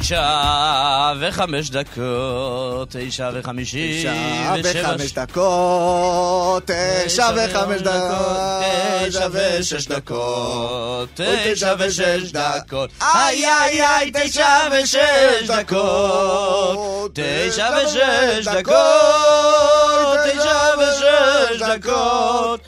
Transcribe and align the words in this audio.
תשע 0.00 1.12
וחמש 1.20 1.70
דקות, 1.70 2.88
תשע 2.90 3.30
וחמישים 3.34 4.00
תשע 4.00 4.54
ושבע 4.64 4.94
וחמש 4.94 5.12
דקות, 5.12 6.70
תשע 7.06 7.30
וחמש 7.36 7.82
דקות, 7.82 8.62
תשע 9.08 9.28
ושש 9.32 9.86
דקות, 9.86 11.08
תשע 11.14 11.54
תשע 11.54 11.74
ושש 11.78 12.32
דקות, 12.32 12.90
איי, 13.02 13.44
איי 13.46 13.82
איי, 13.82 14.10
תשע 14.14 14.68
ושש 14.72 15.46
דקות, 15.48 17.10
תשע 17.14 17.68
ושש 17.86 18.48
דקות, 18.48 20.18
תשע 20.24 20.58
ושש 20.78 21.62
דקות, 21.62 22.60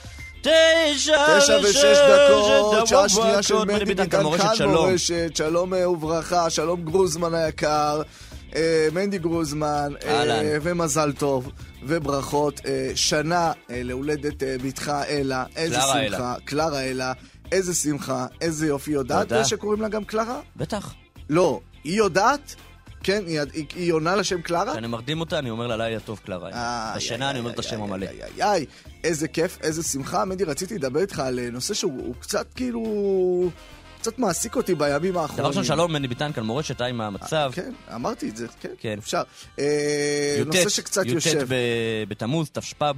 תשע 0.43 1.59
ושש 1.63 1.99
דקות, 2.11 2.87
שעה 2.87 3.09
שנייה 3.09 3.43
של 3.43 3.85
ביטן, 3.85 4.23
מורשת 4.23 4.43
כאן 4.43 4.55
שלום. 4.55 4.75
מורשת, 4.75 5.31
שלום 5.35 5.75
אה, 5.75 5.91
וברכה, 5.91 6.51
שלום 6.51 6.83
גרוזמן 6.85 7.35
היקר, 7.35 8.03
אה, 8.57 8.89
מנדי 8.93 9.19
גרוזמן, 9.19 9.93
אה. 10.05 10.59
ומזל 10.63 11.13
טוב, 11.13 11.51
וברכות, 11.83 12.61
שנה 12.95 13.53
להולדת 13.69 14.43
בתך 14.65 14.93
אלה, 15.09 15.45
איזה 15.57 15.79
שמחה. 15.81 16.35
קלרה 16.45 16.81
אלה, 16.81 17.13
איזה 17.53 17.75
שמחה, 17.75 18.27
איזה 18.41 18.67
יופי, 18.67 18.91
יודעת. 18.91 19.33
שקוראים 19.47 19.83
לה 19.83 19.89
גם 19.89 20.05
קלרה? 20.05 20.41
בטח, 20.57 20.95
לא, 21.31 21.61
היא 21.85 21.99
יודעת? 21.99 22.55
כן, 23.03 23.23
היא- 23.27 23.41
היא 23.53 23.65
היא 23.75 23.93
עונה 23.93 24.17
לשם 24.17 24.41
קלרה? 24.43 24.73
כשאני 24.73 24.87
מרדים 24.87 25.21
אותה, 25.21 25.39
אני 25.39 25.51
אומר 25.51 25.67
לה 25.67 25.77
לילה 25.77 26.01
טוב 26.01 26.21
קלרה. 26.25 26.51
בשינה 26.97 27.31
אני 27.31 27.39
אומר 27.39 27.51
את 27.51 27.59
השם 27.59 27.83
המלא. 27.83 28.07
איי, 28.41 28.67
איזה 29.05 29.29
כיף, 29.29 29.59
איזה 29.63 29.83
שמחה. 29.83 30.25
מנדי, 30.25 30.45
רציתי 30.45 30.75
לדבר 30.75 31.01
איתך 31.01 31.19
על 31.19 31.39
אה, 31.39 31.51
נושא 31.51 31.75
שהוא 31.75 31.93
הוא 32.07 32.15
קצת 32.21 32.47
כאילו... 32.55 33.51
קצת 34.01 34.19
מעסיק 34.19 34.57
אותי 34.57 34.75
בימים 34.75 35.17
האחרונים. 35.17 35.37
דבר 35.39 35.49
ראשון, 35.49 35.65
שלום, 35.65 35.93
מני 35.93 36.09
ביטן, 36.09 36.33
כאן 36.33 36.43
מורשת, 36.45 36.81
היי, 36.81 36.93
מה 36.93 37.07
המצב? 37.07 37.51
כן, 37.55 37.73
אמרתי 37.95 38.29
את 38.29 38.37
זה, 38.37 38.47
כן, 38.61 38.69
כן. 38.79 38.95
אפשר. 38.99 39.23
אה, 39.59 39.65
י"ט, 40.41 40.47
נושא 40.47 40.69
שקצת 40.69 41.03
י"ט 41.07 41.13
יושב. 41.13 41.47
ב- 41.49 41.55
בתמוז, 42.09 42.51
תשפ"ב, 42.53 42.95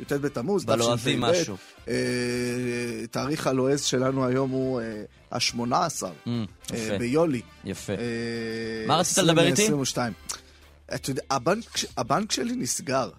י"ט 0.00 0.12
בתמוז, 0.12 0.64
בלועזי 0.64 1.10
תשפ"ב. 1.16 1.30
משהו. 1.30 1.56
אה, 1.88 1.94
תאריך 3.10 3.46
הלועז 3.46 3.84
שלנו 3.84 4.26
היום 4.26 4.50
הוא 4.50 4.80
ה-18 5.32 5.62
Mm, 6.26 6.28
יפה, 6.74 6.98
ביולי. 6.98 7.40
יפה. 7.64 7.92
אה, 7.92 7.98
מה 8.86 8.96
רצית 8.96 9.18
לדבר 9.18 9.40
איתי? 9.46 9.50
2022. 9.62 10.12
אתה 10.94 11.10
יודע, 11.10 11.22
הבנק- 11.30 11.84
הבנק 11.96 12.32
שלי 12.32 12.56
נסגר. 12.56 13.10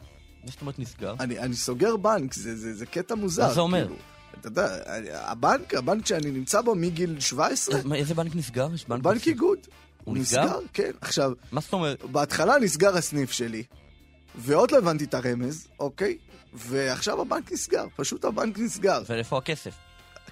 מה 0.44 0.52
זאת 0.52 0.62
אומרת 0.62 0.80
נסגר? 0.80 1.16
אני, 1.20 1.40
אני 1.40 1.56
סוגר 1.56 1.98
בנק, 1.98 2.34
זה, 2.34 2.56
זה, 2.56 2.74
זה 2.74 2.86
קטע 2.86 3.16
מוזר. 3.16 3.48
מה 3.48 3.54
זה 3.54 3.60
אומר? 3.62 3.82
כאילו, 3.82 3.96
אתה 4.40 4.48
יודע, 4.48 4.78
הבנק, 5.14 5.74
הבנק 5.74 6.06
שאני 6.06 6.32
נמצא 6.32 6.62
בו 6.62 6.76
מגיל 6.76 7.20
17, 7.20 7.78
אז 7.80 7.86
מה, 7.86 7.96
איזה 7.96 8.14
בנק 8.14 8.36
נסגר? 8.36 8.68
יש 8.74 8.86
בנק 8.88 9.04
בנק 9.04 9.16
נסגר? 9.16 9.32
איגוד. 9.32 9.60
הוא 10.04 10.18
נסגר? 10.18 10.60
כן. 10.74 10.92
עכשיו, 11.02 11.32
מה 11.52 11.62
זאת 11.62 11.74
אומרת? 11.74 12.04
בהתחלה 12.12 12.54
נסגר 12.62 12.98
הסניף 12.98 13.32
שלי, 13.32 13.64
ועוד 14.36 14.72
לא 14.72 14.78
הבנתי 14.78 15.04
את 15.04 15.14
הרמז, 15.14 15.68
אוקיי? 15.80 16.18
ועכשיו 16.54 17.22
הבנק 17.22 17.52
נסגר, 17.52 17.86
פשוט 17.96 18.26
הבנק 18.26 18.60
נסגר. 18.60 19.04
ואיפה 19.10 19.38
הכסף? 19.38 19.74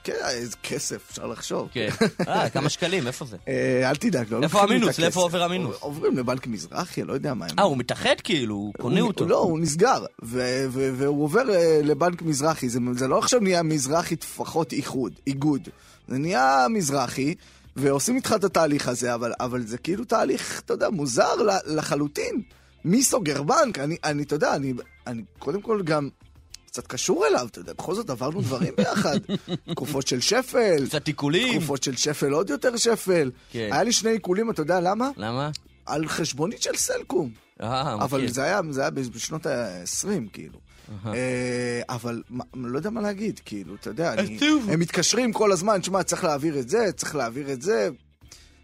כן, 0.03 0.13
איזה 0.29 0.55
כסף, 0.63 1.09
אפשר 1.09 1.27
לחשוב. 1.27 1.69
כן. 1.71 1.89
אה, 2.27 2.49
כמה 2.49 2.69
שקלים, 2.69 3.07
איפה 3.07 3.25
זה? 3.25 3.37
אה, 3.47 3.89
אל 3.89 3.95
תדאג, 3.95 4.27
לא 4.31 4.43
איפה 4.43 4.63
המינוס? 4.63 4.99
לאיפה 4.99 5.21
עובר 5.21 5.43
המינוס? 5.43 5.75
עוברים 5.79 6.17
לבנק 6.17 6.47
מזרחי, 6.47 7.03
לא 7.03 7.14
יודע 7.14 7.33
מה 7.33 7.45
הם. 7.45 7.59
אה, 7.59 7.64
הוא 7.64 7.77
מתאחד 7.77 8.15
כאילו, 8.23 8.55
הוא 8.55 8.73
קונה 8.73 9.02
אותו. 9.02 9.27
לא, 9.27 9.37
הוא 9.37 9.59
נסגר, 9.59 10.05
והוא 10.21 11.23
עובר 11.23 11.53
אה, 11.53 11.80
לבנק 11.83 12.21
מזרחי. 12.21 12.69
זה, 12.69 13.08
לא 13.08 13.17
עכשיו 13.17 13.39
נהיה 13.39 13.63
מזרחי 13.63 14.15
טפחות 14.15 14.73
איחוד, 14.73 15.13
איגוד. 15.27 15.69
זה 16.08 16.17
נהיה 16.17 16.67
מזרחי, 16.69 17.36
ועושים 17.75 18.15
איתך 18.15 18.33
את 18.36 18.43
התהליך 18.43 18.87
הזה, 18.87 19.13
אבל, 19.39 19.61
זה 19.65 19.77
כאילו 19.77 20.05
תהליך, 20.05 20.61
אתה 20.65 20.73
יודע, 20.73 20.89
מוזר 20.89 21.33
לחלוטין. 21.65 22.42
מי 22.87 23.03
סוגר 23.03 23.43
בנק? 23.43 23.80
אני, 23.80 23.98
אני 24.03 24.23
אתה 24.23 24.36
יודע, 24.36 24.55
אני, 24.55 24.73
אני 25.08 25.23
קודם 25.39 25.61
כל 25.61 25.81
גם 25.83 26.09
קצת 26.65 26.87
קשור 26.87 27.25
אליו, 27.27 27.48
אתה 27.52 27.59
יודע, 27.59 27.73
בכל 27.73 27.95
זאת 27.95 28.09
עברנו 28.09 28.42
דברים 28.42 28.73
ביחד. 28.77 29.17
תקופות 29.71 30.08
של 30.08 30.21
שפל, 30.21 30.86
קצת 30.86 31.08
עיקולים. 31.08 31.58
תקופות 31.58 31.83
של 31.83 31.95
שפל 31.95 32.31
עוד 32.31 32.49
יותר 32.49 32.77
שפל. 32.77 33.31
כן. 33.52 33.70
היה 33.71 33.83
לי 33.83 33.92
שני 33.92 34.09
עיקולים, 34.11 34.52
אתה 34.52 34.61
יודע 34.61 34.80
למה? 34.80 35.09
למה? 35.17 35.49
על 35.86 36.08
חשבונית 36.08 36.61
של 36.61 36.75
סלקום. 36.75 37.30
אה, 37.61 37.93
אבל 37.93 38.20
מכיר. 38.20 38.33
זה 38.33 38.43
היה, 38.43 38.61
זה 38.70 38.81
היה 38.81 38.89
בשנות 38.89 39.45
ה-20, 39.45 40.30
כאילו. 40.33 40.59
אה, 41.05 41.81
אבל 41.89 42.23
לא 42.54 42.77
יודע 42.77 42.89
מה 42.89 43.02
להגיד, 43.02 43.39
כאילו, 43.45 43.75
אתה 43.75 43.89
יודע, 43.89 44.14
אני. 44.14 44.39
הם 44.67 44.80
מתקשרים 44.80 45.33
כל 45.33 45.52
הזמן, 45.52 45.80
תשמע, 45.80 46.04
צריך 46.04 46.23
להעביר 46.23 46.59
את 46.59 46.69
זה, 46.69 46.92
צריך 46.95 47.15
להעביר 47.15 47.52
את 47.52 47.61
זה, 47.61 47.89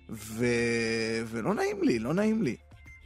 ו... 0.10 0.46
ולא 1.26 1.54
נעים 1.54 1.84
לי, 1.84 2.00
לא 2.00 2.14
נעים 2.14 2.44
לי. 2.44 2.56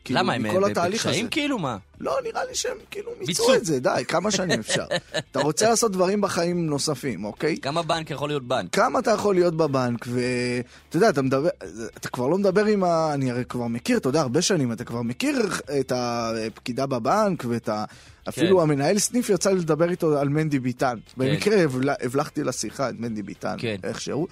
כאילו, 0.07 0.19
למה, 0.19 0.33
הם 0.33 0.43
מכל 0.43 0.61
ב- 0.61 0.65
התהליך 0.65 1.05
הזה. 1.05 1.19
כאילו? 1.31 1.59
מה? 1.59 1.77
לא, 1.99 2.17
נראה 2.23 2.45
לי 2.45 2.55
שהם 2.55 2.77
כאילו 2.91 3.11
מיצו. 3.19 3.53
את 3.55 3.65
זה, 3.65 3.79
די, 3.79 4.03
כמה 4.07 4.31
שנים 4.31 4.59
אפשר. 4.59 4.85
אתה 5.31 5.39
רוצה 5.39 5.69
לעשות 5.69 5.91
דברים 5.91 6.21
בחיים 6.21 6.65
נוספים, 6.65 7.25
אוקיי? 7.25 7.57
כמה 7.57 7.83
בנק 7.83 8.09
יכול 8.11 8.29
להיות 8.29 8.43
בנק? 8.47 8.75
כמה 8.75 8.99
אתה 8.99 9.11
יכול 9.11 9.35
להיות 9.35 9.57
בבנק, 9.57 10.05
ואתה 10.07 10.97
יודע, 10.97 11.09
אתה 11.09 11.21
מדבר, 11.21 11.49
אתה 11.97 12.09
כבר 12.09 12.27
לא 12.27 12.37
מדבר 12.37 12.65
עם 12.65 12.83
ה... 12.83 13.13
אני 13.13 13.31
הרי 13.31 13.45
כבר 13.45 13.67
מכיר, 13.67 13.97
אתה 13.97 14.09
יודע, 14.09 14.21
הרבה 14.21 14.41
שנים, 14.41 14.71
אתה 14.71 14.83
כבר 14.83 15.01
מכיר 15.01 15.35
את 15.79 15.91
הפקידה 15.95 16.85
בבנק, 16.85 17.43
ואת 17.47 17.69
ה... 17.69 17.85
אפילו 18.29 18.61
המנהל 18.61 18.99
סניף 18.99 19.29
יצא 19.29 19.49
לי 19.49 19.59
לדבר 19.59 19.89
איתו 19.89 20.17
על 20.19 20.29
מנדי 20.29 20.59
ביטן. 20.59 20.97
במקרה 21.17 21.63
הבל- 21.63 21.89
הבלחתי 22.03 22.43
לשיחה 22.43 22.89
את 22.89 22.95
מנדי 22.99 23.21
ביטן, 23.21 23.55
כן. 23.59 23.75
איכשהו. 23.83 24.27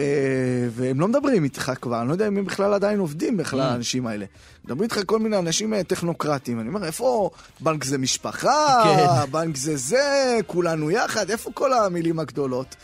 אה, 0.00 0.04
והם 0.70 1.00
לא 1.00 1.08
מדברים 1.08 1.44
איתך 1.44 1.72
כבר, 1.82 2.00
אני 2.00 2.08
לא 2.08 2.12
יודע 2.12 2.28
אם 2.28 2.36
הם 2.38 2.44
בכלל 2.44 2.74
עדיין 2.74 2.98
עובדים 2.98 3.36
בכלל, 3.36 3.60
Mm. 3.60 3.72
האנשים 3.72 4.06
האלה. 4.06 4.26
מדברים 4.64 4.82
איתך 4.82 5.00
כל 5.06 5.18
מיני 5.18 5.38
אנשים 5.38 5.74
אה, 5.74 5.84
טכנוקרטיים. 5.84 6.60
אני 6.60 6.68
אומר, 6.68 6.84
איפה 6.86 7.30
בנק 7.60 7.84
זה 7.84 7.98
משפחה, 7.98 8.82
כן. 8.84 9.30
בנק 9.30 9.56
זה 9.56 9.76
זה, 9.76 10.38
כולנו 10.46 10.90
יחד, 10.90 11.30
איפה 11.30 11.50
כל 11.54 11.72
המילים 11.72 12.18
הגדולות? 12.18 12.76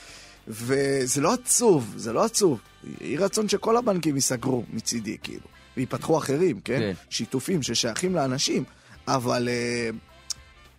וזה 0.48 1.20
לא 1.20 1.32
עצוב, 1.34 1.94
זה 1.96 2.12
לא 2.12 2.24
עצוב. 2.24 2.58
יהי 3.00 3.16
רצון 3.16 3.48
שכל 3.48 3.76
הבנקים 3.76 4.14
ייסגרו 4.14 4.64
מצידי, 4.72 5.16
כאילו. 5.22 5.46
ויפתחו 5.76 6.18
אחרים, 6.18 6.60
כן? 6.64 6.78
כן. 6.78 6.92
שיתופים 7.10 7.62
ששייכים 7.62 8.14
לאנשים, 8.14 8.64
אבל... 9.08 9.48
אה, 9.48 9.90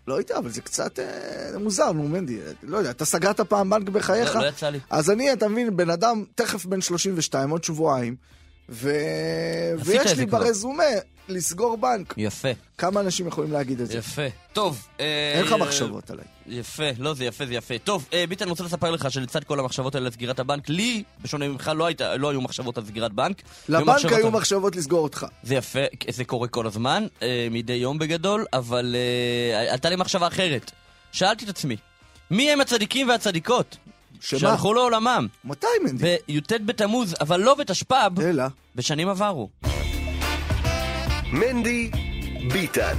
לא 0.08 0.14
יודע, 0.14 0.38
אבל 0.38 0.50
זה 0.50 0.62
קצת 0.62 1.00
אה, 1.00 1.60
מוזר, 1.60 1.92
נו, 1.92 2.04
מנדי. 2.04 2.40
לא 2.64 2.78
יודע, 2.78 2.90
אתה 2.90 3.06
סגרת 3.06 3.42
פעם 3.42 3.70
בנק 3.70 3.90
בחייך? 3.90 4.36
לא 4.36 4.42
לא 4.42 4.48
יצא 4.48 4.70
לי. 4.70 4.80
אז 4.90 5.12
אני, 5.12 5.34
אתה 5.34 5.48
מבין, 5.48 5.78
בן 5.78 5.90
אדם 5.90 6.24
תכף 6.36 6.66
בן 6.66 6.82
32, 6.82 7.50
עוד 7.50 7.64
שבועיים, 7.64 8.16
ו... 8.70 8.92
ויש 9.86 10.18
לי 10.18 10.28
כבר. 10.28 10.40
ברזומה 10.40 10.84
לסגור 11.30 11.78
בנק. 11.78 12.14
יפה, 12.18 12.48
כמה 12.78 13.00
אנשים 13.00 13.28
יכולים 13.28 13.52
להגיד 13.52 13.82
את 13.82 13.88
זה? 13.88 13.98
יפה. 13.98 14.22
טוב. 14.54 14.88
אה, 15.00 15.32
אין 15.36 15.44
לך 15.46 15.52
מחשבות 15.52 16.12
עליי. 16.12 16.26
יפה, 16.48 16.84
לא, 17.00 17.14
זה 17.14 17.26
יפה, 17.26 17.46
זה 17.46 17.54
יפה. 17.54 17.78
טוב, 17.78 18.08
אה, 18.14 18.26
ביטן, 18.30 18.44
אני 18.44 18.52
רוצה 18.52 18.64
לספר 18.64 18.92
לך 18.92 19.12
שלצד 19.12 19.44
כל 19.44 19.60
המחשבות 19.60 19.96
האלה 19.96 20.06
על 20.06 20.12
סגירת 20.12 20.40
הבנק, 20.40 20.70
לי, 20.70 21.04
בשונה 21.22 21.48
ממך, 21.48 21.72
לא, 21.76 21.86
הייתה, 21.86 22.16
לא 22.16 22.30
היו 22.30 22.42
מחשבות 22.42 22.78
על 22.78 22.86
סגירת 22.86 23.14
בנק. 23.14 23.42
לבנק 23.70 24.06
היו 24.06 24.32
מחשבות 24.32 24.76
לסגור 24.76 25.00
אותך. 25.00 25.26
זה 25.44 25.56
יפה, 25.56 25.80
זה 26.10 26.24
קורה 26.26 26.48
כל 26.48 26.68
הזמן, 26.68 27.06
אה, 27.22 27.48
מדי 27.52 27.74
יום 27.74 28.00
בגדול, 28.00 28.46
אבל 28.54 28.96
עלתה 29.72 29.90
לי 29.90 29.96
מחשבה 29.96 30.28
אחרת. 30.28 30.72
שאלתי 31.12 31.46
את 31.46 31.50
עצמי, 31.50 31.78
מי 32.32 32.52
הם 32.52 32.62
הצדיקים 32.62 33.10
והצדיקות? 33.10 33.78
שמה? 34.20 34.40
שהלכו 34.40 34.74
לעולמם, 34.74 35.28
מתי, 35.46 35.68
מנדי? 35.84 36.18
בי"ט 36.28 36.54
בתמוז, 36.66 37.16
אבל 37.22 37.40
לא 37.40 37.56
בתשפ"ב, 37.56 38.20
אלא, 38.20 38.44
בשנים 38.76 39.10
עברו. 39.10 39.50
מנדי 41.40 41.92
ביטן. 42.54 42.96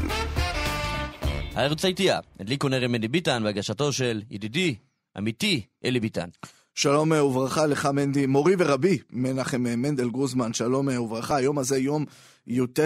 הרצה 1.54 1.88
איתיה, 1.88 2.20
הדליקו 2.40 2.68
נר 2.68 2.88
מני 2.88 3.08
ביטן 3.08 3.42
בהגשתו 3.42 3.92
של 3.92 4.22
ידידי, 4.30 4.74
עמיתי, 5.16 5.66
אלי 5.84 6.00
ביטן. 6.00 6.28
שלום 6.74 7.12
אה, 7.12 7.24
וברכה 7.24 7.66
לך, 7.66 7.86
מנדי, 7.86 8.26
מורי 8.26 8.54
ורבי, 8.58 8.98
מנחם 9.10 9.66
אה, 9.66 9.76
מנדל 9.76 10.10
גרוזמן, 10.10 10.52
שלום 10.52 10.88
אה, 10.88 11.02
וברכה. 11.02 11.36
היום 11.36 11.58
הזה, 11.58 11.78
יום 11.78 12.04
י"ט 12.46 12.80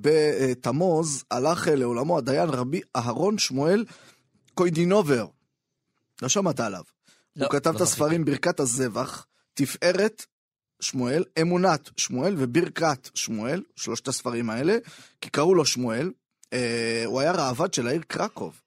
בתמוז, 0.00 1.24
הלך 1.30 1.68
לעולמו 1.68 2.18
הדיין 2.18 2.48
רבי 2.48 2.80
אהרון 2.96 3.38
שמואל 3.38 3.84
קוידינובר. 4.54 5.26
לא 6.22 6.28
שמעת 6.28 6.60
עליו. 6.60 6.82
לא, 7.36 7.44
הוא 7.44 7.52
כתב 7.52 7.70
לא 7.70 7.76
את 7.76 7.80
הספרים 7.80 8.24
ברכת 8.24 8.60
הזבח, 8.60 9.26
תפארת 9.54 10.26
שמואל, 10.80 11.24
אמונת 11.40 11.90
שמואל 11.96 12.34
וברכת 12.38 13.10
שמואל, 13.14 13.62
שלושת 13.76 14.08
הספרים 14.08 14.50
האלה, 14.50 14.76
כי 15.20 15.30
קראו 15.30 15.54
לו 15.54 15.64
שמואל. 15.64 16.12
אה, 16.52 17.02
הוא 17.06 17.20
היה 17.20 17.32
ראב"ד 17.32 17.74
של 17.74 17.86
העיר 17.86 18.02
קרקוב. 18.06 18.60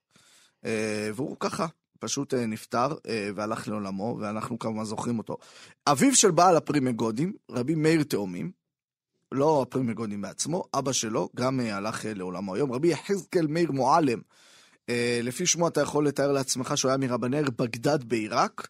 אה, 0.64 1.10
והוא 1.14 1.36
ככה, 1.40 1.66
פשוט 1.98 2.34
אה, 2.34 2.46
נפטר 2.46 2.94
אה, 3.08 3.30
והלך 3.34 3.68
לעולמו, 3.68 4.18
ואנחנו 4.20 4.58
כמובן 4.58 4.84
זוכרים 4.84 5.18
אותו. 5.18 5.36
אביו 5.86 6.14
של 6.14 6.30
בעל 6.30 6.56
הפרי 6.56 6.86
מגדים, 6.86 7.32
רבי 7.50 7.74
מאיר 7.74 8.02
תאומים, 8.02 8.50
לא 9.32 9.62
הפרי 9.62 9.88
מגדים 9.88 10.20
בעצמו, 10.20 10.64
אבא 10.74 10.92
שלו 10.92 11.28
גם 11.36 11.60
אה, 11.60 11.76
הלך 11.76 12.06
אה, 12.06 12.14
לעולמו 12.14 12.54
היום, 12.54 12.72
רבי 12.72 12.88
יחזקאל 12.88 13.46
מאיר 13.46 13.72
מועלם. 13.72 14.20
אה, 14.88 15.20
לפי 15.22 15.46
שמו 15.46 15.68
אתה 15.68 15.80
יכול 15.80 16.06
לתאר 16.06 16.32
לעצמך 16.32 16.72
שהוא 16.76 16.88
היה 16.88 16.98
מרבני 16.98 17.36
העיר 17.36 17.50
בגדד 17.58 18.04
בעיראק, 18.04 18.68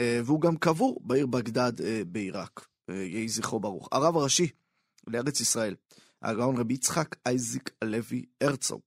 אה, 0.00 0.20
והוא 0.24 0.40
גם 0.40 0.56
קבור 0.56 1.00
בעיר 1.04 1.26
בגדד 1.26 1.80
אה, 1.80 2.02
בעיראק. 2.06 2.71
יהי 2.94 3.28
זכרו 3.28 3.60
ברוך. 3.60 3.88
הרב 3.92 4.16
הראשי 4.16 4.48
לארץ 5.06 5.40
ישראל, 5.40 5.74
הגאון 6.22 6.56
רבי 6.56 6.74
יצחק 6.74 7.16
אייזיק 7.26 7.70
הלוי 7.82 8.24
הרצוג, 8.40 8.80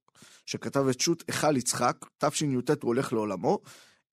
שכתב 0.46 0.88
את 0.88 1.00
שו"ת 1.00 1.24
היכל 1.28 1.58
יצחק, 1.58 1.98
תשי"ט 2.18 2.70
הוא 2.70 2.78
הולך 2.82 3.14
לעולמו. 3.14 3.60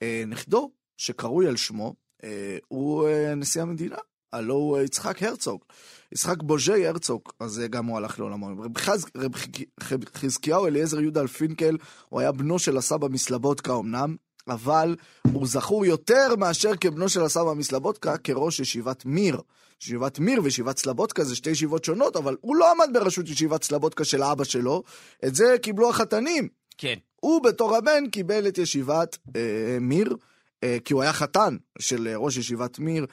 אה, 0.02 0.24
נכדו, 0.26 0.70
שקרוי 0.96 1.48
על 1.48 1.56
שמו, 1.56 1.94
אה, 2.24 2.58
הוא 2.68 3.08
אה, 3.08 3.34
נשיא 3.34 3.62
המדינה, 3.62 3.96
הלו 4.32 4.54
הוא 4.54 4.78
יצחק 4.78 5.22
הרצוג. 5.22 5.64
יצחק 6.12 6.42
בוז'י 6.42 6.86
הרצוג, 6.86 7.22
אז 7.40 7.62
גם 7.70 7.86
הוא 7.86 7.96
הלך 7.96 8.18
לעולמו. 8.18 8.46
רב, 8.46 8.78
חז, 8.78 9.04
רב 9.16 9.36
חז- 9.80 10.14
חזקיהו 10.14 10.66
אליעזר 10.66 11.00
יהודה 11.00 11.28
פינקל, 11.28 11.76
הוא 12.08 12.20
היה 12.20 12.32
בנו 12.32 12.58
של 12.58 12.76
הסבא 12.76 13.08
מסלבודקה 13.08 13.76
אמנם, 13.78 14.16
אבל 14.48 14.96
הוא 15.32 15.46
זכור 15.46 15.86
יותר 15.86 16.36
מאשר 16.38 16.76
כבנו 16.76 17.08
של 17.08 17.22
הסבא 17.22 17.52
מסלבודקה 17.52 18.18
כראש 18.18 18.60
ישיבת 18.60 19.04
מיר. 19.04 19.40
ישיבת 19.82 20.18
מיר 20.18 20.42
וישיבת 20.42 20.78
סלבודקה 20.78 21.24
זה 21.24 21.36
שתי 21.36 21.50
ישיבות 21.50 21.84
שונות, 21.84 22.16
אבל 22.16 22.36
הוא 22.40 22.56
לא 22.56 22.70
עמד 22.70 22.88
בראשות 22.92 23.28
ישיבת 23.28 23.62
סלבודקה 23.62 24.04
של 24.04 24.22
אבא 24.22 24.44
שלו, 24.44 24.82
את 25.24 25.34
זה 25.34 25.56
קיבלו 25.62 25.90
החתנים. 25.90 26.48
כן. 26.78 26.94
הוא 27.20 27.42
בתור 27.42 27.76
הבן 27.76 28.10
קיבל 28.10 28.48
את 28.48 28.58
ישיבת 28.58 29.18
אה, 29.36 29.78
מיר, 29.80 30.16
אה, 30.64 30.76
כי 30.84 30.94
הוא 30.94 31.02
היה 31.02 31.12
חתן 31.12 31.56
של 31.78 32.08
אה, 32.08 32.16
ראש 32.16 32.36
ישיבת 32.36 32.78
מיר, 32.78 33.06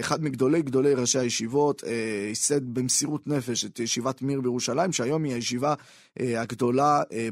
אחד 0.00 0.22
מגדולי 0.22 0.62
גדולי 0.62 0.94
ראשי 0.94 1.18
הישיבות, 1.18 1.84
אה, 1.84 1.90
ייסד 2.28 2.74
במסירות 2.74 3.26
נפש 3.26 3.64
את 3.64 3.78
ישיבת 3.78 4.22
מיר 4.22 4.40
בירושלים, 4.40 4.92
שהיום 4.92 5.24
היא 5.24 5.34
הישיבה 5.34 5.74
אה, 6.20 6.40
הגדולה 6.40 7.02
אה, 7.12 7.28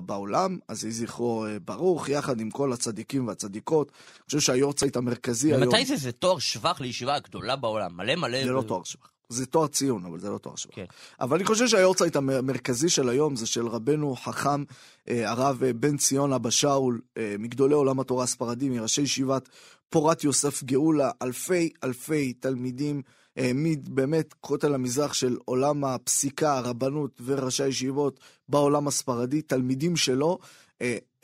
בעולם, 0.00 0.58
אז 0.68 0.84
יהי 0.84 0.92
זכרו 0.92 1.46
אה, 1.46 1.58
ברוך, 1.64 2.08
יחד 2.08 2.40
עם 2.40 2.50
כל 2.50 2.72
הצדיקים 2.72 3.28
והצדיקות. 3.28 3.88
אני 3.88 4.24
חושב 4.26 4.40
שהיורצייט 4.40 4.96
המרכזי 4.96 5.52
היום... 5.52 5.62
ומתי 5.62 5.84
זה? 5.84 5.96
זה 5.96 6.12
תואר 6.12 6.38
שבח 6.38 6.80
לישיבה 6.80 7.14
הגדולה 7.14 7.56
בעולם. 7.56 7.96
מלא 7.96 8.14
מלא... 8.16 8.44
זה 8.44 8.50
לא 8.50 8.62
תואר 8.62 8.84
שבח. 8.84 9.11
זה 9.32 9.46
תואר 9.46 9.66
ציון, 9.66 10.04
אבל 10.04 10.20
זה 10.20 10.30
לא 10.30 10.38
תואר 10.38 10.56
שבח. 10.56 10.74
כן. 10.74 10.84
אבל 11.20 11.36
אני 11.36 11.44
חושב 11.44 11.66
שהיורצייט 11.66 12.16
המרכזי 12.16 12.88
של 12.88 13.08
היום 13.08 13.36
זה 13.36 13.46
של 13.46 13.66
רבנו 13.66 14.16
חכם 14.16 14.64
אה, 15.08 15.30
הרב 15.30 15.62
אה, 15.64 15.72
בן 15.72 15.96
ציון 15.96 16.32
אבא 16.32 16.50
שאול, 16.50 17.00
אה, 17.16 17.34
מגדולי 17.38 17.74
עולם 17.74 18.00
התורה 18.00 18.24
הספרדי, 18.24 18.68
מראשי 18.68 19.02
ישיבת 19.02 19.48
פורת 19.90 20.24
יוסף 20.24 20.62
גאולה, 20.62 21.10
אלפי 21.22 21.70
אלפי 21.84 22.32
תלמידים, 22.32 23.02
העמיד 23.36 23.94
באמת 23.94 24.34
כותל 24.40 24.74
המזרח 24.74 25.12
של 25.12 25.36
עולם 25.44 25.84
הפסיקה, 25.84 26.58
הרבנות 26.58 27.20
וראשי 27.24 27.62
הישיבות 27.62 28.20
בעולם 28.48 28.88
הספרדי, 28.88 29.42
תלמידים 29.42 29.96
שלו. 29.96 30.38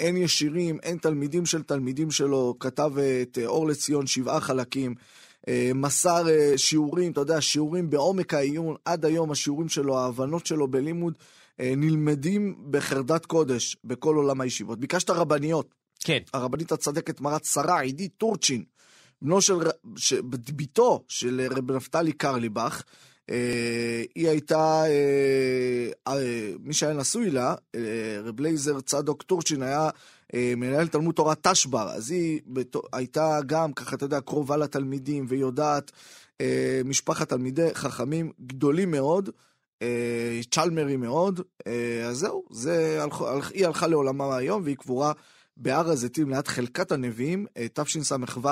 אין 0.01 0.17
ישירים, 0.17 0.79
אין 0.83 0.99
תלמידים 0.99 1.47
של 1.47 1.63
תלמידים 1.63 2.11
שלו, 2.11 2.57
כתב 2.61 2.93
את 3.23 3.39
אור 3.47 3.67
לציון 3.67 4.07
שבעה 4.07 4.41
חלקים. 4.41 4.95
אה, 5.49 5.71
מסר 5.75 6.29
אה, 6.29 6.53
שיעורים, 6.57 7.13
אתה 7.13 7.21
יודע, 7.21 7.41
שיעורים 7.41 7.91
בעומק 7.91 8.35
העיון, 8.35 8.77
עד 8.85 9.05
היום 9.05 9.31
השיעורים 9.31 9.69
שלו, 9.69 9.99
ההבנות 9.99 10.47
שלו 10.47 10.69
בלימוד, 10.69 11.15
אה, 11.61 11.73
נלמדים 11.77 12.57
בחרדת 12.71 13.27
קודש 13.27 13.77
בכל 13.85 14.17
עולם 14.17 14.41
הישיבות. 14.41 14.81
ביקשת 14.81 15.11
רבניות, 15.11 15.75
כן. 16.01 16.19
הרבנית 16.35 16.73
הצדקת 16.73 17.21
מרת 17.21 17.45
שרה, 17.45 17.81
עידית 17.81 18.13
טורצ'ין, 18.19 18.65
בנו 19.23 19.41
של, 19.41 19.55
ש- 19.97 20.15
בתו 20.31 21.05
של 21.09 21.47
רב 21.51 21.73
נפתלי 21.73 22.13
קרליבך, 22.13 22.83
אה, 23.31 24.03
היא 24.15 24.29
הייתה, 24.29 24.83
אה, 24.87 25.91
אה, 26.09 26.53
מי 26.61 26.75
שהיה 26.75 26.93
נשוי 26.93 27.31
לה, 27.31 27.55
אה, 27.75 27.81
רב 28.25 28.41
לייזר 28.41 28.81
צדוק 28.81 29.23
טורצ'ין 29.23 29.63
היה 29.63 29.91
אה, 30.35 30.53
מנהל 30.57 30.89
תלמוד 30.89 31.15
תורה 31.15 31.35
תשבר, 31.43 31.91
אז 31.91 32.11
היא 32.11 32.41
הייתה 32.93 33.39
גם, 33.47 33.73
ככה 33.73 33.97
אתה 33.97 34.05
יודע, 34.05 34.21
קרובה 34.21 34.57
לתלמידים 34.57 35.27
ויודעת 35.29 35.93
אה, 36.41 36.81
משפחת 36.85 37.29
תלמידי 37.29 37.75
חכמים 37.75 38.33
גדולים 38.47 38.91
מאוד, 38.91 39.31
אה, 39.83 40.41
צ'למרי 40.51 40.97
מאוד, 40.97 41.41
אז 42.07 42.19
זהו, 42.19 42.45
זה, 42.51 43.01
היא 43.55 43.67
הלכה 43.67 43.87
לעולמה 43.87 44.37
היום 44.37 44.63
והיא 44.65 44.77
קבורה 44.77 45.13
בהר 45.57 45.91
הזיתים 45.91 46.31
ליד 46.31 46.49
חלקת 46.49 46.93
הנביאים, 46.93 47.47
תשס"ו, 47.73 48.49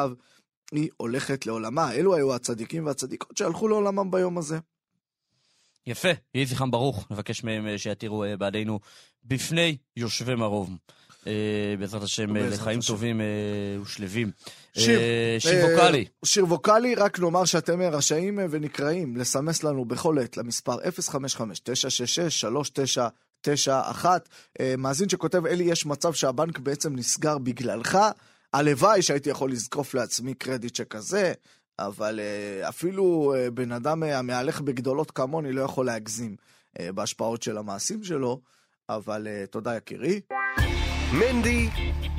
היא 0.72 0.88
הולכת 0.96 1.46
לעולמה. 1.46 1.92
אלו 1.92 2.14
היו 2.14 2.34
הצדיקים 2.34 2.86
והצדיקות 2.86 3.36
שהלכו 3.36 3.68
לעולמם 3.68 4.10
ביום 4.10 4.38
הזה. 4.38 4.58
יפה, 5.86 6.08
יהי 6.34 6.46
זכרם 6.46 6.70
ברוך. 6.70 7.10
נבקש 7.10 7.44
מהם 7.44 7.78
שיתירו 7.78 8.24
בעדינו 8.38 8.80
בפני 9.24 9.76
יושבי 9.96 10.34
מרום. 10.34 10.76
אה, 11.26 11.74
בעזרת 11.78 12.02
השם, 12.02 12.36
אה, 12.36 12.48
לחיים. 12.48 12.80
טובים 12.80 13.20
אה, 13.20 13.26
ושלווים. 13.82 14.30
שיר. 14.74 15.00
שיר 15.38 15.66
ווקאלי. 15.66 16.04
שיר 16.24 16.44
ווקאלי, 16.44 16.94
רק 16.94 17.20
נאמר 17.20 17.44
שאתם 17.44 17.80
רשאים 17.80 18.38
ונקראים 18.50 19.16
לסמס 19.16 19.62
לנו 19.62 19.84
בכל 19.84 20.18
עת 20.18 20.36
למספר 20.36 20.76
055-966-3991. 23.46 24.04
אה, 24.60 24.74
מאזין 24.78 25.08
שכותב, 25.08 25.46
אלי, 25.46 25.64
יש 25.64 25.86
מצב 25.86 26.12
שהבנק 26.12 26.58
בעצם 26.58 26.96
נסגר 26.96 27.38
בגללך. 27.38 27.98
הלוואי 28.52 29.02
שהייתי 29.02 29.30
יכול 29.30 29.50
לזקוף 29.52 29.94
לעצמי 29.94 30.34
קרדיט 30.34 30.74
שכזה, 30.74 31.32
אבל 31.78 32.20
אפילו 32.68 33.34
בן 33.54 33.72
אדם 33.72 34.02
המהלך 34.02 34.60
בגדולות 34.60 35.10
כמוני 35.10 35.52
לא 35.52 35.62
יכול 35.62 35.86
להגזים 35.86 36.36
בהשפעות 36.80 37.42
של 37.42 37.58
המעשים 37.58 38.04
שלו, 38.04 38.40
אבל 38.88 39.26
תודה 39.50 39.76
יקירי. 39.76 40.20
מנדי 41.12 41.68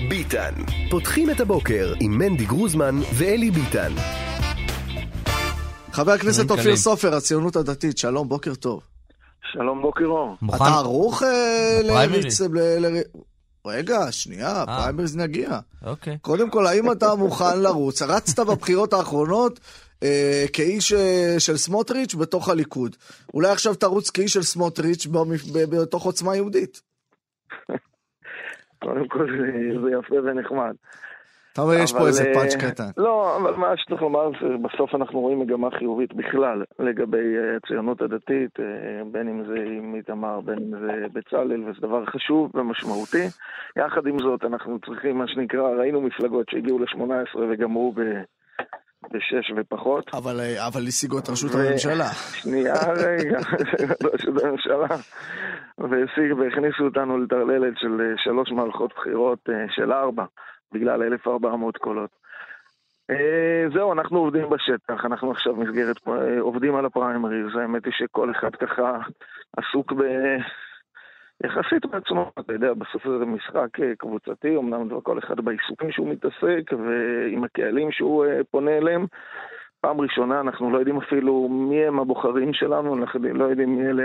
ביטן. 0.10 0.54
פותחים 0.90 1.30
את 1.30 1.40
הבוקר 1.40 1.94
עם 2.00 2.18
מנדי 2.18 2.46
גרוזמן 2.46 2.96
ואלי 3.14 3.52
ביטן. 3.52 3.92
חבר 5.92 6.12
הכנסת 6.12 6.52
אופיר. 6.52 6.76
סופר, 6.78 7.16
הציונות 7.16 7.56
הדתית, 7.56 7.98
שלום, 7.98 8.30
בוקר 8.30 8.56
טוב. 8.56 8.82
שלום, 9.54 9.82
בוקר 9.82 10.06
אור. 10.06 10.36
אתה 10.56 10.64
ערוך 10.64 11.24
אה, 11.24 11.80
לפריימריז? 11.84 12.42
להריץ... 12.42 12.42
ל- 12.42 12.86
ל- 12.98 13.02
רגע, 13.68 14.12
שנייה, 14.12 14.64
אה. 14.64 14.66
פריימריז 14.66 15.16
נגיע. 15.16 15.60
אוקיי. 15.86 16.18
קודם 16.22 16.50
כל, 16.50 16.68
האם 16.68 16.92
אתה 16.92 17.16
מוכן 17.16 17.60
לרוץ? 17.60 18.02
רצת 18.02 18.40
בבחירות 18.40 18.94
האחרונות 18.94 19.60
אה, 20.04 20.46
כאיש 20.54 20.94
אה, 20.94 21.36
של 21.40 21.58
סמוטריץ' 21.58 22.16
בתוך 22.16 22.50
הליכוד. 22.50 22.96
אולי 23.34 23.50
עכשיו 23.52 23.76
תרוץ 23.76 24.10
כאיש 24.10 24.34
של 24.34 24.44
סמוטריץ' 24.44 25.08
בתוך 25.52 26.04
עוצמה 26.04 26.36
יהודית. 26.36 26.82
קודם 28.80 29.08
כל 29.08 29.28
זה- 29.38 29.82
זה 29.84 29.92
יפה 29.92 30.16
ונחמד. 30.24 30.76
אתה 31.54 31.62
אומר, 31.66 31.74
יש 31.84 31.94
פה 31.94 32.08
איזה 32.08 32.24
אה, 32.24 32.34
פאנץ' 32.34 32.56
קטן. 32.56 32.84
לא, 32.98 33.38
אבל 33.38 33.54
מה 33.54 33.78
שצריך 33.78 34.02
לומר, 34.02 34.30
בסוף 34.62 34.96
אנחנו 34.96 35.20
רואים 35.20 35.40
מגמה 35.40 35.72
חיובית 35.72 36.14
בכלל 36.14 36.64
לגבי 36.80 37.18
אה, 37.38 37.56
הציונות 37.56 38.02
הדתית, 38.02 38.60
אה, 38.60 38.66
בין 39.12 39.28
אם 39.30 39.44
זה 39.48 39.56
עם 39.78 39.96
איתמר, 39.96 40.40
בין 40.42 40.58
אם 40.60 40.80
זה 40.80 40.92
בצלאל, 41.14 41.64
וזה 41.64 41.80
דבר 41.82 42.06
חשוב 42.06 42.52
ומשמעותי. 42.56 43.26
יחד 43.78 44.08
עם 44.08 44.20
זאת, 44.20 44.44
אנחנו 44.44 44.80
צריכים, 44.86 45.18
מה 45.18 45.28
שנקרא, 45.28 45.70
ראינו 45.70 46.02
מפלגות 46.02 46.50
שהגיעו 46.50 46.80
ל-18 46.80 47.00
וגמרו 47.52 47.94
ב- 47.96 48.22
בשש 49.12 49.52
ופחות. 49.56 50.10
אבל 50.14 50.40
אה, 50.40 50.68
אבל 50.68 50.88
השיגו 50.88 51.20
את 51.20 51.30
ראשות 51.30 51.52
ו- 51.56 51.58
הממשלה. 51.58 52.10
שנייה 52.14 52.74
רגע, 52.92 53.40
ראשות 54.14 54.44
הממשלה. 54.44 54.98
והשיג 55.78 56.38
והכניסו 56.38 56.84
אותנו 56.84 57.18
לטרללת 57.18 57.74
של 57.78 58.02
אה, 58.02 58.14
שלוש 58.18 58.52
מערכות 58.52 58.94
בחירות 58.96 59.50
אה, 59.50 59.66
של 59.70 59.92
ארבע, 59.92 60.26
בגלל 60.74 61.04
1,400 61.04 61.78
קולות. 61.78 62.10
זהו, 63.74 63.94
אנחנו 63.94 64.20
עובדים 64.20 64.50
בשטח, 64.50 65.06
אנחנו 65.06 65.32
עכשיו 65.32 65.56
מסגרת, 65.56 65.98
עובדים 66.40 66.76
על 66.76 66.86
הפריימריז, 66.86 67.56
האמת 67.56 67.86
היא 67.86 67.94
שכל 67.98 68.32
אחד 68.32 68.56
ככה 68.56 68.98
עסוק 69.58 69.94
ב... 69.94 70.02
יחסית 71.46 71.86
בעצמו, 71.92 72.32
אתה 72.40 72.54
יודע, 72.54 72.74
בסוף 72.74 73.04
זה 73.20 73.26
משחק 73.26 73.80
אה, 73.80 73.96
קבוצתי, 73.98 74.58
אמנם 74.58 75.02
כל 75.04 75.20
אחד 75.20 75.40
בעיסוקים 75.40 75.92
שהוא 75.92 76.10
מתעסק 76.10 76.72
ועם 76.72 77.44
הקהלים 77.44 77.92
שהוא 77.92 78.26
אה, 78.26 78.40
פונה 78.52 78.72
אליהם. 78.78 79.06
פעם 79.82 80.02
ראשונה 80.02 80.40
אנחנו 80.40 80.72
לא 80.72 80.78
יודעים 80.78 80.98
אפילו 80.98 81.48
מי 81.50 81.86
הם 81.86 82.00
הבוחרים 82.00 82.54
שלנו, 82.54 82.96
אנחנו 82.96 83.20
לא 83.34 83.46
יודעים 83.46 83.76
מי 83.76 83.88
אלה 83.90 84.04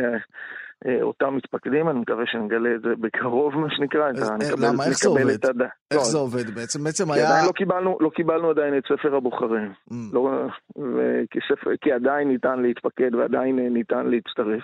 אה, 0.86 1.02
אותם 1.02 1.36
מתפקדים, 1.36 1.88
אני 1.88 1.98
מקווה 2.00 2.24
שנגלה 2.26 2.74
את 2.74 2.82
זה 2.82 2.88
בקרוב, 3.00 3.54
מה 3.58 3.66
שנקרא. 3.70 4.08
אז, 4.08 4.30
נקבל- 4.30 4.66
למה? 4.72 4.84
איך 4.84 4.92
זה 4.98 5.08
עובד? 5.08 5.28
את 5.34 5.44
הד- 5.44 5.62
איך 5.62 5.98
לא, 5.98 6.04
זה 6.04 6.18
עובד 6.18 6.50
בעצם? 6.54 6.84
בעצם 6.84 7.10
היה... 7.10 7.28
עדיין 7.28 7.46
לא 7.46 7.52
קיבלנו, 7.52 7.98
לא 8.00 8.10
קיבלנו 8.14 8.50
עדיין 8.50 8.78
את 8.78 8.82
ספר 8.84 9.14
הבוחרים. 9.16 9.72
Mm. 9.90 9.94
לא, 10.12 10.30
וכי, 10.76 11.38
ספר, 11.52 11.70
כי 11.80 11.92
עדיין 11.92 12.28
ניתן 12.28 12.62
להתפקד 12.62 13.14
ועדיין 13.14 13.58
ניתן 13.58 14.06
להצטרף. 14.06 14.62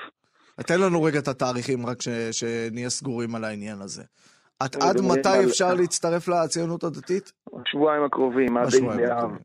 תן 0.67 0.81
לנו 0.81 1.03
רגע 1.03 1.19
את 1.19 1.29
התאריכים, 1.29 1.87
רק 1.87 2.03
ש, 2.03 2.09
שנהיה 2.33 2.91
סגורים 2.91 3.35
על 3.35 3.45
העניין 3.45 3.81
הזה. 3.81 4.03
את 4.65 4.75
אנחנו 4.77 4.89
עד 4.91 4.97
מדברים 4.97 5.21
מתי 5.21 5.29
על- 5.29 5.45
אפשר 5.45 5.75
להצטרף 5.75 6.29
לציונות 6.29 6.85
הדתית? 6.85 7.33
בשבועיים 7.63 8.05
הקרובים, 8.05 8.57
עד 8.57 8.65
ה' 8.65 8.67
בשבועיים 8.67 9.01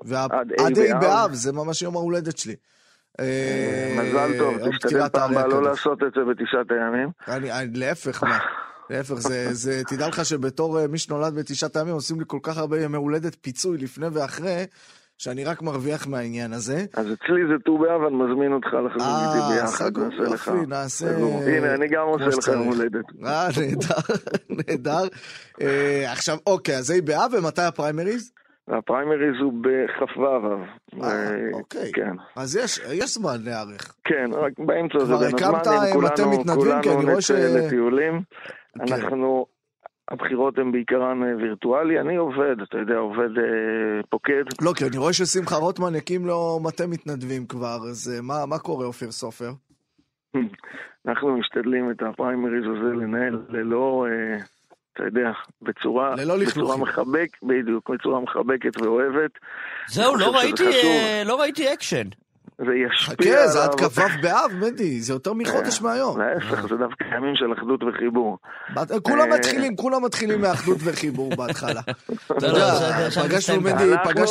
באב. 0.06 0.32
עד 0.32 0.78
ה' 0.78 0.96
ה' 0.96 1.00
באב. 1.00 1.34
זה 1.34 1.52
ממש 1.52 1.82
יום 1.82 1.96
ההולדת 1.96 2.38
שלי. 2.38 2.56
אה, 3.20 3.96
מזל 3.98 4.38
טוב, 4.38 4.70
תשתדל 4.70 5.10
פעם 5.10 5.32
הבאה 5.32 5.48
לא. 5.48 5.64
לעשות 5.64 6.04
את 6.04 6.14
זה 6.16 6.22
בתשעת 6.30 6.72
הימים. 6.72 7.10
להפך, 7.74 8.24
מה? 8.24 8.40
להפך, 8.90 9.14
זה, 9.14 9.54
זה, 9.54 9.82
תדע 9.88 10.08
לך 10.08 10.26
שבתור 10.26 10.80
אה, 10.80 10.88
מי 10.88 10.98
שנולד 10.98 11.36
בתשעת 11.36 11.76
הימים, 11.76 11.94
עושים 11.94 12.20
לי 12.20 12.26
כל 12.28 12.40
כך 12.44 12.58
הרבה 12.58 12.82
ימי 12.84 12.98
הולדת 12.98 13.36
פיצוי 13.42 13.78
לפני 13.78 14.08
ואחרי, 14.14 14.64
שאני 15.24 15.44
רק 15.44 15.62
מרוויח 15.62 16.08
מהעניין 16.08 16.54
הזה. 16.54 16.78
אז 16.94 17.06
אצלי 17.14 17.42
זה 17.48 17.54
ט"ו 17.66 17.78
באב, 17.78 18.02
אני 18.02 18.16
מזמין 18.16 18.54
אותך 18.54 18.68
לחזור 18.68 19.08
אה, 19.08 19.26
איתי 19.28 19.54
ביחד, 19.54 19.98
נעשה 19.98 20.34
לך. 20.34 20.48
יופי, 20.48 20.66
נעשה... 20.68 21.06
הנה, 21.48 21.74
אני 21.76 21.88
גם 21.88 22.08
עושה 22.08 22.26
לך. 22.26 22.48
יום 22.48 22.68
הולדת. 22.68 23.06
אה, 23.26 23.48
נהדר, 23.60 24.02
נהדר. 24.58 25.08
אה, 25.62 26.12
עכשיו, 26.12 26.38
אוקיי, 26.48 26.78
אז 26.78 26.90
ה' 26.90 27.02
באב, 27.06 27.32
ומתי 27.34 27.62
הפריימריז? 27.62 28.32
והפריימריז 28.68 29.36
הוא 29.42 29.54
בכ"ו 29.62 30.36
אב. 30.36 30.44
אה, 31.04 31.32
אוקיי. 31.54 31.92
כן. 31.94 32.16
אז 32.36 32.56
יש, 32.56 32.80
יש 32.94 33.14
זמן 33.14 33.38
להיערך. 33.44 33.96
כן, 34.04 34.30
רק 34.34 34.52
באמצע 34.58 35.06
זה 35.06 35.16
בין 35.16 35.36
הזמנים, 35.36 35.84
אם 35.84 35.94
כולנו 35.94 36.84
כולנו 36.84 37.18
נצא 37.18 37.34
לטיולים. 37.34 38.22
כן. 38.78 38.94
אנחנו, 38.94 39.46
הבחירות 40.14 40.58
הן 40.58 40.72
בעיקרן 40.72 41.24
אה, 41.24 41.36
וירטואלי, 41.38 42.00
אני 42.00 42.16
עובד, 42.16 42.62
אתה 42.64 42.78
יודע, 42.78 42.96
עובד 42.96 43.38
אה, 43.38 44.04
פוקד. 44.10 44.44
לא, 44.62 44.74
כי 44.76 44.86
אני 44.86 44.98
רואה 44.98 45.14
ששמחה 45.14 45.56
רוטמן 45.56 45.96
הקים 45.96 46.26
לו 46.26 46.60
מטה 46.64 46.88
מתנדבים 46.88 47.46
כבר, 47.46 47.78
אז 47.90 48.14
אה, 48.16 48.22
מה, 48.22 48.46
מה 48.46 48.60
קורה, 48.60 48.86
אופיר 48.86 49.12
סופר? 49.12 49.52
אנחנו 51.08 51.38
משתדלים 51.38 51.92
את 51.92 52.02
הפריימריז 52.02 52.64
הזה 52.64 52.96
לנהל 52.96 53.42
ללא, 53.50 54.06
אה, 54.10 54.38
אתה 54.94 55.04
יודע, 55.04 55.32
בצורה, 55.62 56.16
ללא 56.16 56.38
בצורה 56.38 56.44
לכלוכים. 56.44 56.82
מחבק, 56.82 57.30
בדיוק, 57.44 57.90
בצורה 57.90 58.20
מחבקת 58.20 58.82
ואוהבת. 58.82 59.32
זהו, 59.88 60.16
לא 60.16 60.36
ראיתי. 60.36 60.64
אה, 60.66 61.24
לא 61.26 61.42
ראיתי 61.42 61.74
אקשן. 61.74 62.08
זה 62.66 62.72
ישפיע 62.76 63.34
חכה, 63.38 63.48
זה 63.48 63.64
עד 63.64 63.70
עליו. 63.80 63.90
כ"ו 63.90 64.02
באב, 64.22 64.52
מדי, 64.62 65.02
זה 65.02 65.14
יותר 65.14 65.34
מחודש 65.34 65.80
כן, 65.80 65.86
מהיום. 65.86 66.20
להפך, 66.22 66.62
זה 66.62 66.76
דווקא 66.76 67.04
ימים 67.18 67.36
של 67.36 67.54
אחדות 67.60 67.84
וחיבור. 67.84 68.38
כולם 69.04 69.32
אה. 69.32 69.38
מתחילים, 69.38 69.76
כולם 69.76 70.06
מתחילים 70.06 70.42
מאחדות 70.46 70.78
וחיבור 70.84 71.36
בהתחלה. 71.36 71.82
אתה 72.38 72.48
לא, 72.48 72.48
יודע, 72.48 72.76
זה- 72.76 73.10
זה- 73.10 73.22
פגשנו 73.30 73.62
מדי, 73.62 73.72
אנחנו 73.94 74.12
פגש... 74.12 74.30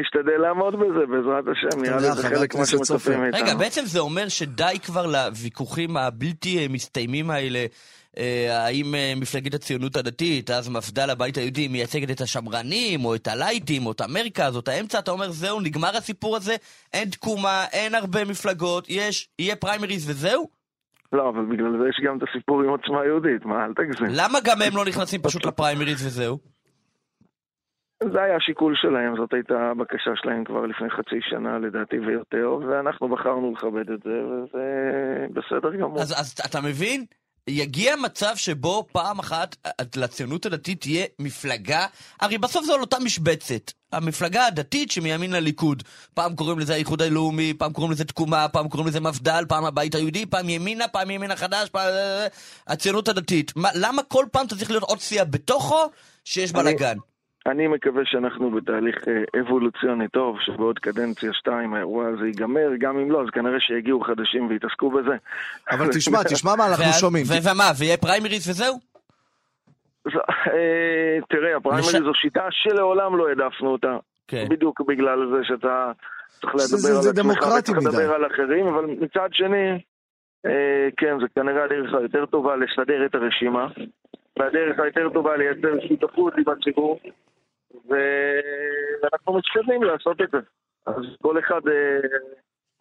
נשתדל, 0.00 0.40
לעמוד 0.42 0.74
בזה, 0.74 1.06
בעזרת 1.10 1.44
השם, 1.52 1.82
נראה 1.82 1.96
יודע, 1.96 2.08
לי 2.08 2.16
זה 2.22 2.28
חלק 2.28 2.54
ממה. 2.54 2.66
שמצפים 2.66 3.20
מאיתנו. 3.20 3.40
רגע, 3.42 3.54
בעצם 3.54 3.82
זה 3.84 3.98
אומר 3.98 4.28
שדי 4.28 4.78
כבר 4.86 5.06
לוויכוחים 5.06 5.96
הבלתי 5.96 6.68
מסתיימים 6.70 7.30
האלה. 7.30 7.66
אה, 8.18 8.64
האם 8.66 8.94
אה, 8.94 9.12
מפלגת 9.16 9.54
הציונות 9.54 9.96
הדתית, 9.96 10.50
אז 10.50 10.68
מפד"ל 10.68 11.10
הבית 11.10 11.36
היהודי, 11.36 11.68
מייצגת 11.68 12.10
את 12.10 12.20
השמרנים, 12.20 13.04
או 13.04 13.14
את 13.14 13.26
הלייטים, 13.26 13.86
או 13.86 13.92
את 13.92 14.00
המרכז, 14.00 14.54
או 14.54 14.60
את 14.60 14.68
האמצע, 14.68 14.98
אתה 14.98 15.10
אומר, 15.10 15.30
זהו, 15.30 15.60
נגמר 15.60 15.96
הסיפור 15.96 16.36
הזה, 16.36 16.54
אין 16.92 17.08
תקומה, 17.08 17.64
אין 17.72 17.94
הרבה 17.94 18.24
מפלגות, 18.24 18.86
יש, 18.88 19.28
יהיה 19.38 19.56
פריימריז 19.56 20.10
וזהו? 20.10 20.48
לא, 21.12 21.28
אבל 21.28 21.44
בגלל 21.44 21.78
זה 21.82 21.88
יש 21.88 22.00
גם 22.04 22.18
את 22.18 22.22
הסיפור 22.28 22.62
עם 22.62 22.68
עוצמה 22.68 23.04
יהודית, 23.04 23.44
מה, 23.44 23.64
אל 23.64 23.74
תגזים. 23.74 24.06
למה 24.10 24.38
גם 24.44 24.56
הם 24.62 24.76
לא 24.76 24.84
נכנסים 24.84 25.22
פשוט 25.22 25.46
לפריימריז 25.46 26.06
וזהו? 26.06 26.38
זה 28.12 28.22
היה 28.22 28.36
השיקול 28.36 28.74
שלהם, 28.76 29.16
זאת 29.16 29.34
הייתה 29.34 29.70
הבקשה 29.70 30.10
שלהם 30.14 30.44
כבר 30.44 30.66
לפני 30.66 30.90
חצי 30.90 31.16
שנה 31.20 31.58
לדעתי 31.58 31.98
ויותר, 31.98 32.58
ואנחנו 32.68 33.08
בחרנו 33.08 33.52
לכבד 33.52 33.90
את 33.90 34.00
זה, 34.04 34.24
וזה 34.24 34.64
בסדר 35.32 35.76
גמור. 35.76 36.00
אז, 36.00 36.12
אז 36.12 36.34
אתה 36.50 36.60
מבין? 36.60 37.04
יגיע 37.48 37.96
מצב 37.96 38.36
שבו 38.36 38.86
פעם 38.92 39.18
אחת 39.18 39.56
אה, 39.66 39.70
לציונות 39.96 40.46
הדתית 40.46 40.80
תהיה 40.80 41.06
מפלגה, 41.18 41.86
הרי 42.20 42.38
בסוף 42.38 42.64
זו 42.64 42.74
על 42.74 42.80
אותה 42.80 42.98
משבצת. 42.98 43.72
המפלגה 43.92 44.46
הדתית 44.46 44.90
שמימין 44.90 45.32
לליכוד. 45.32 45.82
פעם 46.14 46.36
קוראים 46.36 46.58
לזה 46.58 46.74
האיחוד 46.74 47.02
הלאומי, 47.02 47.54
פעם 47.58 47.72
קוראים 47.72 47.92
לזה 47.92 48.04
תקומה, 48.04 48.48
פעם 48.48 48.68
קוראים 48.68 48.88
לזה 48.88 49.00
מפד"ל, 49.00 49.44
פעם 49.48 49.64
הבית 49.64 49.94
היהודי, 49.94 50.26
פעם 50.26 50.48
ימינה, 50.48 50.88
פעם 50.88 51.10
ימינה 51.10 51.36
חדש, 51.36 51.68
פעם... 51.68 51.88
אה, 51.88 52.26
הציונות 52.66 53.08
הדתית. 53.08 53.52
מה, 53.56 53.68
למה 53.74 54.02
כל 54.02 54.26
פעם 54.32 54.46
אתה 54.46 54.56
צריך 54.56 54.70
להיות 54.70 54.82
עוד 54.82 55.00
סיעה 55.00 55.24
בתוכו 55.24 55.84
שיש 56.24 56.52
בלאגן? 56.52 56.86
אני 56.86 57.15
מקווה 57.54 58.02
שאנחנו 58.04 58.50
בתהליך 58.50 58.96
אה, 59.08 59.40
אבולוציוני 59.40 60.08
טוב, 60.08 60.36
שבעוד 60.40 60.78
קדנציה 60.78 61.32
שתיים 61.32 61.74
האירוע 61.74 62.06
הזה 62.08 62.26
ייגמר, 62.26 62.68
גם 62.78 62.98
אם 62.98 63.10
לא, 63.10 63.22
אז 63.22 63.30
כנראה 63.32 63.60
שיגיעו 63.60 64.00
חדשים 64.00 64.46
ויתעסקו 64.48 64.90
בזה. 64.90 65.16
אבל 65.70 65.86
תשמע, 65.92 66.18
תשמע 66.32 66.50
מה 66.58 66.66
אנחנו 66.68 66.92
שומעים. 67.00 67.24
ומה, 67.44 67.64
ויהיה 67.78 67.96
פריימריז 67.96 68.48
וזהו? 68.50 68.74
אה, 70.06 71.18
תראה, 71.28 71.56
הפריימריז 71.56 72.02
זו 72.04 72.14
שיטה 72.14 72.46
שלעולם 72.50 73.16
לא 73.16 73.28
העדפנו 73.28 73.68
אותה. 73.72 73.96
כן. 74.28 74.44
בדיוק 74.50 74.80
בגלל 74.88 75.18
זה 75.36 75.44
שאתה 75.44 75.92
צריך 76.40 76.56
זה- 76.56 76.76
לדבר 76.76 77.00
זה 77.00 77.10
על 77.10 77.58
עצמך 77.58 77.76
וצריך. 77.76 77.78
לדבר 77.88 78.14
על 78.14 78.26
אחרים, 78.26 78.66
אבל 78.66 78.84
מצד 78.84 79.28
שני, 79.32 79.70
אה, 80.46 80.88
כן, 80.96 81.16
זה 81.20 81.26
כנראה 81.34 81.64
הדרך 81.64 81.94
היותר 81.94 82.26
טובה 82.26 82.56
לסדר 82.56 83.06
את 83.06 83.14
הרשימה, 83.14 83.66
והדרך 84.38 84.78
היותר 84.78 85.08
טובה 85.14 85.36
לייצר 85.36 85.86
שותפות 85.88 86.32
עם 86.38 86.44
הציבור, 86.52 87.00
ו- 87.74 89.02
ואנחנו 89.02 89.38
משתדלים 89.38 89.82
לעשות 89.82 90.20
את 90.20 90.30
זה. 90.32 90.38
אז 90.86 91.04
כל 91.22 91.38
אחד, 91.38 91.60
אה, 91.68 92.18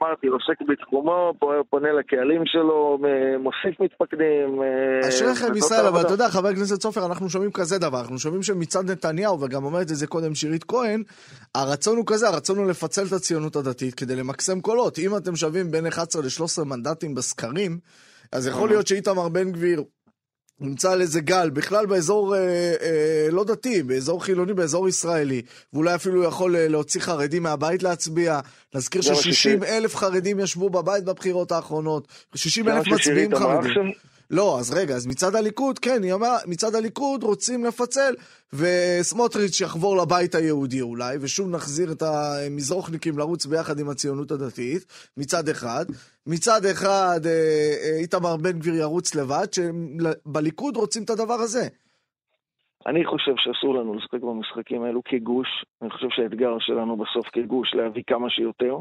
אמרתי, 0.02 0.28
עוסק 0.28 0.62
בתחומו, 0.70 1.34
פונה 1.70 1.92
לקהלים 1.94 2.42
שלו, 2.46 2.98
מוסיף 3.40 3.80
מתפקדים. 3.80 4.62
אה, 4.64 5.10
אשריכם 5.10 5.46
וזאת 5.46 5.58
ישראל, 5.58 5.86
אבל. 5.88 6.02
אתה 6.02 6.14
יודע, 6.14 6.30
חבר 6.30 6.48
הכנסת 6.48 6.82
סופר, 6.82 7.06
אנחנו 7.06 7.30
שומעים 7.30 7.52
כזה 7.52 7.80
דבר, 7.80 8.02
אנחנו 8.02 8.20
שומעים 8.20 8.44
שמצד 8.44 8.90
נתניהו, 8.92 9.42
וגם 9.42 9.64
אומרת 9.64 9.92
את 9.92 9.96
זה 9.96 10.08
קודם 10.08 10.36
שירית 10.36 10.64
כהן, 10.64 11.04
הרצון 11.56 11.98
הוא 11.98 12.06
כזה, 12.08 12.28
הרצון 12.28 12.58
הוא 12.58 12.70
לפצל 12.70 13.02
את 13.08 13.12
הציונות 13.14 13.56
הדתית 13.56 13.94
כדי 13.94 14.16
למקסם 14.16 14.62
קולות. 14.62 15.00
אם 15.00 15.18
אתם 15.18 15.36
שווים 15.36 15.72
בין 15.72 15.86
11 15.88 16.22
ל-13 16.22 16.64
מנדטים 16.66 17.16
בסקרים, 17.16 17.80
אז 18.32 18.48
יכול 18.48 18.70
להיות 18.70 18.88
שאיתמר 18.88 19.30
בן 19.30 19.52
גביר 19.52 19.84
נמצא 20.60 20.92
על 20.92 21.02
איזה 21.02 21.22
גל, 21.22 21.50
בכלל 21.50 21.86
באזור 21.86 22.36
אה, 22.36 22.40
אה, 22.82 23.28
לא 23.32 23.44
דתי, 23.44 23.84
באזור 23.84 24.24
חילוני, 24.24 24.54
באזור 24.54 24.88
ישראלי, 24.90 25.42
ואולי 25.74 25.96
אפילו 25.96 26.24
יכול 26.24 26.56
אה, 26.56 26.68
להוציא 26.68 27.02
חרדים 27.02 27.44
מהבית 27.44 27.84
להצביע. 27.84 28.40
נזכיר 28.76 29.02
זה 29.02 29.12
מה 29.12 29.16
ש-60 29.16 29.66
אלף 29.66 29.96
חרדים 29.96 30.40
ישבו 30.40 30.70
בבית 30.70 31.04
בבחירות 31.04 31.52
האחרונות, 31.52 32.08
60 32.36 32.66
זה 32.66 32.72
מה 32.72 32.78
אלף 32.78 32.88
מצביעים 32.88 33.36
חרדים. 33.36 33.92
לא, 34.32 34.60
אז 34.60 34.74
רגע, 34.74 34.96
אז 34.96 35.08
מצד 35.08 35.36
הליכוד, 35.36 35.80
כן, 35.80 36.04
היא 36.04 36.14
אמרה, 36.14 36.38
מצד 36.48 36.76
הליכוד 36.76 37.24
רוצים 37.24 37.66
לפצל, 37.66 38.14
וסמוטריץ' 38.54 39.62
יחבור 39.62 39.98
לבית 39.98 40.36
היהודי 40.36 40.82
אולי, 40.82 41.18
ושוב 41.22 41.50
נחזיר 41.50 41.92
את 41.92 42.02
המזרוחניקים 42.02 43.18
לרוץ 43.18 43.46
ביחד 43.46 43.80
עם 43.80 43.90
הציונות 43.90 44.32
הדתית, 44.32 45.12
מצד 45.18 45.50
אחד. 45.50 45.86
מצד 46.28 46.62
אחד, 46.72 47.20
אה, 47.26 47.32
אה, 47.84 47.98
איתמר 48.02 48.38
בן 48.38 48.60
גביר 48.60 48.76
ירוץ 48.76 49.16
לבד, 49.16 49.48
שבליכוד 49.54 50.78
רוצים 50.78 51.04
את 51.04 51.10
הדבר 51.10 51.34
הזה. 51.34 51.68
אני 52.88 53.06
חושב 53.06 53.34
שאסור 53.38 53.76
לנו 53.76 53.94
לשחק 53.94 54.22
במשחקים 54.22 54.84
האלו 54.84 55.02
כגוש. 55.06 55.66
אני 55.82 55.90
חושב 55.90 56.08
שהאתגר 56.10 56.60
שלנו 56.60 56.98
בסוף 56.98 57.28
כגוש 57.34 57.74
להביא 57.74 58.04
כמה 58.08 58.30
שיותר. 58.30 58.78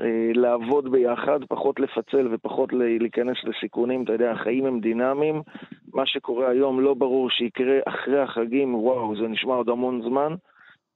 אה, 0.00 0.30
לעבוד 0.34 0.92
ביחד, 0.92 1.40
פחות 1.48 1.80
לפצל 1.80 2.28
ופחות 2.32 2.72
להיכנס 2.72 3.36
לסיכונים. 3.44 4.04
אתה 4.04 4.12
יודע, 4.12 4.32
החיים 4.32 4.66
הם 4.66 4.80
דינמיים. 4.80 5.42
מה 5.94 6.06
שקורה 6.06 6.50
היום 6.50 6.80
לא 6.80 6.94
ברור 6.94 7.30
שיקרה 7.30 7.78
אחרי 7.86 8.20
החגים, 8.20 8.74
וואו, 8.74 9.16
זה 9.16 9.28
נשמע 9.28 9.54
עוד 9.54 9.68
המון 9.68 10.02
זמן. 10.02 10.34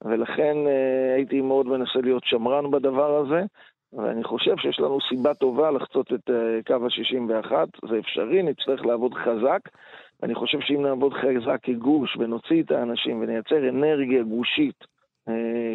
ולכן 0.05 0.57
אה, 0.67 1.13
הייתי 1.15 1.41
מאוד 1.41 1.67
מנסה 1.67 1.99
להיות 2.03 2.23
שמרן 2.25 2.71
בדבר 2.71 3.15
הזה. 3.17 3.43
ואני 3.93 4.23
חושב 4.23 4.57
שיש 4.57 4.79
לנו 4.79 4.97
סיבה 5.09 5.33
טובה 5.33 5.71
לחצות 5.71 6.13
את 6.13 6.29
אה, 6.29 6.59
קו 6.67 6.85
ה-61. 6.85 7.51
זה 7.89 7.99
אפשרי, 7.99 8.43
נצטרך 8.43 8.85
לעבוד 8.85 9.13
חזק. 9.13 9.59
אני 10.23 10.35
חושב 10.35 10.59
שאם 10.61 10.81
נעבוד 10.81 11.13
חזק 11.13 11.59
כגוש 11.63 12.17
ונוציא 12.19 12.63
את 12.63 12.71
האנשים 12.71 13.21
ונייצר 13.21 13.69
אנרגיה 13.69 14.23
גושית 14.23 14.90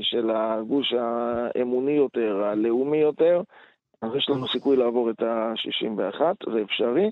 של 0.01 0.31
הגוש 0.31 0.93
האמוני 0.93 1.93
יותר, 1.93 2.45
הלאומי 2.45 2.99
יותר, 2.99 3.43
אז 4.03 4.11
יש 4.17 4.29
לנו 4.29 4.49
סיכוי 4.49 4.77
לעבור 4.77 5.11
את 5.11 5.23
ה-61, 5.23 6.21
זה 6.53 6.63
אפשרי. 6.63 7.11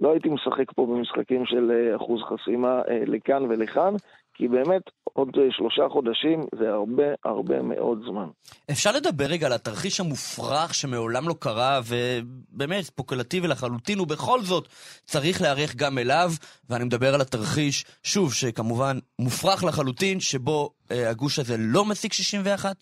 לא 0.00 0.12
הייתי 0.12 0.28
משחק 0.28 0.72
פה 0.72 0.86
במשחקים 0.86 1.46
של 1.46 1.70
אה, 1.70 1.96
אחוז 1.96 2.22
חסימה 2.22 2.82
אה, 2.88 3.02
לכאן 3.06 3.42
ולכאן, 3.48 3.94
כי 4.34 4.48
באמת 4.48 4.82
עוד 5.04 5.28
אה, 5.38 5.42
שלושה 5.50 5.82
חודשים 5.88 6.40
זה 6.58 6.70
הרבה 6.70 7.04
הרבה 7.24 7.62
מאוד 7.62 8.02
זמן. 8.06 8.28
אפשר 8.70 8.90
לדבר 8.92 9.24
רגע 9.24 9.46
על 9.46 9.52
התרחיש 9.52 10.00
המופרך 10.00 10.74
שמעולם 10.74 11.28
לא 11.28 11.34
קרה, 11.40 11.80
ובאמת 11.88 12.80
ספוקולטיבי 12.80 13.48
לחלוטין, 13.48 14.00
ובכל 14.00 14.40
זאת 14.40 14.68
צריך 15.04 15.42
להיערך 15.42 15.76
גם 15.76 15.98
אליו, 15.98 16.28
ואני 16.70 16.84
מדבר 16.84 17.14
על 17.14 17.20
התרחיש, 17.20 17.84
שוב, 18.02 18.34
שכמובן 18.34 18.96
מופרך 19.18 19.64
לחלוטין, 19.64 20.20
שבו 20.20 20.70
אה, 20.90 21.10
הגוש 21.10 21.38
הזה 21.38 21.56
לא 21.58 21.84
משיג 21.84 22.12
61? 22.12 22.76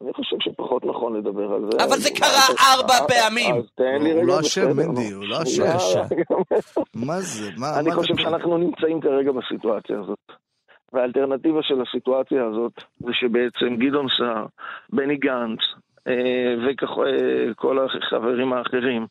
אני 0.00 0.12
חושב 0.12 0.36
שפחות 0.76 0.84
נכון 0.84 1.16
לדבר 1.16 1.52
על 1.54 1.60
זה. 1.72 1.84
אבל 1.84 1.96
זה 1.98 2.10
קרה 2.10 2.46
ארבע 2.74 2.94
אז- 2.94 3.06
פעמים. 3.08 3.54
אז 3.54 3.64
תן 3.74 4.02
לי 4.02 4.10
הוא 4.12 4.18
רגע, 4.22 4.26
לא 4.26 4.40
אשם, 4.40 4.60
בסדר, 4.70 4.74
מנדי, 4.88 5.10
נו. 5.10 5.16
הוא 5.16 5.24
לא 5.24 5.36
אשם. 5.42 6.02
מה 6.94 7.20
זה? 7.20 7.50
מה 7.58 7.78
אני 7.78 7.92
חושב 7.92 8.14
שאנחנו 8.16 8.58
נמצאים 8.58 9.00
כרגע 9.00 9.32
בסיטואציה 9.32 10.00
הזאת. 10.00 10.18
והאלטרנטיבה 10.92 11.58
של 11.62 11.74
הסיטואציה 11.82 12.44
הזאת 12.46 12.72
זה 12.98 13.10
שבעצם 13.12 13.76
גדעון 13.76 14.06
סער, 14.18 14.46
בני 14.92 15.16
גנץ 15.16 15.58
וכל 16.66 17.78
החברים 17.86 18.52
האחרים, 18.52 19.06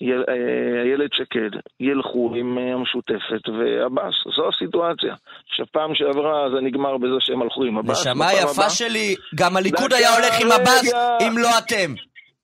יל- 0.00 0.24
אה, 0.28 0.34
איילת 0.82 1.12
שקד, 1.12 1.50
ילכו 1.80 2.32
עם 2.36 2.58
אה, 2.58 2.72
המשותפת 2.74 3.48
ועבאס. 3.48 4.14
זו 4.36 4.48
הסיטואציה. 4.48 5.14
שפעם 5.46 5.94
שעברה 5.94 6.50
זה 6.54 6.60
נגמר 6.60 6.96
בזה 6.96 7.14
שהם 7.20 7.42
הלכו 7.42 7.64
עם 7.64 7.78
עבאס. 7.78 8.06
נשמה 8.06 8.32
יפה 8.32 8.50
הבאה- 8.50 8.70
שלי, 8.70 9.14
גם 9.34 9.56
הליכוד 9.56 9.92
היה 9.92 10.14
הולך 10.16 10.40
עם 10.40 10.52
עבאס. 10.52 10.94
אם 11.22 11.38
לא 11.38 11.48
אתם. 11.58 11.94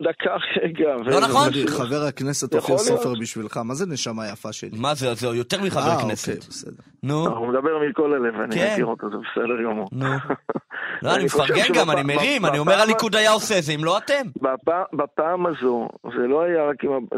דקה 0.02 0.36
רגע. 0.62 0.94
לא 1.04 1.20
נכון? 1.20 1.48
חבר 1.66 2.02
הכנסת 2.08 2.54
אופיר. 2.54 2.78
סופר 2.78 3.12
בשבילך, 3.20 3.56
מה 3.56 3.74
זה 3.74 3.86
נשמה 3.86 4.28
יפה 4.32 4.52
שלי? 4.52 4.78
מה 4.80 4.94
זה, 4.94 5.14
זה 5.14 5.26
יותר 5.26 5.62
מחבר 5.62 5.80
אה, 5.80 5.94
אוקיי, 5.94 6.08
כנסת. 6.08 6.38
בסדר. 6.48 6.82
נו, 7.02 7.26
הוא 7.36 7.48
מדבר 7.48 7.78
מכל 7.88 8.12
הלב, 8.14 8.40
אני 8.40 8.54
כן. 8.54 8.68
מכיר 8.72 8.86
אותו, 8.86 9.10
זה 9.10 9.16
בסדר 9.16 9.62
גמור. 9.64 9.88
נו. 9.92 10.06
לא, 11.02 11.14
אני 11.14 11.24
מפרגן 11.24 11.72
גם, 11.74 11.90
אני 11.90 12.02
מרים, 12.02 12.46
אני 12.46 12.58
אומר 12.58 12.74
הליכוד 12.74 13.16
היה 13.16 13.30
עושה 13.30 13.60
זה, 13.60 13.72
אם 13.72 13.84
לא 13.84 13.98
אתם. 13.98 14.22
בפעם, 14.92 15.46
הזו, 15.46 15.88
זה 16.04 16.26
לא, 16.26 16.44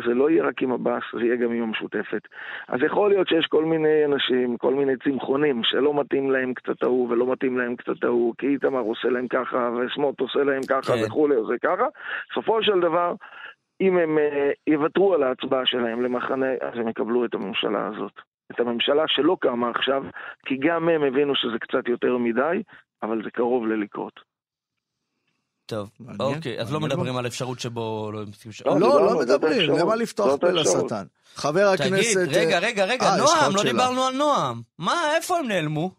זה 0.07 0.15
לא 0.15 0.31
יהיה 0.31 0.43
רק 0.49 0.63
עם 0.63 0.73
עבאס, 0.73 1.03
זה 1.13 1.25
יהיה 1.25 1.37
גם 1.37 1.53
עם 1.53 1.63
המשותפת. 1.63 2.23
אז 2.69 2.81
יכול 2.87 3.11
להיות 3.11 3.29
שיש 3.29 3.47
כל 3.47 3.65
מיני 3.65 4.05
אנשים, 4.05 4.57
כל 4.57 4.75
מיני 4.75 4.93
צמחונים, 5.05 5.61
שלא 5.65 6.01
מתאים 6.01 6.31
להם 6.31 6.55
קצת 6.55 6.83
ההוא 6.83 7.09
ולא 7.11 7.33
מתאים 7.33 7.59
להם 7.59 7.77
קצת 7.77 8.05
ההוא, 8.05 8.35
כי 8.39 8.47
איתמר 8.47 8.81
עושה 8.81 9.09
להם 9.09 9.29
ככה, 9.29 9.71
וסמוט 9.77 10.21
עושה 10.21 10.39
להם 10.39 10.63
ככה 10.69 10.93
כן. 10.93 11.03
וכולי, 11.07 11.35
זה 11.49 11.55
ככה. 11.63 11.87
בסופו 12.31 12.63
של 12.69 12.81
דבר, 12.81 13.15
אם 13.81 13.99
הם 13.99 14.19
אה, 14.19 14.51
יוותרו 14.67 15.15
על 15.15 15.23
ההצבעה 15.23 15.67
שלהם 15.67 16.03
למחנה, 16.03 16.47
אז 16.61 16.75
הם 16.75 16.89
יקבלו 16.89 17.25
את 17.25 17.35
הממשלה 17.35 17.87
הזאת. 17.87 18.13
את 18.51 18.61
הממשלה 18.61 19.05
שלא 19.07 19.37
קמה 19.41 19.71
עכשיו, 19.71 20.03
כי 20.47 20.55
גם 20.57 20.89
הם 20.89 21.03
הבינו 21.03 21.33
שזה 21.37 21.59
קצת 21.59 21.89
יותר 21.89 22.17
מדי, 22.19 22.63
אבל 23.03 23.23
זה 23.25 23.31
קרוב 23.31 23.67
ללקרות. 23.67 24.21
טוב, 25.67 25.91
מעניין, 26.01 26.37
אוקיי, 26.37 26.61
אז 26.61 26.73
לא 26.73 26.81
מדברים 26.81 27.17
על 27.17 27.27
אפשרות 27.27 27.61
שבו 27.61 28.11
לא 28.13 28.25
ש... 28.51 28.63
לא, 28.67 28.81
לא, 28.81 29.07
לא 29.07 29.19
מדברים. 29.19 29.71
למה 29.71 29.97
לפתוח 29.97 30.41
פה. 30.41 30.51
לשטן? 30.51 31.05
חבר 31.35 31.77
תגיד, 31.77 31.93
הכנסת... 31.93 32.29
רגע, 32.29 32.55
אה, 32.55 32.59
רגע, 32.59 32.85
רגע, 32.85 33.07
אה, 33.07 33.17
נועם, 33.17 33.55
לא 33.55 33.63
שאלה. 33.63 33.73
דיברנו 33.73 34.05
על 34.05 34.15
נועם. 34.15 34.63
מה, 34.79 35.17
איפה 35.17 35.39
הם 35.39 35.49
נעלמו? 35.49 35.91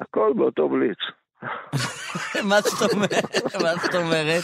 הכל 0.00 0.32
באותו 0.36 0.68
בליץ. 0.68 0.98
מה 2.50 2.60
זאת 2.60 2.92
אומרת? 2.92 3.54
מה 3.62 3.74
זאת 3.82 3.94
אומרת? 3.94 4.42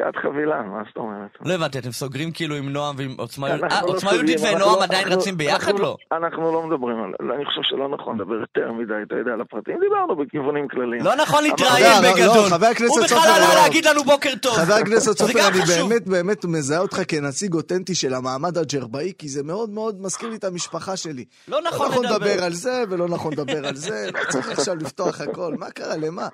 עסקת 0.00 0.16
חבילה, 0.22 0.62
מה 0.62 0.82
זאת 0.88 0.96
אומרת? 0.96 1.30
לא 1.44 1.54
הבנתי, 1.54 1.78
אתם 1.78 1.92
סוגרים 1.92 2.30
כאילו 2.32 2.54
עם 2.56 2.68
נועם 2.68 2.94
ועם 2.98 3.14
עוצמה 3.18 3.48
יהודית? 3.48 3.72
אה, 3.72 3.82
לא 3.82 3.86
עוצמה 3.86 4.12
יהודית 4.14 4.38
אנחנו 4.40 4.56
ונועם 4.56 4.78
לא- 4.78 4.84
עדיין 4.84 5.08
רצים 5.08 5.36
ביחד? 5.36 5.68
אנחנו- 5.68 5.82
לא. 5.82 5.96
אנחנו 6.12 6.52
לא 6.52 6.62
מדברים 6.62 6.96
על... 7.04 7.30
אני 7.36 7.44
חושב 7.44 7.60
שלא 7.62 7.88
נכון 7.88 8.20
לדבר 8.20 8.34
יותר 8.34 8.72
מדי, 8.72 8.94
אתה 9.06 9.14
יודע, 9.14 9.32
על 9.32 9.40
הפרטים. 9.40 9.76
דיברנו 9.80 10.16
בכיוונים 10.16 10.68
כלליים. 10.68 11.02
לא 11.04 11.16
נכון 11.16 11.42
להתראיין 11.44 12.02
לא, 12.02 12.08
לא, 12.08 12.14
בגדול. 12.14 12.88
הוא 12.88 13.04
בכלל 13.04 13.18
עלה 13.36 13.54
לא. 13.54 13.54
להגיד 13.54 13.84
לנו 13.86 14.04
בוקר 14.04 14.30
טוב. 14.42 14.52
חבר 14.54 14.74
הכנסת 14.74 15.18
סופר, 15.18 15.48
אני. 15.48 15.60
באמת 15.78 16.06
באמת 16.08 16.44
מזהה 16.44 16.80
אותך 16.80 17.00
כנציג 17.08 17.54
אותנטי 17.54 17.94
של 17.94 18.14
המעמד 18.14 18.58
הג'רבאי, 18.58 19.12
כי 19.18 19.28
זה 19.28 19.42
מאוד 19.42 19.70
מאוד 19.70 20.02
מזכיר 20.02 20.28
לי 20.28 20.36
את 20.36 20.44
המשפחה 20.44 20.96
שלי. 20.96 21.24
לא 21.48 21.60
נכון 21.62 21.86
לא 21.86 21.92
נכון 21.92 22.04
לדבר. 22.04 22.16
לדבר 22.16 22.44
על 22.44 22.52
זה, 22.52 22.82
ולא 22.90 23.08
נכון 23.08 23.32
לדבר 23.32 23.66
על 23.66 23.76
זה, 23.76 24.08
לא 24.14 24.20
צריך 24.30 24.50
עכשיו 24.50 24.74
לפתוח 24.76 25.20
הכל, 25.20 25.54
מה 25.58 25.70
קרה, 25.70 25.96
למה? 25.96 26.28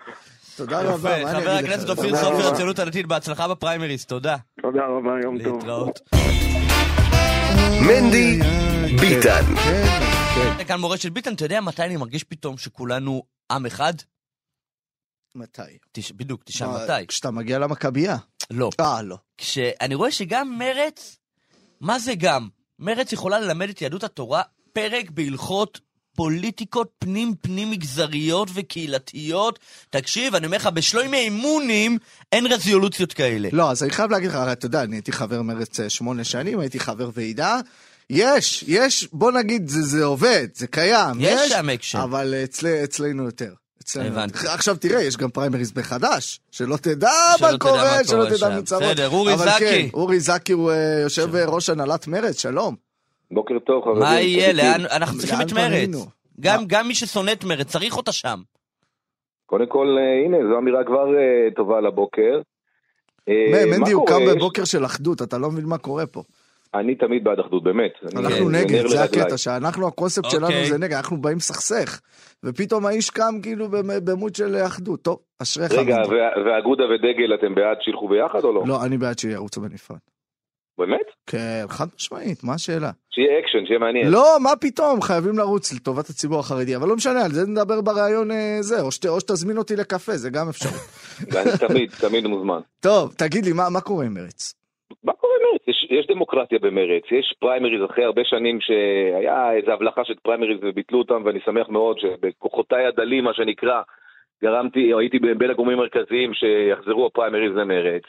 תודה 0.57 0.83
רבה, 0.83 1.23
מה 1.23 1.31
אני 1.31 1.41
חבר 1.41 1.59
אגיד 1.59 1.71
לך? 1.71 1.75
הכנסת 1.75 1.89
אופיר 1.91 2.17
סופר. 2.17 2.53
הציונות 2.53 2.79
הדתית, 2.79 3.07
בהצלחה 3.07 3.49
בפריימריז, 3.49 4.05
תודה. 4.05 4.37
תודה 4.63 4.81
רבה, 4.87 5.11
יום 5.25 5.43
טוב. 5.43 5.57
להתראות. 5.57 6.01
מנדי 7.89 8.39
ביטן. 9.01 9.43
כן, 9.65 9.85
כן. 10.35 10.65
כאן 10.65 10.81
מורשת 10.81 11.13
ביטן, 11.13 11.35
אתה 11.35 11.45
יודע 11.45 11.61
מתי 11.61 11.83
אני 11.83 11.97
מרגיש 11.97 12.25
פתאום 12.25 12.59
שכולנו 12.59 13.23
עם 13.51 13.67
אחד? 13.67 13.93
מתי? 15.35 15.63
בדיוק, 16.17 16.43
תשאל 16.45 16.69
מתי. 16.69 17.07
כשאתה 17.09 17.31
מגיע 17.31 17.59
למכבייה. 17.59 18.17
לא. 18.51 18.71
אה, 18.81 19.03
לא. 19.03 19.17
כשאני 19.39 19.95
רואה 19.95 20.11
שגם 20.11 20.59
מרץ, 20.59 21.19
מה 21.81 21.99
זה 21.99 22.15
גם? 22.15 22.49
מרץ 22.79 23.13
יכולה 23.13 23.41
ללמד 23.41 23.69
את 23.69 23.83
יהדות 23.83 24.05
התורה 24.05 24.43
פרק 24.73 25.11
בהלכות 25.11 25.81
פוליטיקות 26.17 26.91
פנים-פנים 26.99 27.71
מגזריות 27.71 28.49
וקהילתיות. 28.55 29.59
תקשיב, 29.91 30.35
אני 30.35 30.47
אומר 30.47 30.57
לך, 30.57 30.67
בשלומי 30.67 31.17
אמונים 31.17 31.99
אין 32.33 32.47
רזולוציות 32.47 33.13
כאלה. 33.13 33.49
לא, 33.53 33.71
אז 33.71 33.83
אני 33.83 33.91
חייב 33.91 34.11
להגיד 34.11 34.31
לך, 34.31 34.37
אתה 34.37 34.67
יודע, 34.67 34.83
אני 34.83 34.97
הייתי 34.97 35.13
חבר 35.13 35.43
מרץ 35.43 35.81
אה, 35.81 35.91
שמונה 35.91 36.25
שנים, 36.25 36.61
הייתי 36.61 36.81
חבר 36.81 37.11
ועידה. 37.15 37.61
יש, 38.11 38.65
יש, 38.69 39.09
בוא 39.13 39.33
נגיד, 39.33 39.69
זה, 39.69 39.83
זה 39.83 40.05
עובד, 40.05 40.49
זה 40.55 40.67
קיים. 40.67 41.17
יש 41.19 41.51
שם 41.53 41.71
אקשן. 41.71 41.99
אבל 41.99 42.35
אצל, 42.45 42.67
אצלנו 42.85 43.25
יותר. 43.25 43.53
אצלנו 43.83 44.07
הבנתי. 44.07 44.49
עכשיו 44.49 44.77
תראה, 44.77 45.03
יש 45.03 45.17
גם 45.17 45.31
פריימריז 45.31 45.73
בחדש, 45.73 46.41
שלא 46.51 46.77
תדע 46.77 47.11
מה 47.41 47.59
קורה, 47.59 48.05
שלא 48.05 48.25
תדע 48.25 48.37
שם. 48.37 48.57
מי 48.57 48.63
צרות. 48.63 48.83
בסדר, 48.83 49.09
אורי 49.09 49.35
אבל 49.35 49.47
זקי. 49.47 49.59
כן, 49.59 49.87
אורי 49.95 50.21
זקי 50.21 50.53
הוא 50.53 50.71
אה, 50.71 51.01
יושב 51.03 51.37
ראש 51.37 51.71
הנהלת 51.71 52.07
מרץ, 52.07 52.41
שלום. 52.41 52.92
בוקר 53.33 53.59
טוב, 53.59 53.83
חברים. 53.85 53.99
מה 53.99 54.21
יהיה? 54.21 54.53
לאן? 54.53 54.81
אנחנו 54.97 55.19
צריכים 55.19 55.39
את? 55.41 55.53
מרץ. 55.53 56.07
גם, 56.41 56.65
גם 56.67 56.89
מי 56.89 56.95
ששונא 56.95 57.33
את 57.33 57.45
מרץ, 57.45 57.67
צריך 57.67 57.97
אותה 57.97 58.13
שם. 58.13 58.39
קודם 59.47 59.67
כל, 59.67 59.87
אה, 59.99 60.25
הנה, 60.27 60.37
זו 60.53 60.59
אמירה 60.59 60.85
כבר 60.85 61.07
אה, 61.19 61.51
טובה 61.57 61.81
לבוקר. 61.81 62.41
אה, 63.29 63.65
מנדי, 63.79 63.93
הוא? 63.93 64.07
קם 64.07 64.21
בבוקר 64.35 64.65
של 64.65 64.85
אחדות, 64.85 65.23
אתה 65.23 65.39
לא 65.39 65.51
מבין 65.51 65.65
מה 65.67 65.79
קורה 65.79 66.07
פה. 66.07 66.23
אני 66.75 66.95
תמיד 66.95 67.25
בעד 67.25 67.39
אחדות, 67.39 67.63
באמת. 67.65 67.93
אנחנו 68.17 68.49
נגד, 68.51 68.87
זה. 68.87 69.05
הקטע, 69.05 69.37
שאנחנו, 69.37 69.89
הקונספט 69.89 70.31
שלנו 70.31 70.47
אוקיי. 70.47 70.67
זה 70.67 70.79
נגד, 70.79 70.93
אנחנו 70.95 71.17
באים 71.17 71.37
לסכסך. 71.37 72.01
ופתאום 72.45 72.87
האיש 72.87 73.11
קם 73.11 73.35
כאילו 73.43 73.69
במ- 73.69 74.05
במוד 74.05 74.35
של 74.35 74.57
אחדות. 74.67 75.03
טוב, 75.03 75.19
אשריך. 75.43 75.73
רגע, 75.73 75.97
ואגודה 76.47 76.85
ודגל, 76.85 77.35
אתם 77.35 77.55
בעד 77.55 77.77
שילכו 77.81 78.09
ביחד 78.09 78.45
או 78.45 78.53
לא? 78.53 78.63
לא, 78.67 78.85
אני 78.85 78.99
בעד 78.99 79.19
שירוצו 79.19 79.61
בנפרד. 79.61 79.97
באמת? 80.79 81.07
כן, 81.27 81.65
חד 81.69 81.85
משמעית, 81.97 82.45
מה 82.45 82.55
השאלה? 82.55 82.91
שיהיה 83.11 83.39
אקשן, 83.39 83.67
שיהיה 83.67 83.79
מעניין. 83.79 84.11
לא, 84.11 84.37
מה 84.43 84.51
פתאום, 84.61 85.03
חייבים 85.03 85.39
לרוץ 85.39 85.73
לטובת 85.73 86.09
הציבור 86.09 86.39
החרדי, 86.41 86.77
אבל 86.77 86.89
לא 86.89 86.97
משנה, 86.97 87.25
על 87.25 87.31
זה 87.31 87.47
נדבר 87.51 87.81
בריאיון 87.81 88.31
אה, 88.31 88.57
זה, 88.61 88.81
או 88.81 88.93
שת- 88.93 89.07
או 89.07 89.21
שתזמין 89.21 89.57
אותי 89.59 89.77
לקפה, 89.77 90.13
זה 90.13 90.31
גם 90.31 90.49
אפשרות. 90.49 90.75
ואני 91.33 91.51
תמיד, 91.69 91.91
תמיד 92.01 92.27
מוזמן. 92.27 92.61
טוב, 92.81 93.15
תגיד 93.19 93.45
לי, 93.45 93.53
מה 93.53 93.63
מה 93.71 93.81
קורה 93.81 94.05
עם 94.05 94.15
מרץ? 94.15 94.55
מה 95.05 95.13
קורה 95.13 95.33
במרץ? 95.41 95.63
יש, 95.69 95.87
יש 96.01 96.07
דמוקרטיה 96.07 96.59
במרץ, 96.63 97.03
יש 97.19 97.35
פריימריז 97.41 97.91
אחרי 97.91 98.05
הרבה 98.05 98.23
שנים 98.25 98.59
שהיה 98.61 99.53
איזו 99.57 99.71
הבלחה 99.73 100.05
של 100.05 100.15
פריימריז 100.23 100.59
וביטלו 100.63 100.99
אותם, 100.99 101.23
ואני 101.25 101.39
שמח 101.45 101.69
מאוד 101.69 101.99
שבכוחותיי 101.99 102.87
הדלים, 102.87 103.25
מה 103.25 103.35
שנקרא, 103.35 103.83
גרמתי, 104.43 104.93
הייתי 104.99 105.19
בין 105.19 105.51
הגורמים 105.51 105.79
המרכזיים 105.79 106.31
שיחזרו 106.35 107.07
הפריימריז 107.07 107.53
למרץ. 107.57 108.03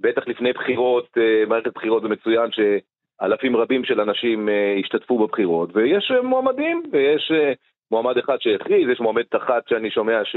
בטח 0.00 0.22
לפני 0.26 0.52
בחירות, 0.52 1.08
אה, 1.16 1.46
מערכת 1.48 1.74
בחירות 1.74 2.02
זה 2.02 2.08
מצוין 2.08 2.50
שאלפים 2.52 3.56
רבים 3.56 3.84
של 3.84 4.00
אנשים 4.00 4.48
אה, 4.48 4.74
השתתפו 4.80 5.18
בבחירות, 5.18 5.70
ויש 5.76 6.12
אה, 6.16 6.22
מועמדים, 6.22 6.82
ויש 6.92 7.32
מועמד 7.90 8.18
אחד 8.18 8.36
שהכריז, 8.40 8.88
יש 8.92 9.00
מועמדת 9.00 9.36
אחת 9.36 9.68
שאני 9.68 9.90
שומע 9.90 10.24
ש... 10.24 10.36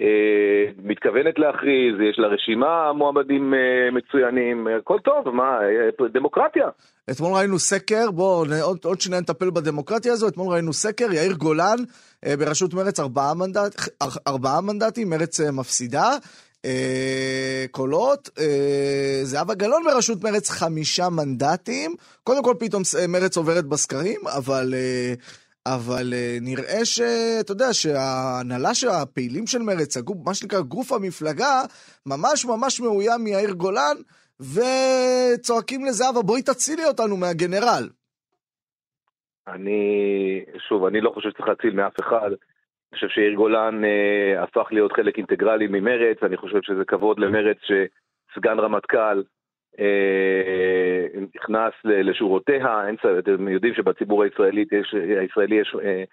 אה, 0.00 0.72
מתכוונת 0.82 1.38
להכריז, 1.38 1.94
יש 2.10 2.18
לה 2.18 2.28
רשימה 2.28 2.92
מועמדים 2.92 3.54
מצוינים, 3.92 4.66
הכל 4.80 4.98
טוב, 5.04 5.30
מה, 5.30 5.58
דמוקרטיה. 6.12 6.68
אתמול 7.10 7.32
ראינו 7.34 7.58
סקר, 7.58 8.10
בואו 8.10 8.44
עוד, 8.62 8.78
עוד 8.84 9.00
שניה 9.00 9.20
נטפל 9.20 9.50
בדמוקרטיה 9.50 10.12
הזו, 10.12 10.28
אתמול 10.28 10.54
ראינו 10.54 10.72
סקר, 10.72 11.12
יאיר 11.12 11.32
גולן 11.32 11.76
בראשות 12.38 12.74
מרץ 12.74 13.00
ארבעה, 13.00 13.34
מנדט, 13.34 13.74
אר- 14.02 14.20
ארבעה 14.28 14.60
מנדטים, 14.60 15.10
מרץ 15.10 15.40
מפסידה. 15.40 16.08
אה, 16.66 17.64
קולות, 17.70 18.30
אה, 18.38 19.20
זהבה 19.22 19.54
גלאון 19.54 19.84
בראשות 19.84 20.24
מרץ 20.24 20.50
חמישה 20.50 21.08
מנדטים. 21.08 21.94
קודם 22.24 22.44
כל 22.44 22.54
פתאום 22.58 22.82
מרץ 23.08 23.36
עוברת 23.36 23.64
בסקרים, 23.64 24.20
אבל, 24.26 24.74
אה, 24.74 25.14
אבל 25.66 26.12
אה, 26.14 26.38
נראה 26.40 26.84
שאתה 26.84 27.52
יודע 27.52 27.72
שההנהלה 27.72 28.74
של 28.74 28.88
הפעילים 28.88 29.46
של 29.46 29.58
מרץ, 29.58 29.96
הגוף, 29.96 30.16
מה 30.24 30.34
שנקרא 30.34 30.60
גוף 30.60 30.92
המפלגה, 30.92 31.62
ממש 32.06 32.44
ממש 32.44 32.80
מאוים 32.80 33.24
מיאיר 33.24 33.52
גולן, 33.52 33.96
וצועקים 34.40 35.84
לזהבה, 35.84 36.22
בואי 36.22 36.42
תצילי 36.42 36.84
אותנו 36.84 37.16
מהגנרל. 37.16 37.88
אני, 39.48 39.80
שוב, 40.68 40.84
אני 40.84 41.00
לא 41.00 41.10
חושב 41.14 41.28
שצריך 41.30 41.48
להציל 41.48 41.70
מאף 41.70 42.00
אחד. 42.00 42.30
אני 42.92 42.94
חושב 42.98 43.08
שיאיר 43.08 43.34
גולן 43.34 43.84
אה, 43.84 44.42
הפך 44.42 44.68
להיות 44.70 44.92
חלק 44.92 45.16
אינטגרלי 45.16 45.66
ממרץ, 45.66 46.22
אני 46.22 46.36
חושב 46.36 46.62
שזה 46.62 46.84
כבוד 46.84 47.18
למרץ 47.18 47.56
שסגן 47.60 48.58
רמטכ"ל 48.58 49.22
אה, 49.78 51.06
נכנס 51.34 51.72
לשורותיה, 51.84 52.86
אין 52.86 52.96
אתם 53.18 53.48
יודעים 53.48 53.74
שבציבור 53.74 54.22
הישראלי 54.22 54.64
יש, 54.72 54.94
הישראלי 54.94 55.56
יש 55.56 55.76
אה, 55.84 56.04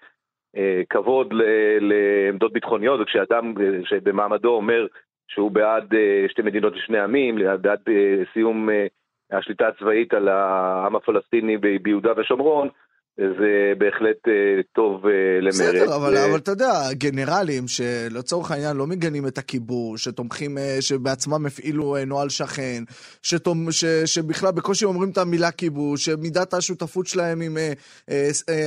אה, 0.56 0.82
כבוד 0.90 1.32
ל- 1.32 1.42
לעמדות 1.80 2.52
ביטחוניות, 2.52 3.00
וכשאדם 3.00 3.54
שבמעמדו 3.84 4.50
אומר 4.56 4.86
שהוא 5.28 5.50
בעד 5.50 5.94
אה, 5.94 6.24
שתי 6.28 6.42
מדינות 6.42 6.76
לשני 6.76 6.98
עמים, 6.98 7.38
בעד 7.60 7.80
אה, 7.88 8.22
סיום 8.32 8.70
אה, 8.70 8.86
השליטה 9.32 9.68
הצבאית 9.68 10.14
על 10.14 10.28
העם 10.28 10.96
הפלסטיני 10.96 11.56
ביהודה 11.56 12.12
ושומרון, 12.16 12.68
זה 13.18 13.72
בהחלט 13.78 14.28
אה, 14.28 14.62
טוב 14.72 15.06
אה, 15.06 15.12
למרץ. 15.40 15.54
בסדר, 15.54 15.96
אבל, 15.96 16.16
אה, 16.16 16.24
אבל 16.24 16.38
אתה 16.38 16.50
יודע, 16.50 16.92
גנרלים 16.92 17.68
שלצורך 17.68 18.50
העניין 18.50 18.76
לא 18.76 18.86
מגנים 18.86 19.26
את 19.26 19.38
הכיבוש, 19.38 20.04
שתומכים, 20.04 20.58
שבעצמם 20.80 21.46
הפעילו 21.46 21.96
נוהל 22.06 22.28
שכן, 22.28 22.82
שתומ, 23.22 23.72
ש, 23.72 23.84
שבכלל 23.84 24.50
בקושי 24.50 24.84
אומרים 24.84 25.10
את 25.10 25.18
המילה 25.18 25.50
כיבוש, 25.50 26.04
שמידת 26.04 26.54
השותפות 26.54 27.06
שלהם 27.06 27.40
עם 27.40 27.58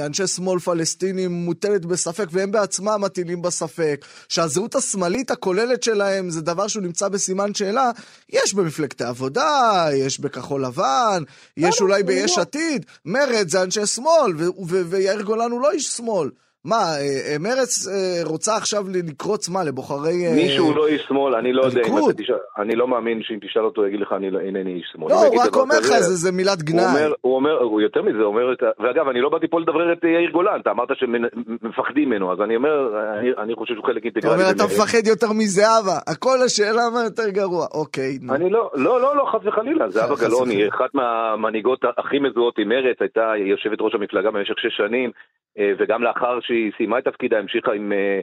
אנשי 0.05 0.27
שמאל 0.27 0.59
פלסטינים 0.59 1.31
מוטלת 1.31 1.85
בספק, 1.85 2.27
והם 2.31 2.51
בעצמם 2.51 2.97
מטילים 3.01 3.41
בספק, 3.41 4.05
שהזהות 4.29 4.75
השמאלית 4.75 5.31
הכוללת 5.31 5.83
שלהם 5.83 6.29
זה 6.29 6.41
דבר 6.41 6.67
שהוא 6.67 6.83
נמצא 6.83 7.07
בסימן 7.07 7.53
שאלה, 7.53 7.91
יש 8.29 8.53
במפלגת 8.53 9.01
העבודה, 9.01 9.85
יש 9.93 10.19
בכחול 10.19 10.65
לבן, 10.65 11.23
יש 11.57 11.81
אולי 11.81 12.03
ביש 12.03 12.37
עתיד, 12.37 12.85
מרצ 13.05 13.51
זה 13.51 13.63
אנשי 13.63 13.85
שמאל, 13.85 14.36
ויאיר 14.67 15.21
גולן 15.21 15.51
הוא 15.51 15.61
לא 15.61 15.71
איש 15.71 15.87
שמאל. 15.87 16.29
מה, 16.67 16.75
אה, 16.75 17.31
אה, 17.31 17.35
מרצ 17.39 17.87
אה, 17.87 18.29
רוצה 18.29 18.55
עכשיו 18.55 18.83
לקרוץ 19.09 19.49
מה, 19.49 19.63
לבוחרי... 19.63 20.15
מישהו 20.35 20.75
לא 20.75 20.87
איש 20.87 21.01
שמאל, 21.07 21.35
אני 21.35 21.53
לא 21.53 21.61
יודע 21.63 21.81
אם 21.81 21.93
הליכוד. 21.93 22.13
אתה 22.13 22.23
תשאל, 22.23 22.35
אני 22.57 22.75
לא 22.75 22.87
מאמין 22.87 23.19
שאם 23.23 23.39
תשאל 23.41 23.61
אותו 23.61 23.87
יגיד 23.87 23.99
לך 23.99 24.13
אני 24.13 24.31
לא- 24.31 24.39
אינני 24.39 24.73
איש 24.73 24.89
שמאל. 24.93 25.11
לא, 25.11 25.25
הוא 25.25 25.41
רק 25.43 25.55
אומר 25.55 25.79
לך, 25.79 25.99
זה 25.99 26.31
מילת 26.31 26.63
גנאי. 26.63 26.83
הוא 27.21 27.35
אומר, 27.35 27.61
הוא 27.61 27.81
יותר 27.81 28.01
מזה, 28.01 28.17
הוא 28.17 28.25
אומר 28.25 28.53
את 28.53 28.63
ה... 28.63 28.65
ואגב, 28.79 29.07
אני 29.07 29.21
לא 29.21 29.29
באתי 29.29 29.47
פה 29.47 29.59
לדברר 29.59 29.93
את 29.93 30.03
יאיר 30.03 30.31
גולן, 30.31 30.59
אתה 30.61 30.71
אמרת 30.71 30.89
שמפחדים 30.95 32.09
ממנו, 32.09 32.31
אז 32.31 32.41
אני 32.41 32.55
אומר, 32.55 32.75
אני, 33.43 33.55
חושב 33.55 33.73
שהוא 33.73 33.85
חלק 33.85 33.97
אתה 33.97 34.05
אינטגרלי. 34.05 34.35
אומר, 34.35 34.51
אתה. 34.51 34.63
מפחד 34.63 35.07
יותר 35.07 35.31
מזהבה, 35.33 35.97
הכל 36.07 36.37
השאלה 36.45 36.83
מה 36.93 37.03
יותר 37.03 37.29
גרוע. 37.29 37.65
אוקיי. 37.73 38.17
אני 38.29 38.49
לא, 38.49 38.69
לא, 38.75 39.01
לא, 39.01 39.15
לא, 39.17 39.23
חס 39.31 39.45
וחלילה, 39.45 39.89
זהבה 39.89 40.15
גלאון 40.15 40.49
היא. 40.49 40.67
אחת 40.67 40.91
מהמנהיגות 40.93 41.79
הכי 41.97 42.19
מזוהות 42.19 42.55
עם 42.59 42.69
מרצ, 42.69 42.97
הייתה 42.99 43.25
יושבת 43.51 43.77
ראש 43.81 43.95
המפלגה 43.95 44.31
במשך 44.31 44.53
שש 44.57 44.77
שנים, 44.77 45.11
וגם 45.79 46.03
לאחר 46.03 46.39
שהיא 46.41 46.56
סיימה 46.77 46.99
את 46.99 47.03
תפקידה 47.03 47.39
המשיכה 47.39 47.73
עם 47.73 47.91
אה, 47.93 48.19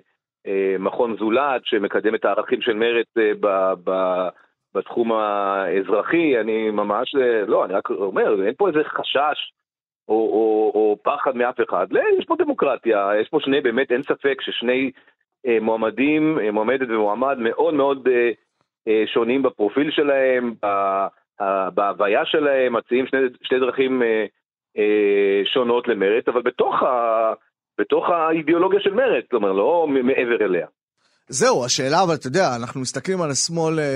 אה, 0.47 0.77
מכון 0.79 1.17
זולת, 1.17 1.63
שמקדם 1.65 2.15
את 2.15 2.25
הערכים 2.25 2.61
של 2.61 2.75
מרצ 2.75 3.07
אה, 3.19 3.33
ב- 3.41 3.75
ב- 3.91 4.29
בתחום 4.75 5.13
האזרחי, 5.13 6.41
אני 6.41 6.71
ממש, 6.71 7.15
אה, 7.15 7.47
לא, 7.47 7.65
אני 7.65 7.75
רק 7.75 7.91
אומר, 7.91 8.47
אין 8.47 8.55
פה 8.57 8.69
איזה 8.69 8.85
חשש. 8.85 9.53
או, 10.09 10.15
או, 10.15 10.73
או 10.75 10.99
פחד 11.03 11.37
מאף 11.37 11.61
אחד, 11.69 11.87
לא, 11.91 12.01
יש 12.19 12.25
פה 12.25 12.37
דמוקרטיה, 12.39 13.11
יש 13.21 13.29
פה 13.29 13.39
שני, 13.41 13.61
באמת 13.61 13.93
אין 13.93 14.03
ספק 14.03 14.41
ששני 14.41 14.91
אה, 15.47 15.59
מועמדים, 15.61 16.39
אה, 16.39 16.51
מועמדת 16.51 16.89
ומועמד 16.91 17.39
מאוד 17.39 17.75
מאוד 17.75 18.09
אה, 18.09 18.31
אה, 18.89 19.03
שונים 19.07 19.43
בפרופיל 19.43 19.91
שלהם, 19.91 20.55
ב- 20.63 21.07
ה- 21.41 21.71
בהוויה 21.71 22.25
שלהם, 22.25 22.73
מציעים 22.73 23.07
שני, 23.07 23.19
שתי 23.43 23.59
דרכים 23.59 24.03
אה, 24.03 24.27
אה, 24.79 25.43
שונות 25.45 25.89
למרץ, 25.89 26.29
אבל 26.29 26.43
בתוך, 26.43 26.83
ה, 26.83 27.33
בתוך 27.81 28.05
האידיאולוגיה 28.09 28.81
של 28.83 28.95
מרץ, 28.95 29.25
כלומר, 29.31 29.53
לא 29.53 29.87
מ- 29.89 30.07
מעבר 30.07 30.45
אליה. 30.45 30.67
זהו, 31.29 31.65
השאלה, 31.65 32.03
אבל 32.03 32.15
אתה 32.15 32.27
יודע, 32.27 32.57
אנחנו 32.57 32.81
מסתכלים 32.81 33.23
על 33.23 33.31
השמאל 33.31 33.79
אה, 33.79 33.85
אה, 33.85 33.89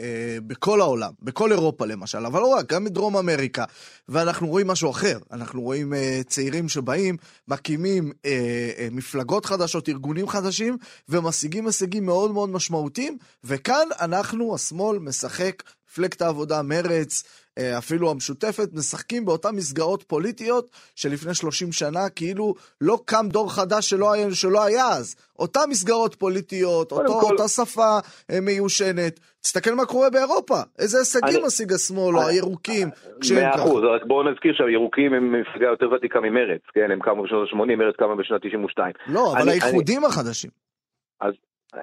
אה, 0.00 0.36
בכל 0.46 0.80
העולם, 0.80 1.10
בכל 1.22 1.52
אירופה 1.52 1.86
למשל, 1.86 2.26
אבל 2.26 2.40
לא 2.40 2.46
רק, 2.46 2.72
גם 2.72 2.84
בדרום 2.84 3.16
אמריקה, 3.16 3.64
ואנחנו 4.08 4.48
רואים 4.48 4.66
משהו 4.66 4.90
אחר. 4.90 5.18
אנחנו 5.32 5.60
רואים 5.62 5.94
אה, 5.94 6.20
צעירים 6.26 6.68
שבאים, 6.68 7.16
מקימים 7.48 8.12
אה, 8.26 8.30
אה, 8.78 8.88
מפלגות 8.90 9.44
חדשות, 9.46 9.88
ארגונים 9.88 10.28
חדשים, 10.28 10.76
ומשיגים 11.08 11.66
הישגים 11.66 12.06
מאוד 12.06 12.30
מאוד 12.30 12.50
משמעותיים, 12.50 13.16
וכאן 13.44 13.86
אנחנו, 14.00 14.54
השמאל, 14.54 14.98
משחק, 14.98 15.62
מפלגת 15.92 16.22
העבודה, 16.22 16.62
מרץ, 16.62 17.22
אה, 17.58 17.78
אפילו 17.78 18.10
המשותפת, 18.10 18.68
משחקים 18.72 19.24
באותן 19.24 19.50
מסגרות 19.54 20.02
פוליטיות 20.02 20.70
שלפני 20.94 21.34
30 21.34 21.72
שנה, 21.72 22.08
כאילו 22.08 22.54
לא 22.80 22.98
קם 23.04 23.26
דור 23.28 23.52
חדש 23.54 23.90
שלא 23.90 24.12
היה, 24.12 24.34
שלא 24.34 24.64
היה 24.64 24.88
אז. 24.88 25.14
אותן 25.38 25.60
מסגרות 25.68 26.14
פוליטיות, 26.14 26.92
אותו, 26.92 27.20
כל- 27.20 27.32
אותה 27.32 27.48
שפה 27.48 27.98
אה, 28.30 28.40
מיושנת. 28.40 29.20
תסתכל 29.40 29.74
מה 29.74 29.86
קורה 29.86 30.10
באירופה, 30.10 30.60
איזה 30.78 30.98
הישגים 30.98 31.24
אני- 31.38 31.46
משיג 31.46 31.72
השמאל 31.72 32.16
או 32.16 32.26
הירוקים. 32.28 32.88
כשהם 33.20 33.36
מאה. 33.38 33.54
אחוז, 33.54 33.82
רק 33.94 34.02
בואו 34.06 34.30
נזכיר 34.30 34.52
שהירוקים 34.56 35.14
הם 35.14 35.40
מפלגה 35.40 35.66
יותר 35.66 35.90
ותיקה 35.90 36.20
ממרץ, 36.20 36.60
כן, 36.74 36.90
הם 36.90 37.00
קמו 37.00 37.22
בשנות 37.22 37.48
ה-80, 37.52 37.76
מרץ 37.76 37.94
קמה 37.98 38.16
בשנת 38.16 38.40
92. 38.40 38.92
לא, 39.06 39.32
אבל 39.32 39.42
אני- 39.42 39.50
האיחודים 39.50 40.04
החדשים. 40.04 40.50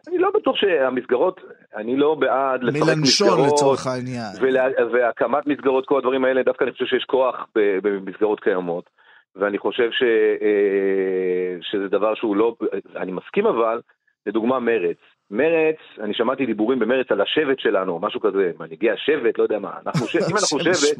אני 0.08 0.18
לא 0.18 0.30
בטוח 0.36 0.56
שהמסגרות, 0.56 1.42
אני 1.76 1.98
לא 1.98 2.16
בעד 2.16 2.64
לשחק 2.64 2.82
מלנשון 2.82 3.28
מסגרות, 3.28 3.48
לצורך 3.54 3.88
העניין. 3.88 4.32
ולה, 4.42 4.66
והקמת 4.94 5.48
מסגרות, 5.48 5.86
כל 5.86 5.98
הדברים 5.98 6.26
האלה, 6.26 6.44
דווקא 6.44 6.64
אני 6.64 6.72
חושב 6.72 6.86
שיש 6.86 7.04
כוח 7.04 7.48
במסגרות 7.56 8.40
קיימות, 8.40 8.90
ואני 9.36 9.58
חושב 9.58 9.92
ש, 9.92 10.04
אה, 10.42 11.58
שזה 11.62 11.88
דבר 11.88 12.16
שהוא 12.16 12.36
לא, 12.36 12.56
אני 12.96 13.12
מסכים 13.12 13.46
אבל, 13.46 13.80
לדוגמה 14.28 14.60
מרץ. 14.60 14.98
מרץ, 15.32 15.76
אני 16.04 16.14
שמעתי 16.14 16.46
דיבורים 16.46 16.80
במרץ 16.80 17.12
על 17.12 17.22
השבט 17.22 17.60
שלנו, 17.60 18.00
משהו 18.00 18.20
כזה, 18.20 18.52
מנהיגי 18.60 18.92
השבט, 18.92 19.38
לא 19.38 19.44
יודע 19.44 19.60
מה, 19.60 19.72
אנחנו, 19.86 20.08
ש- 20.08 20.16
אם 20.16 20.36
אנחנו 20.38 20.60
שבט. 20.74 20.98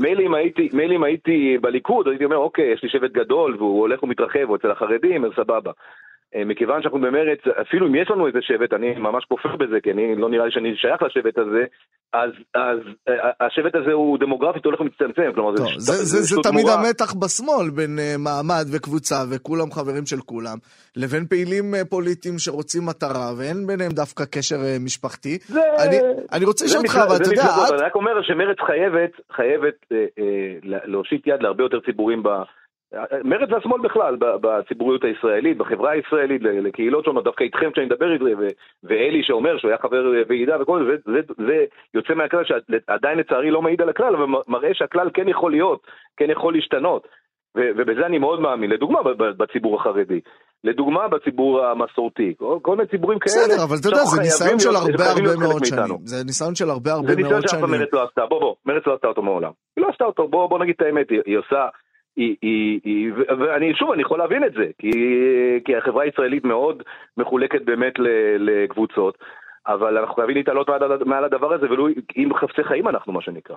מילא 0.00 0.20
אם 0.22 0.34
הייתי, 0.34 0.68
מילא 0.72 0.94
אם 0.94 1.04
הייתי 1.04 1.58
בליכוד, 1.60 2.08
הייתי 2.08 2.24
אומר, 2.24 2.36
אוקיי, 2.36 2.72
יש 2.72 2.82
לי 2.82 2.88
שבט 2.88 3.10
גדול 3.12 3.56
והוא 3.58 3.80
הולך 3.80 4.02
ומתרחב, 4.02 4.40
הוא 4.48 4.56
אצל 4.56 4.70
החרדים, 4.70 5.24
אז 5.24 5.30
סבבה. 5.36 5.72
אה, 6.34 6.44
מכיוון 6.44 6.82
שאנחנו 6.82 7.00
במרץ, 7.00 7.38
אפילו 7.62 7.86
אם 7.86 7.94
יש 7.94 8.10
לנו 8.10 8.26
איזה 8.26 8.38
שבט, 8.42 8.72
אני 8.72 8.94
ממש 8.94 9.24
כופר 9.24 9.56
בזה, 9.56 9.76
כי 9.82 9.90
אני 9.90 10.16
לא 10.16 10.28
נראה 10.30 10.44
לי 10.44 10.52
שאני 10.52 10.76
שייך 10.76 11.02
לשבט 11.02 11.38
הזה, 11.38 11.64
אז, 12.12 12.30
אז 12.54 12.78
אה, 13.08 13.14
השבט 13.46 13.74
הזה 13.74 13.92
הוא 13.92 14.18
דמוגרפית 14.18 14.64
הולך 14.64 14.80
ומצטמצם, 14.80 15.30
כלומר 15.34 15.56
טוב, 15.56 15.66
ש- 15.66 15.76
זה, 15.78 15.92
זה, 15.92 16.04
זה 16.22 16.28
שטות 16.28 16.44
תמיד 16.44 16.64
גמורה. 16.66 16.86
המתח 16.86 17.14
בשמאל 17.14 17.70
בין 17.70 17.98
uh, 17.98 18.18
מעמד 18.18 18.64
וקבוצה 18.72 19.14
וכולם 19.30 19.70
חברים 19.72 20.06
של 20.06 20.20
כולם, 20.20 20.58
לבין 20.96 21.26
פעילים 21.26 21.74
uh, 21.74 21.88
פוליטיים 21.90 22.34
שרוצים 22.38 22.82
מטרה 22.86 23.32
ואין 23.38 23.66
ביניהם 23.66 23.90
דווקא 23.92 24.24
קשר 24.24 24.56
uh, 24.56 24.84
משפחתי. 24.84 25.38
זה- 25.38 25.60
אני, 25.88 25.96
אני 26.32 26.44
רוצה 26.44 26.66
זה 26.66 26.70
לשאול 26.70 26.84
אותך, 26.86 26.96
אבל 27.08 27.16
זה 27.16 27.22
אתה 27.22 27.32
יודע, 27.32 27.42
את... 27.66 27.72
אני 27.72 27.82
רק 27.82 27.94
אומר 27.94 28.22
שמרץ 28.22 28.56
חייבת, 28.66 29.10
חייבת 29.32 29.74
אה, 29.92 29.96
אה, 30.18 30.54
להושיט 30.84 31.26
יד 31.26 31.42
להרבה 31.42 31.62
יותר 31.64 31.80
ציבורים 31.80 32.22
ב... 32.22 32.28
מרץ 33.24 33.48
והשמאל 33.52 33.80
בכלל, 33.80 34.16
בציבוריות 34.20 35.04
הישראלית, 35.04 35.58
בחברה 35.58 35.90
הישראלית, 35.90 36.42
לקהילות 36.42 37.04
שונות, 37.04 37.24
דווקא 37.24 37.44
איתכם 37.44 37.70
כשאני 37.72 37.86
מדבר 37.86 38.12
איתכם, 38.12 38.24
ו- 38.38 38.48
ואלי 38.84 39.22
שאומר 39.22 39.58
שהוא 39.58 39.68
היה 39.68 39.78
חבר 39.78 40.14
אה, 40.16 40.22
ועידה 40.28 40.62
וכל 40.62 40.84
זה, 40.90 41.12
זה, 41.12 41.20
זה, 41.46 41.64
יוצא 41.94 42.14
מהכלל 42.14 42.44
שעדיין 42.44 43.18
לצערי 43.18 43.50
לא 43.50 43.62
מעיד 43.62 43.82
על 43.82 43.88
הכלל, 43.88 44.16
אבל 44.16 44.26
מראה 44.48 44.74
שהכלל 44.74 45.10
כן 45.14 45.28
יכול 45.28 45.50
להיות, 45.50 45.86
כן 46.16 46.30
יכול 46.30 46.54
להשתנות. 46.54 47.08
ו- 47.56 47.70
ובזה 47.76 48.06
אני 48.06 48.18
מאוד 48.18 48.40
מאמין, 48.40 48.70
לדוגמה 48.70 49.00
בציבור 49.38 49.80
החרדי, 49.80 50.20
לדוגמה 50.64 51.08
בציבור 51.08 51.64
המסורתי, 51.66 52.34
כל, 52.38 52.58
כל 52.62 52.76
מיני 52.76 52.88
ציבורים 52.88 53.18
כאלה. 53.18 53.34
בסדר, 53.36 53.64
אבל 53.64 53.76
אתה 53.80 53.88
יודע, 53.88 54.04
זה 54.04 54.20
ניסיון 54.20 54.58
של 54.58 54.76
הרבה 54.76 55.04
הרבה 55.04 55.36
מאוד 55.46 55.60
מאיתנו. 55.60 55.86
שנים. 55.86 56.06
זה 56.06 56.24
ניסיון 56.24 56.54
של 56.54 56.70
הרבה 56.70 56.92
הרבה 56.92 57.08
זה 57.08 57.16
ניסיון 57.16 57.32
מאוד 57.32 57.48
שאף 57.48 57.60
פעם 57.60 57.68
שנים. 57.68 57.80
מרצ 57.80 57.92
לא 57.92 58.02
עשתה, 58.04 58.26
בוא 58.26 58.40
בוא, 58.40 58.54
מרצ 58.66 58.86
לא 58.86 58.94
עשתה 58.94 59.08
אותו 59.08 59.22
מעולם. 59.22 59.50
היא 59.76 59.84
לא 59.84 59.88
עשתה 59.90 60.04
אותו, 60.04 60.28
בוא, 60.28 60.46
בוא 60.46 60.58
נגיד 60.58 60.74
את 60.76 60.82
האמת, 60.82 61.10
היא, 61.10 61.20
היא 61.26 61.38
עושה, 61.38 61.68
היא, 62.18 62.36
היא, 62.42 62.80
היא, 62.84 63.12
ואני 63.38 63.74
שוב, 63.74 63.90
אני 63.90 64.02
יכול 64.02 64.18
להבין 64.18 64.44
את 64.44 64.52
זה, 64.52 64.64
כי, 64.78 64.90
כי 65.64 65.76
החברה 65.76 66.02
הישראלית 66.04 66.44
מאוד 66.44 66.82
מחולקת 67.16 67.62
באמת 67.64 67.94
לקבוצות, 68.38 69.18
אבל 69.66 69.98
אנחנו 69.98 70.14
חייבים 70.14 70.36
להתעלות 70.36 70.68
מעל, 70.68 71.04
מעל 71.04 71.24
הדבר 71.24 71.54
הזה, 71.54 71.66
ולו 71.70 71.88
אם 72.16 72.28
חפצי 72.40 72.64
חיים 72.68 72.88
אנחנו, 72.88 73.12
מה 73.12 73.22
שנקרא. 73.22 73.56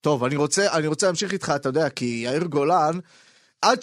טוב, 0.00 0.24
אני 0.24 0.36
רוצה, 0.36 0.62
אני 0.78 0.86
רוצה 0.86 1.06
להמשיך 1.06 1.32
איתך, 1.32 1.52
אתה 1.56 1.68
יודע, 1.68 1.90
כי 1.90 2.04
יאיר 2.24 2.44
גולן, 2.44 2.94
עד 3.62 3.82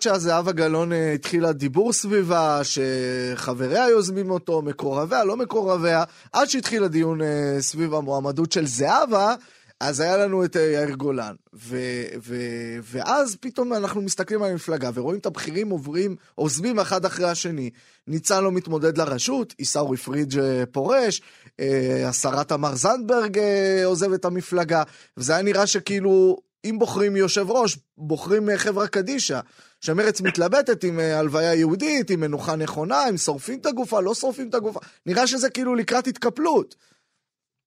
שזהבה 0.00 0.52
גלאון 0.52 0.92
אה, 0.92 1.12
התחילה 1.12 1.52
דיבור 1.52 1.92
סביבה, 1.92 2.60
שחבריה 2.64 3.88
יוזמים 3.88 4.30
אותו, 4.30 4.62
מקורביה, 4.62 5.24
לא 5.24 5.36
מקורביה, 5.36 6.04
עד 6.32 6.48
שהתחיל 6.48 6.84
הדיון 6.84 7.22
אה, 7.22 7.56
סביב 7.58 7.94
המועמדות 7.94 8.52
של 8.52 8.66
זהבה, 8.66 9.34
אז 9.84 10.00
היה 10.00 10.16
לנו 10.16 10.44
את 10.44 10.56
אה, 10.56 10.62
יאיר 10.62 10.94
גולן. 10.94 11.34
ו, 11.54 11.76
ו, 12.22 12.34
ואז 12.82 13.36
פתאום 13.36 13.72
אנחנו 13.72 14.02
מסתכלים 14.02 14.42
על 14.42 14.50
המפלגה 14.50 14.90
ורואים 14.94 15.20
את 15.20 15.26
הבכירים 15.26 15.70
עוברים, 15.70 16.16
עוזבים 16.34 16.78
אחד 16.78 17.04
אחרי 17.04 17.30
השני. 17.30 17.70
ניצן 18.06 18.44
לא 18.44 18.52
מתמודד 18.52 18.98
לראשות, 18.98 19.54
עיסאווי 19.58 19.96
פריג' 19.96 20.38
אה, 20.38 20.64
פורש, 20.72 21.22
אה, 21.60 22.08
השרה 22.08 22.44
תמר 22.44 22.74
זנדברג 22.74 23.38
עוזבת 23.84 24.20
את 24.20 24.24
המפלגה, 24.24 24.82
וזה 25.16 25.32
היה 25.32 25.42
נראה 25.42 25.66
שכאילו, 25.66 26.36
אם 26.64 26.78
בוחרים 26.78 27.16
יושב 27.16 27.50
ראש, 27.50 27.78
בוחרים 27.98 28.48
חברה 28.56 28.88
קדישא. 28.88 29.40
שמרץ 29.80 30.20
מתלבטת 30.20 30.84
עם 30.84 30.98
הלוויה 30.98 31.54
יהודית, 31.54 32.10
עם 32.10 32.20
מנוחה 32.20 32.56
נכונה, 32.56 33.08
אם 33.10 33.16
שורפים 33.16 33.58
את 33.60 33.66
הגופה, 33.66 34.00
לא 34.00 34.14
שורפים 34.14 34.48
את 34.48 34.54
הגופה. 34.54 34.80
נראה 35.06 35.26
שזה 35.26 35.50
כאילו 35.50 35.74
לקראת 35.74 36.06
התקפלות. 36.06 36.74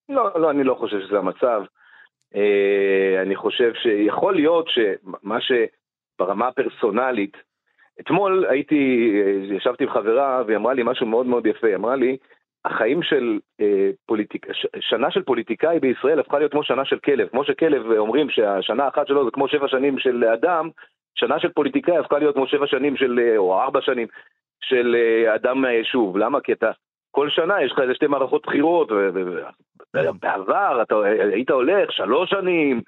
לא, 0.10 0.42
לא, 0.42 0.52
אני 0.52 0.64
לא 0.64 0.76
חושב 0.80 0.98
שזה 1.08 1.18
המצב. 1.18 1.76
אה, 2.36 3.22
אני 3.22 3.36
חושב 3.36 3.74
שיכול 3.74 4.36
להיות 4.36 4.66
שמה 4.70 5.38
שברמה 5.42 6.48
הפרסונלית, 6.48 7.38
אתמול 8.00 8.46
הייתי, 8.50 9.12
אה, 9.26 9.56
ישבתי 9.56 9.84
עם 9.84 9.90
חברה 9.90 10.44
והיא 10.48 10.58
אמרה 10.58 10.74
לי 10.74 10.84
משהו 10.86 11.06
מאוד 11.06 11.26
מאוד 11.26 11.46
יפה, 11.46 11.68
היא 11.68 11.76
אמרה 11.76 11.96
לי, 11.96 12.18
החיים 12.66 13.04
של 13.04 13.40
אה, 13.62 13.90
פוליטיק... 14.06 14.54
ש... 14.54 14.66
שנה 14.80 15.12
של 15.12 15.24
פוליטיקאי 15.24 15.80
בישראל 15.80 16.20
הפכה 16.20 16.40
להיות 16.40 16.52
כמו 16.52 16.64
שנה 16.64 16.86
של 16.86 17.00
כלב. 17.00 17.28
כמו 17.28 17.44
שכלב 17.44 17.92
אומרים 17.98 18.30
שהשנה 18.30 18.84
האחת 18.84 19.08
שלו 19.08 19.26
זה 19.26 19.32
כמו 19.32 19.48
שבע 19.48 19.68
שנים 19.68 20.00
של 20.00 20.24
אדם, 20.24 20.70
שנה 21.16 21.40
של 21.40 21.50
פוליטיקאי 21.50 21.98
הפכה 21.98 22.20
להיות 22.20 22.36
כמו 22.36 22.48
שבע 22.48 22.68
שנים 22.68 22.98
של, 22.98 23.20
אה, 23.20 23.38
או 23.38 23.62
ארבע 23.62 23.82
שנים 23.82 24.08
של 24.62 24.96
אדם 25.36 25.62
מהיישוב. 25.62 26.18
למה? 26.18 26.42
כי 26.42 26.52
אתה, 26.52 26.72
כל 27.16 27.30
שנה 27.30 27.62
יש 27.64 27.72
לך 27.72 27.80
איזה 27.80 27.94
שתי 27.94 28.08
מערכות 28.08 28.46
בחירות, 28.46 28.92
ובעבר 28.92 30.82
אתה 30.82 30.96
היית 31.34 31.50
הולך 31.50 31.92
שלוש 31.92 32.30
שנים, 32.30 32.82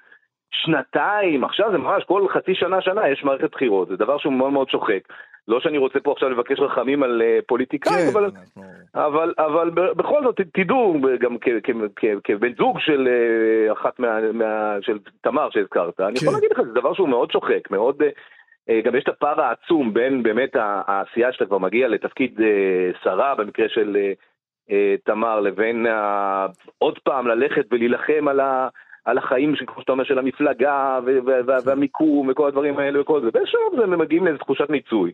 שנתיים, 0.50 1.44
עכשיו 1.44 1.70
זה 1.72 1.78
ממש 1.78 2.04
כל 2.04 2.26
חצי 2.28 2.54
שנה, 2.54 2.80
שנה 2.80 3.08
יש 3.08 3.24
מערכת 3.24 3.50
בחירות, 3.52 3.88
זה 3.88 3.96
דבר 3.96 4.18
שהוא 4.18 4.32
מאוד 4.32 4.52
מאוד 4.52 4.68
שוחק. 4.70 5.00
לא 5.48 5.60
שאני 5.60 5.78
רוצה 5.78 6.00
פה 6.00 6.12
עכשיו 6.12 6.28
לבקש 6.28 6.60
רחמים 6.60 7.02
על 7.02 7.22
uh, 7.22 7.44
פוליטיקאים, 7.46 7.94
כן, 7.94 8.18
אבל, 8.18 8.24
אנחנו... 8.24 8.62
אבל, 8.94 9.34
אבל 9.38 9.70
בכל 9.70 10.22
זאת 10.24 10.40
תדעו, 10.54 10.96
גם 11.20 11.36
כבן 12.24 12.54
זוג 12.58 12.80
של 12.80 13.08
uh, 13.08 13.72
אחת 13.72 13.98
מה, 13.98 14.32
מה... 14.32 14.76
של 14.80 14.98
תמר 15.20 15.50
שהזכרת, 15.50 16.00
אני 16.00 16.18
כן. 16.18 16.26
יכול 16.26 16.34
להגיד 16.34 16.50
לך, 16.52 16.60
זה 16.62 16.72
דבר 16.80 16.94
שהוא 16.94 17.08
מאוד 17.08 17.30
שוחק, 17.30 17.70
מאוד... 17.70 18.02
uh, 18.02 18.37
גם 18.84 18.96
יש 18.96 19.02
את 19.04 19.08
הפער 19.08 19.40
העצום 19.40 19.94
בין 19.94 20.22
באמת 20.22 20.50
העשייה 20.54 21.32
שאתה 21.32 21.46
כבר 21.46 21.58
מגיע 21.58 21.88
לתפקיד 21.88 22.38
uh, 22.38 22.42
שרה 23.04 23.34
במקרה 23.34 23.68
של 23.68 23.96
uh, 24.68 24.72
תמר, 25.04 25.40
לבין 25.40 25.86
עוד 26.78 26.98
פעם 26.98 27.26
ללכת 27.26 27.66
ולהילחם 27.70 28.28
על 28.28 28.40
ה... 28.40 28.68
על 29.04 29.18
החיים, 29.18 29.54
כמו 29.66 29.80
שאתה 29.80 29.92
אומר, 29.92 30.04
של 30.04 30.18
המפלגה, 30.18 30.98
וה- 31.04 31.58
והמיקום, 31.64 32.28
וכל 32.28 32.48
הדברים 32.48 32.78
האלה 32.78 33.00
וכל 33.00 33.20
זה, 33.20 33.28
ושוב 33.28 33.80
הם 33.80 33.98
מגיעים 33.98 34.24
לאיזו 34.24 34.38
תחושת 34.38 34.70
מיצוי. 34.70 35.12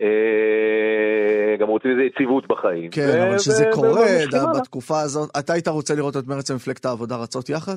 אה, 0.00 1.56
גם 1.58 1.68
רוצים 1.68 1.90
איזו 1.90 2.02
יציבות 2.02 2.46
בחיים. 2.46 2.90
כן, 2.90 3.22
אבל 3.28 3.38
שזה 3.38 3.64
קורה. 3.72 4.06
בתקופה 4.60 5.00
הזאת, 5.00 5.30
אתה 5.38 5.52
היית 5.52 5.68
רוצה 5.68 5.94
לראות 5.94 6.16
את 6.16 6.26
מרצ 6.26 6.50
ומפלגת 6.50 6.84
העבודה 6.84 7.16
רצות 7.16 7.48
יחד? 7.48 7.76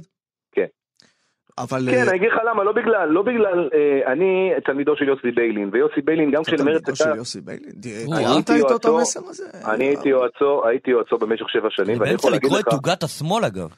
כן. 1.57 1.63
אבל... 1.63 1.87
כן, 1.91 1.97
אה, 1.97 2.09
אני 2.09 2.17
אגיד 2.17 2.29
לך 2.31 2.39
למה, 2.49 2.63
לא 2.63 2.71
בגלל, 2.71 3.09
לא 3.09 3.21
בגלל, 3.21 3.69
אה, 3.73 4.11
אני 4.11 4.51
תלמידו 4.65 4.95
של 4.95 5.07
יוסי 5.07 5.31
ביילין, 5.31 5.69
ויוסי 5.73 6.01
ביילין 6.01 6.31
גם 6.31 6.43
כשלמרצ 6.43 6.65
תלמידו 6.65 6.95
של 6.95 7.03
הייתה, 7.03 7.17
יוסי 7.17 7.41
ביילין? 7.41 7.71
תיארת 7.81 8.27
הייתי 8.27 8.53
איתו 8.53 8.75
את 8.75 8.85
המסר 8.85 9.19
הזה? 9.29 9.43
אני 9.65 9.85
הייתי 9.85 10.09
יועצו, 10.09 10.67
הייתי 10.67 10.91
יועצו 10.91 11.17
במשך 11.17 11.45
שבע 11.49 11.61
אני 11.63 11.71
שנים, 11.71 11.99
ואני 11.99 12.09
באמצע 12.09 12.13
יכול 12.15 12.31
להגיד 12.31 12.45
לקרוא 12.45 12.59
לך, 12.59 12.67
את 12.67 12.73
עוגת 12.73 13.03
השמאל 13.03 13.45
אגב. 13.45 13.69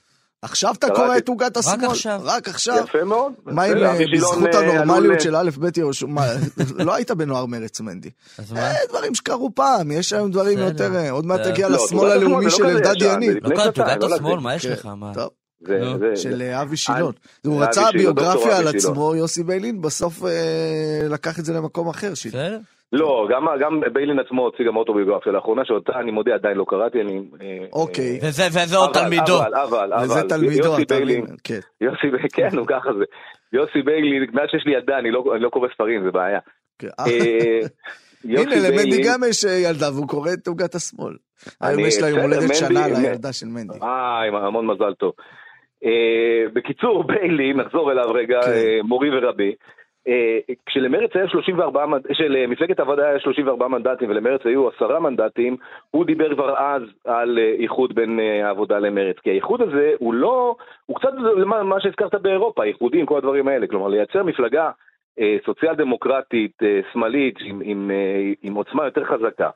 עכשיו 0.44 0.74
אתה. 0.80 0.88
קורא 0.90 1.18
את 1.18 1.28
עוגת 1.28 1.58
השמאל? 1.58 1.86
עכשיו. 1.86 2.22
רק 2.24 2.48
עכשיו? 2.48 2.84
יפה 2.84 3.04
מאוד. 3.04 3.34
מה 3.46 3.64
עם 3.64 3.78
אה, 3.78 3.98
בזכות 4.14 4.56
אה, 4.56 4.60
הנורמליות 4.60 5.22
של 5.22 5.36
א' 5.36 5.50
ב' 5.60 5.78
יהושע? 5.78 6.06
לא 6.86 6.96
היית 6.96 7.12
בנוער 7.12 7.46
מרץ 7.46 7.82
מנדי. 7.82 8.10
אז 8.40 8.52
מה? 8.52 8.60
אה, 8.60 8.74
דברים 8.90 9.16
שקרו 9.16 9.56
פעם, 9.56 9.92
יש 9.92 10.14
היום 10.14 10.32
דברים. 10.32 10.60
יותר... 10.60 10.96
אה, 10.96 11.12
עוד 11.12 11.26
מעט 11.26 11.40
תגיע 11.40 11.70
לא, 11.70 11.76
לשמאל 11.76 11.86
השמאל 11.86 12.12
הלאומי 12.12 12.52
של 12.52 12.64
לא 12.64 12.70
אלדד 12.70 13.02
יניב. 13.02 13.34
לא 13.42 13.56
קראת 13.56 13.68
את 13.68 13.76
שנתיים, 13.76 14.02
עוגת 14.02 14.10
לא 14.10 14.16
השמאל. 14.16 14.40
מה 14.40 14.56
יש 14.56 14.66
לך? 14.66 14.86
מה? 14.86 15.12
טוב, 15.14 15.30
זה- 15.68 15.80
נו. 15.80 15.98
זה- 16.00 16.16
של 16.16 16.36
זה- 16.36 16.44
אה, 16.44 16.62
אבי 16.62 16.78
שילון. 16.78 17.14
הוא 17.46 17.56
אבי 17.58 17.64
רצה 17.66 17.82
שילון, 17.92 17.98
ביוגרפיה 18.16 18.58
על. 18.58 18.68
עצמו, 18.68 19.16
יוסי 19.16 19.44
ביילין, 19.44 19.82
בסוף 19.82 20.24
אה, 20.24 20.30
לקח 21.10 21.40
את 21.40 21.46
זה 21.46 21.54
למקום 21.54 21.90
אחר. 21.90 22.12
בסדר. 22.12 22.58
לא, 22.94 23.28
גם, 23.32 23.42
גם 23.62 23.94
ביילין 23.94 24.20
עצמו 24.20 24.42
הוציא 24.42 24.66
גם 24.68 24.76
אוטוביוגרפיה 24.76 25.32
לאחרונה, 25.32 25.62
שאותה 25.66 25.94
אני 26.00 26.12
מודה 26.12 26.34
עדיין 26.34 26.58
לא 26.58 26.66
קראתי, 26.68 27.02
אני... 27.02 27.18
אה, 27.42 27.66
אוקיי. 27.74 28.20
אה, 28.24 28.28
וזה 28.28 28.44
וזה 28.52 28.78
עוד 28.78 28.90
אבל, 28.98 29.04
תלמידו. 29.04 29.38
אבל, 29.42 29.56
אבל, 29.56 29.94
אבל, 29.94 30.04
וזה 30.04 30.22
תלמידו, 30.30 30.68
יוסי 30.68 30.86
ביילין? 30.90 31.26
כן. 31.44 31.60
יוסי 31.82 31.98
ביילין, 32.12 32.28
כן, 32.34 32.58
הוא 32.58 32.68
ככה 32.68 32.90
זה. 33.00 33.04
יוסי 33.54 33.82
ביילין, 33.86 34.30
מאז 34.34 34.48
שיש 34.52 34.64
לי 34.66 34.74
ילדה, 34.74 34.98
אני 35.00 35.12
לא, 35.12 35.24
אני 35.36 35.44
לא 35.44 35.50
קורא 35.50 35.68
ספרים, 35.74 36.04
זה 36.06 36.12
בעיה. 36.12 36.40
כן. 36.80 36.88
אה, 37.00 37.06
יוסי 38.26 38.44
הנה, 38.56 38.56
למנדי 38.70 38.84
ביילין- 38.84 39.06
גם 39.14 39.20
יש 39.30 39.46
אה, 39.46 39.52
ילדה, 39.52 39.92
והוא 39.94 40.08
קורא 40.08 40.30
את 40.34 40.48
עוגת 40.48 40.76
השמאל. 40.76 41.14
היום 41.62 41.80
אני- 41.80 41.88
יש 41.88 42.02
לה 42.02 42.10
יום 42.10 42.20
הולדת 42.20 42.56
שנה 42.56 42.88
לילדה 42.88 43.34
של 43.34 43.46
מנדי. 43.46 43.78
אה, 43.84 43.88
עם 44.28 44.36
המון 44.36 44.68
מזל 44.68 44.94
טוב. 45.00 45.12
אה, 45.86 46.44
בקיצור, 46.54 47.04
ביילי, 47.10 47.54
נחזור 47.54 47.92
אליו 47.92 48.12
רגע, 48.14 48.42
כן. 48.42 48.52
אה, 48.52 48.80
מורי 48.84 49.10
ורבי. 49.18 49.56
אה, 50.08 50.40
כשלמרץ 50.66 51.10
היה 51.16 51.28
34, 51.28 51.86
מנד- 51.86 52.08
שלמפלגת 52.14 52.80
העבודה 52.80 53.10
היה 53.10 53.20
34 53.20 53.68
מנדטים 53.68 54.10
ולמרץ 54.10 54.42
היו 54.46 54.70
10 54.70 55.00
מנדטים, 55.00 55.58
הוא 55.92 56.06
דיבר 56.06 56.34
כבר 56.36 56.58
אז 56.58 56.82
על 57.06 57.40
איחוד 57.60 57.96
בין 57.96 58.20
העבודה 58.44 58.80
למרץ. 58.80 59.16
כי 59.20 59.30
האיחוד 59.30 59.62
הזה 59.62 59.92
הוא 59.98 60.14
לא, 60.14 60.56
הוא 60.86 60.98
קצת 60.98 61.10
למה 61.38 61.64
מה 61.64 61.80
שהזכרת 61.82 62.16
באירופה, 62.16 62.64
איחודים, 62.64 63.06
כל 63.06 63.18
הדברים 63.18 63.48
האלה. 63.48 63.68
כלומר, 63.68 63.88
לייצר 63.88 64.24
מפלגה 64.24 64.72
אה, 65.20 65.38
סוציאל 65.46 65.76
דמוקרטית, 65.76 66.64
אה, 66.64 66.80
שמאלית, 66.94 67.36
עם, 67.46 67.62
עם, 67.64 67.92
אה, 67.92 68.32
עם 68.44 68.54
עוצמה 68.54 68.86
יותר 68.86 69.04
חזקה. 69.06 69.50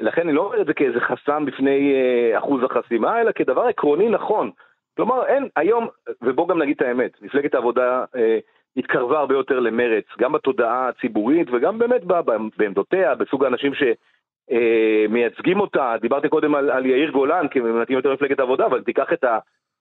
לכן 0.00 0.22
אני 0.22 0.32
לא 0.32 0.42
אומר 0.42 0.60
את 0.60 0.66
זה 0.66 0.74
כאיזה 0.74 1.00
חסם 1.00 1.44
בפני 1.44 1.92
אחוז 2.38 2.62
החסימה, 2.64 3.20
אלא 3.20 3.32
כדבר 3.32 3.62
עקרוני 3.62 4.08
נכון. 4.08 4.50
כלומר, 5.00 5.26
אין, 5.26 5.48
היום, 5.56 5.86
ובואו 6.22 6.46
גם 6.46 6.62
נגיד 6.62 6.76
את 6.76 6.82
האמת, 6.82 7.22
מפלגת 7.22 7.54
העבודה 7.54 8.04
אה, 8.16 8.38
התקרבה 8.76 9.18
הרבה 9.18 9.34
יותר 9.34 9.60
למרץ, 9.60 10.04
גם 10.18 10.32
בתודעה 10.32 10.88
הציבורית 10.88 11.48
וגם 11.52 11.78
באמת 11.78 12.04
ב- 12.04 12.30
ב- 12.30 12.48
בעמדותיה, 12.56 13.14
בסוג 13.14 13.44
האנשים 13.44 13.72
שמייצגים 13.74 15.60
אותה. 15.60 15.94
דיברתי 16.00 16.28
קודם 16.28 16.54
על, 16.54 16.70
על 16.70 16.86
יאיר 16.86 17.10
גולן, 17.10 17.48
כי 17.48 17.58
הם 17.58 17.82
מתאים 17.82 17.98
יותר 17.98 18.10
למפלגת 18.10 18.40
העבודה, 18.40 18.66
אבל 18.66 18.82
תיקח 18.82 19.12
את, 19.12 19.24
ה, 19.24 19.38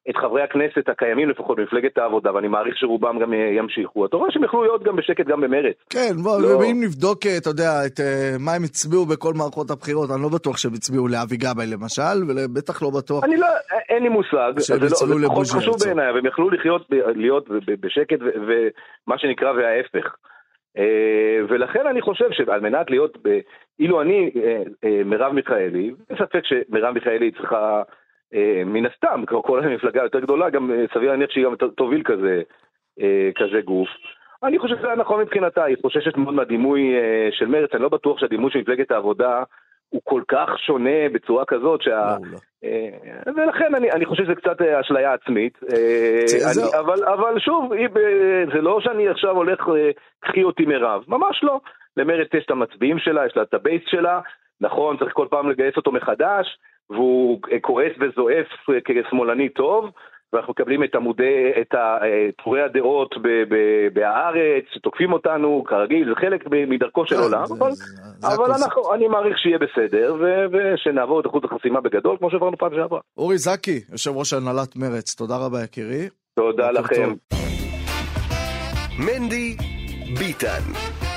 את 0.10 0.18
חברי 0.18 0.42
הכנסת 0.44 0.90
הקיימים 0.90 1.30
לפחות 1.30 1.58
במפלגת 1.58 1.98
העבודה, 1.98 2.34
ואני 2.34 2.48
מעריך 2.48 2.78
שרובם 2.78 3.20
גם 3.20 3.34
אה, 3.34 3.38
ימשיכו. 3.58 4.06
אתה 4.06 4.18
רואה 4.18 4.32
שהם 4.32 4.44
יכלו 4.44 4.64
להיות 4.64 4.84
גם 4.84 4.96
בשקט 4.96 5.26
גם 5.28 5.42
במרץ. 5.42 5.76
כן, 5.90 6.14
בוא, 6.24 6.42
לא. 6.42 6.48
ואם 6.58 6.78
נבדוק, 6.84 7.26
אה, 7.26 7.38
אתה 7.38 7.50
יודע, 7.50 7.72
את 7.88 8.00
אה, 8.00 8.36
מה 8.40 8.52
הם 8.54 8.64
הצביעו 8.64 9.06
בכל 9.06 9.34
מערכות 9.34 9.72
הבחירות, 9.72 10.10
אני 10.12 10.22
לא 10.22 10.30
בטוח 10.30 10.58
שהם 10.58 10.74
הצביעו 10.74 11.08
לאבי 11.08 11.38
גבאי 11.38 11.68
למשל, 11.68 12.18
ובטח 12.28 12.82
לא 12.84 12.90
בטוח. 12.98 13.24
אני 13.24 13.38
לא, 13.38 13.48
אין 13.90 14.04
לי 14.04 14.10
מושג, 14.10 14.52
שהם 14.60 14.78
זה, 14.78 14.82
לא, 14.82 14.86
יצאו 14.88 15.08
זה 15.08 15.14
פחות 15.14 15.32
לבוז'י 15.32 15.58
חשוב. 15.58 15.76
בעיניי, 15.86 16.12
והם 16.12 16.26
יכלו 16.26 16.50
לחיות, 16.50 16.86
ב- 16.90 17.10
להיות 17.16 17.50
ב- 17.50 17.54
ב- 17.54 17.82
בשקט 17.86 18.20
ומה 18.22 19.18
שנקרא 19.18 19.52
וההפך. 19.52 20.16
ולכן 21.50 21.88
אני 21.92 22.02
חושב 22.02 22.26
שעל 22.32 22.60
מנת 22.60 22.90
להיות, 22.90 23.18
ב- 23.24 23.40
אילו 23.80 24.02
אני 24.02 24.32
מרב 25.06 25.32
מיכאלי, 25.34 25.92
אין 26.10 26.18
ספק 26.18 26.42
שמרב 26.44 26.94
מיכאלי 26.94 27.32
צריכה, 27.32 27.82
מן 28.66 28.86
הסתם, 28.86 29.24
כמו 29.28 29.44
כל 29.44 29.62
מפלגה 29.62 30.04
יותר 30.04 30.20
גדולה, 30.20 30.50
גם 30.50 30.72
אה, 30.72 30.86
סביר 30.94 31.12
להניח 31.12 31.30
שהיא 31.30 31.46
גם 31.46 31.56
תוביל 31.56 32.04
כזה, 32.04 32.42
אה, 33.02 33.30
כזה 33.36 33.62
גוף. 33.62 33.90
אני 34.44 34.60
חושב 34.60 34.78
שזה 34.78 34.88
היה 34.88 34.96
נכון 34.96 35.22
מבחינתה, 35.22 35.64
היא 35.64 35.78
חוששת 35.82 36.18
מאוד 36.18 36.34
מהדימוי 36.34 36.96
אה, 36.96 37.30
של 37.32 37.46
מרצ, 37.46 37.70
אני 37.74 37.82
לא 37.84 37.90
בטוח 37.90 38.20
שהדימוי 38.20 38.52
של 38.52 38.60
מפלגת 38.60 38.92
העבודה 38.92 39.44
הוא 39.90 40.02
כל 40.04 40.22
כך 40.28 40.50
שונה 40.60 41.10
בצורה 41.14 41.46
כזאת 41.46 41.82
שה... 41.82 42.16
לא. 42.32 42.38
אה, 42.64 43.34
ולכן 43.36 43.76
אני, 43.76 43.92
אני 43.92 44.06
חושב 44.06 44.24
שזה 44.24 44.36
קצת 44.36 44.62
אה, 44.62 44.80
אשליה 44.80 45.14
עצמית, 45.14 45.60
אה, 45.74 46.24
אני. 46.52 46.80
אבל, 46.80 47.04
אבל 47.04 47.40
שוב, 47.40 47.72
זה 48.54 48.62
לא 48.62 48.82
שאני 48.82 49.08
עכשיו 49.10 49.36
הולך, 49.36 49.70
אה, 49.70 49.92
קחי 50.20 50.44
אותי 50.44 50.66
מרב, 50.66 51.04
ממש 51.08 51.44
לא. 51.44 51.60
למרצ 51.98 52.34
יש 52.34 52.46
את 52.46 52.52
המצביעים 52.52 53.00
שלה, 53.00 53.26
יש 53.26 53.38
לה 53.38 53.44
את 53.44 53.54
הבייס 53.54 53.82
שלה, 53.86 54.20
נכון, 54.62 54.98
צריך 54.98 55.14
כל 55.14 55.28
פעם 55.30 55.50
לגייס 55.50 55.78
אותו 55.78 55.92
מחדש, 55.92 56.58
והוא 56.90 57.40
אה, 57.52 57.60
כועס 57.62 57.92
וזועף 58.00 58.48
אה, 58.70 58.80
כשמאלני 58.86 59.50
טוב, 59.50 59.86
ואנחנו 60.34 60.52
מקבלים 60.52 60.84
את 60.84 60.96
עמודי, 60.96 61.52
את 61.62 61.76
אה, 61.76 62.30
טורי 62.44 62.62
הדעות 62.62 63.16
בהארץ, 63.94 64.64
שתוקפים 64.74 65.14
אותנו, 65.14 65.64
כרגיל, 65.68 66.10
זה 66.10 66.16
חלק 66.16 66.44
מדרכו 66.68 67.06
של 67.06 67.16
כן, 67.16 67.22
עולם, 67.22 67.44
אבל... 68.24 68.52
אנחנו, 68.52 68.94
אני 68.94 69.08
מעריך 69.08 69.38
שיהיה 69.38 69.58
בסדר, 69.58 70.16
ושנעבור 70.52 71.20
את 71.20 71.26
אחוז 71.26 71.42
החסימה 71.44 71.82
בגדול, 71.82 72.18
כמו 72.18 72.32
שעברנו 72.32 72.58
פעם 72.58 72.72
שעברה. 72.76 73.00
אורי 73.18 73.38
זקי, 73.38 73.80
יושב 73.92 74.12
ראש 74.16 74.34
הנהלת 74.34 74.76
מרץ, 74.76 75.16
תודה 75.16 75.38
רבה 75.38 75.64
יקירי. 75.64 76.10
תודה 76.36 76.72
לכם. 76.72 77.14
מנדי 79.00 79.56
ביטן. 80.20 81.09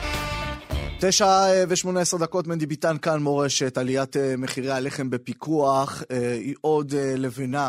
תשע 1.04 1.26
אה, 1.26 1.64
ושמונה 1.68 2.00
עשר 2.00 2.16
דקות, 2.16 2.46
מנדי 2.46 2.66
ביטן 2.66 2.98
כאן 2.98 3.22
מורשת, 3.22 3.78
עליית 3.78 4.16
אה, 4.16 4.34
מחירי 4.38 4.70
הלחם 4.70 5.10
בפיקוח, 5.10 6.02
אה, 6.10 6.32
היא 6.32 6.54
עוד 6.60 6.94
לבנה 7.16 7.68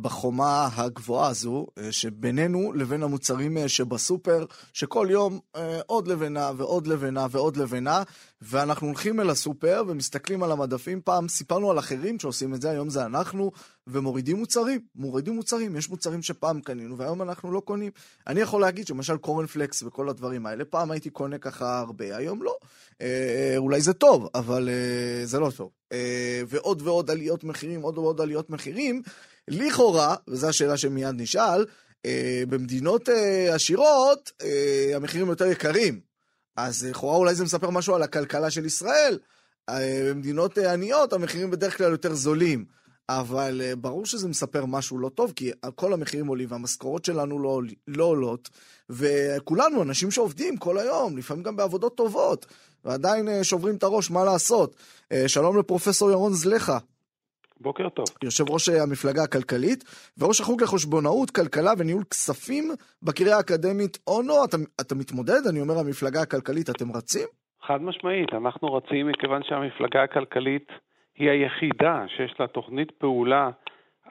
בחומה 0.00 0.68
הגבוהה 0.74 1.28
הזו, 1.28 1.66
אה, 1.78 1.92
שבינינו 1.92 2.72
לבין 2.72 3.02
המוצרים 3.02 3.58
אה, 3.58 3.68
שבסופר, 3.68 4.44
שכל 4.72 5.06
יום 5.10 5.40
אה, 5.56 5.80
עוד 5.86 6.08
לבנה 6.08 6.50
ועוד 6.56 6.86
לבנה 6.86 7.26
ועוד 7.30 7.56
לבנה, 7.56 8.02
ואנחנו 8.42 8.86
הולכים 8.86 9.20
אל 9.20 9.30
הסופר 9.30 9.82
ומסתכלים 9.86 10.42
על 10.42 10.52
המדפים. 10.52 11.00
פעם 11.04 11.28
סיפרנו 11.28 11.70
על 11.70 11.78
אחרים 11.78 12.18
שעושים 12.18 12.54
את 12.54 12.62
זה, 12.62 12.70
היום 12.70 12.90
זה 12.90 13.04
אנחנו, 13.04 13.52
ומורידים 13.86 14.36
מוצרים, 14.36 14.80
מורידים 14.94 15.34
מוצרים. 15.34 15.76
יש 15.76 15.90
מוצרים 15.90 16.22
שפעם 16.22 16.60
קנינו 16.60 16.98
והיום 16.98 17.22
אנחנו 17.22 17.52
לא 17.52 17.60
קונים. 17.60 17.92
אני 18.26 18.40
יכול 18.40 18.60
להגיד 18.60 18.86
שלמשל 18.86 19.16
קורנפלקס 19.16 19.82
וכל 19.82 20.08
הדברים 20.08 20.46
האלה, 20.46 20.64
פעם 20.64 20.90
הייתי 20.90 21.10
קונה 21.10 21.38
ככה 21.38 21.78
הרבה, 21.78 22.16
היום 22.16 22.42
לא. 22.42 22.56
אה, 23.00 23.54
אולי 23.56 23.80
זה 23.80 23.92
טוב, 23.92 24.28
אבל 24.34 24.68
אה, 24.68 25.26
זה 25.26 25.38
לא 25.38 25.50
טוב. 25.56 25.70
אה, 25.92 26.42
ועוד 26.48 26.82
ועוד 26.82 27.10
עליות 27.10 27.44
מחירים, 27.44 27.82
עוד 27.82 27.98
ועוד 27.98 28.20
עליות 28.20 28.50
מחירים. 28.50 29.02
לכאורה, 29.48 30.14
וזו 30.28 30.48
השאלה 30.48 30.76
שמיד 30.76 31.14
נשאל, 31.14 31.64
אה, 32.06 32.42
במדינות 32.48 33.08
אה, 33.08 33.54
עשירות 33.54 34.32
אה, 34.42 34.96
המחירים 34.96 35.28
יותר 35.28 35.46
יקרים. 35.46 36.00
אז 36.56 36.86
לכאורה 36.86 37.16
אולי 37.16 37.34
זה 37.34 37.44
מספר 37.44 37.70
משהו 37.70 37.94
על 37.94 38.02
הכלכלה 38.02 38.50
של 38.50 38.66
ישראל, 38.66 39.18
במדינות 39.70 40.58
עניות 40.58 41.12
המחירים 41.12 41.50
בדרך 41.50 41.78
כלל 41.78 41.90
יותר 41.90 42.14
זולים. 42.14 42.64
אבל 43.08 43.62
ברור 43.78 44.06
שזה 44.06 44.28
מספר 44.28 44.64
משהו 44.64 44.98
לא 44.98 45.08
טוב, 45.08 45.32
כי 45.36 45.50
כל 45.74 45.92
המחירים 45.92 46.26
עולים 46.26 46.50
והמשכורות 46.50 47.04
שלנו 47.04 47.38
לא, 47.38 47.60
לא 47.88 48.04
עולות, 48.04 48.50
וכולנו 48.90 49.82
אנשים 49.82 50.10
שעובדים 50.10 50.56
כל 50.56 50.78
היום, 50.78 51.18
לפעמים 51.18 51.42
גם 51.42 51.56
בעבודות 51.56 51.96
טובות, 51.96 52.46
ועדיין 52.84 53.44
שוברים 53.44 53.76
את 53.76 53.82
הראש 53.82 54.10
מה 54.10 54.24
לעשות. 54.24 54.76
שלום 55.26 55.58
לפרופסור 55.58 56.10
ירון 56.10 56.34
זלחה. 56.34 56.78
בוקר 57.60 57.88
טוב. 57.88 58.06
יושב 58.24 58.44
ראש 58.50 58.68
המפלגה 58.68 59.22
הכלכלית, 59.22 59.84
וראש 60.18 60.40
החוג 60.40 60.62
לחשבונאות, 60.62 61.30
כלכלה 61.30 61.70
וניהול 61.78 62.04
כספים 62.04 62.64
בקריה 63.02 63.36
האקדמית 63.36 63.98
אונו. 64.06 64.44
אתה, 64.44 64.56
אתה 64.80 64.94
מתמודד? 64.94 65.42
אני 65.50 65.60
אומר 65.60 65.74
המפלגה 65.78 66.20
הכלכלית, 66.22 66.70
אתם 66.70 66.96
רצים? 66.96 67.28
חד 67.66 67.82
משמעית, 67.82 68.32
אנחנו 68.32 68.74
רצים 68.74 69.08
מכיוון 69.08 69.42
שהמפלגה 69.42 70.02
הכלכלית 70.02 70.68
היא 71.18 71.30
היחידה 71.30 72.04
שיש 72.08 72.34
לה 72.40 72.46
תוכנית 72.46 72.90
פעולה 72.90 73.50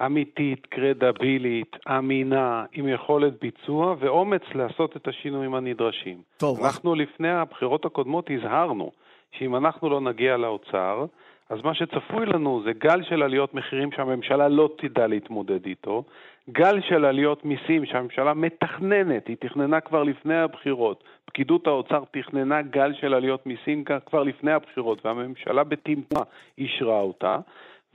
אמיתית, 0.06 0.66
קרדבילית, 0.66 1.72
אמינה, 1.88 2.66
עם 2.72 2.88
יכולת 2.88 3.34
ביצוע 3.42 3.96
ואומץ 4.00 4.42
לעשות 4.56 4.98
את 4.98 5.08
השינויים 5.08 5.56
הנדרשים. 5.56 6.22
טוב. 6.38 6.64
אנחנו 6.64 6.96
לפני 6.96 7.30
הבחירות 7.30 7.86
הקודמות 7.86 8.30
הזהרנו 8.30 8.92
שאם 9.32 9.56
אנחנו 9.56 9.90
לא 9.90 10.02
נגיע 10.02 10.38
לאוצר, 10.38 11.06
אז 11.50 11.62
מה 11.64 11.74
שצפוי 11.74 12.26
לנו 12.26 12.62
זה 12.66 12.72
גל 12.74 13.04
של 13.04 13.24
עליות 13.24 13.54
מחירים 13.54 13.92
שהממשלה 13.92 14.48
לא 14.48 14.70
תדע 14.78 15.08
להתמודד 15.08 15.66
איתו, 15.66 16.04
גל 16.50 16.82
של 16.82 17.06
עליות 17.06 17.46
מיסים 17.46 17.86
שהממשלה 17.86 18.34
מתכננת, 18.34 19.28
היא 19.28 19.38
תכננה 19.40 19.80
כבר 19.80 20.04
לפני 20.04 20.36
הבחירות, 20.36 21.04
פקידות 21.26 21.68
האוצר 21.68 22.04
תכננה 22.12 22.62
גל 22.62 22.94
של 22.94 23.14
עליות 23.14 23.46
מיסים 23.46 23.84
כבר 24.06 24.24
לפני 24.24 24.52
הבחירות 24.52 25.06
והממשלה 25.06 25.64
בטמטומה 25.64 26.24
אישרה 26.58 27.00
אותה, 27.00 27.38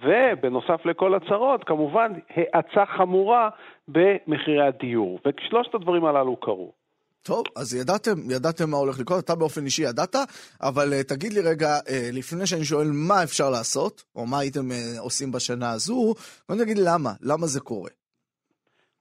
ובנוסף 0.01 0.87
לכל 0.87 1.15
הצהרות, 1.15 1.65
כמובן 1.65 2.13
האצה 2.31 2.87
חמורה 2.87 3.49
במחירי 3.89 4.67
הדיור. 4.67 5.19
ושלושת 5.27 5.75
הדברים 5.75 6.05
הללו 6.05 6.37
קרו. 6.37 6.73
טוב, 7.29 7.45
אז 7.57 7.75
ידעתם, 7.75 8.31
ידעתם 8.37 8.71
מה 8.71 8.77
הולך 8.77 9.01
לקרות, 9.01 9.25
אתה 9.25 9.35
באופן 9.35 9.65
אישי 9.65 9.83
ידעת, 9.83 10.15
אבל 10.63 10.89
uh, 10.93 11.09
תגיד 11.09 11.33
לי 11.33 11.41
רגע, 11.41 11.69
uh, 11.79 11.91
לפני 12.19 12.47
שאני 12.47 12.65
שואל 12.65 12.89
מה 13.09 13.23
אפשר 13.23 13.51
לעשות, 13.51 14.05
או 14.17 14.27
מה 14.27 14.39
הייתם 14.39 14.71
uh, 14.71 15.01
עושים 15.01 15.33
בשנה 15.33 15.71
הזו, 15.71 16.15
בוא 16.49 16.57
נגיד 16.57 16.79
למה, 16.79 17.11
למה 17.23 17.47
זה 17.47 17.61
קורה. 17.61 17.91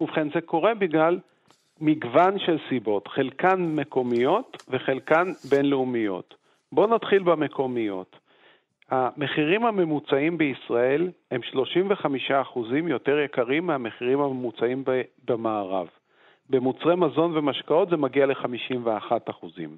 ובכן, 0.02 0.28
זה 0.34 0.42
קורה 0.42 0.74
בגלל 0.76 1.20
מגוון 1.82 2.40
של 2.40 2.58
סיבות, 2.70 3.08
חלקן 3.08 3.60
מקומיות 3.62 4.64
וחלקן 4.70 5.32
בינלאומיות. 5.50 6.36
בואו 6.72 6.96
נתחיל 6.96 7.24
במקומיות. 7.24 8.16
המחירים 8.90 9.66
הממוצעים 9.66 10.38
בישראל 10.38 11.12
הם 11.32 11.42
35% 11.42 12.34
יותר 12.88 13.20
יקרים 13.20 13.66
מהמחירים 13.68 14.20
הממוצעים 14.20 14.84
במערב. 15.28 15.88
במוצרי 16.50 16.96
מזון 16.96 17.38
ומשקאות 17.38 17.90
זה 17.90 17.98
מגיע 17.98 18.26
ל-51 18.26 19.12
אחוזים. 19.30 19.78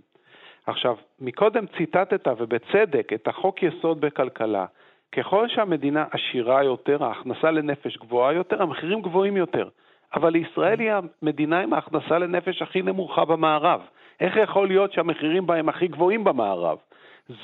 עכשיו, 0.67 0.95
מקודם 1.19 1.65
ציטטת, 1.77 2.27
ובצדק, 2.37 3.13
את 3.13 3.27
החוק 3.27 3.63
יסוד 3.63 4.01
בכלכלה. 4.01 4.65
ככל 5.11 5.47
שהמדינה 5.47 6.05
עשירה 6.11 6.63
יותר, 6.63 7.03
ההכנסה 7.03 7.51
לנפש 7.51 7.97
גבוהה 7.97 8.33
יותר, 8.33 8.61
המחירים 8.61 9.01
גבוהים 9.01 9.37
יותר. 9.37 9.69
אבל 10.13 10.35
ישראל 10.35 10.79
היא 10.79 10.91
המדינה 11.21 11.59
עם 11.59 11.73
ההכנסה 11.73 12.19
לנפש 12.19 12.61
הכי 12.61 12.81
נמוכה 12.81 13.25
במערב. 13.25 13.81
איך 14.19 14.35
יכול 14.35 14.67
להיות 14.67 14.93
שהמחירים 14.93 15.47
בה 15.47 15.55
הם 15.55 15.69
הכי 15.69 15.87
גבוהים 15.87 16.23
במערב? 16.23 16.77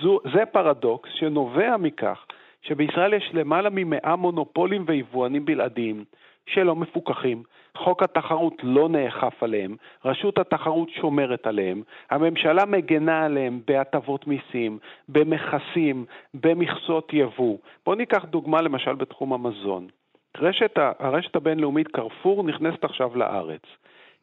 זו, 0.01 0.19
זה 0.33 0.45
פרדוקס 0.45 1.09
שנובע 1.13 1.77
מכך 1.77 2.25
שבישראל 2.61 3.13
יש 3.13 3.29
למעלה 3.33 3.69
ממאה 3.71 4.15
מונופולים 4.15 4.83
ויבואנים 4.87 5.45
בלעדיים 5.45 6.03
שלא 6.45 6.75
מפוקחים, 6.75 7.43
חוק 7.77 8.03
התחרות 8.03 8.53
לא 8.63 8.89
נאכף 8.89 9.43
עליהם, 9.43 9.75
רשות 10.05 10.37
התחרות 10.37 10.89
שומרת 10.89 11.47
עליהם, 11.47 11.81
הממשלה 12.09 12.65
מגנה 12.65 13.25
עליהם 13.25 13.61
בהטבות 13.67 14.27
מיסים, 14.27 14.79
במכסים, 15.09 16.05
במכסות 16.33 17.09
יבוא. 17.13 17.57
בואו 17.85 17.95
ניקח 17.95 18.25
דוגמה 18.25 18.61
למשל 18.61 18.95
בתחום 18.95 19.33
המזון. 19.33 19.87
רשת, 20.37 20.79
הרשת 20.99 21.35
הבינלאומית 21.35 21.87
קרפור 21.87 22.43
נכנסת 22.43 22.83
עכשיו 22.83 23.17
לארץ. 23.17 23.61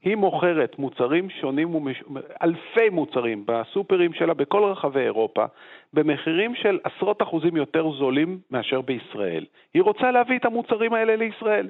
היא 0.03 0.17
מוכרת 0.17 0.79
מוצרים 0.79 1.31
שונים, 1.31 1.75
ומש... 1.75 2.03
אלפי 2.43 2.89
מוצרים 2.91 3.45
בסופרים 3.47 4.13
שלה 4.13 4.35
בכל 4.35 4.65
רחבי 4.65 5.01
אירופה, 5.01 5.45
במחירים 5.93 6.55
של 6.55 6.79
עשרות 6.85 7.23
אחוזים 7.23 7.57
יותר 7.57 7.91
זולים 7.91 8.39
מאשר 8.51 8.81
בישראל. 8.81 9.45
היא 9.75 9.83
רוצה 9.83 10.11
להביא 10.11 10.39
את 10.39 10.45
המוצרים 10.45 10.95
האלה 10.95 11.17
לישראל 11.17 11.69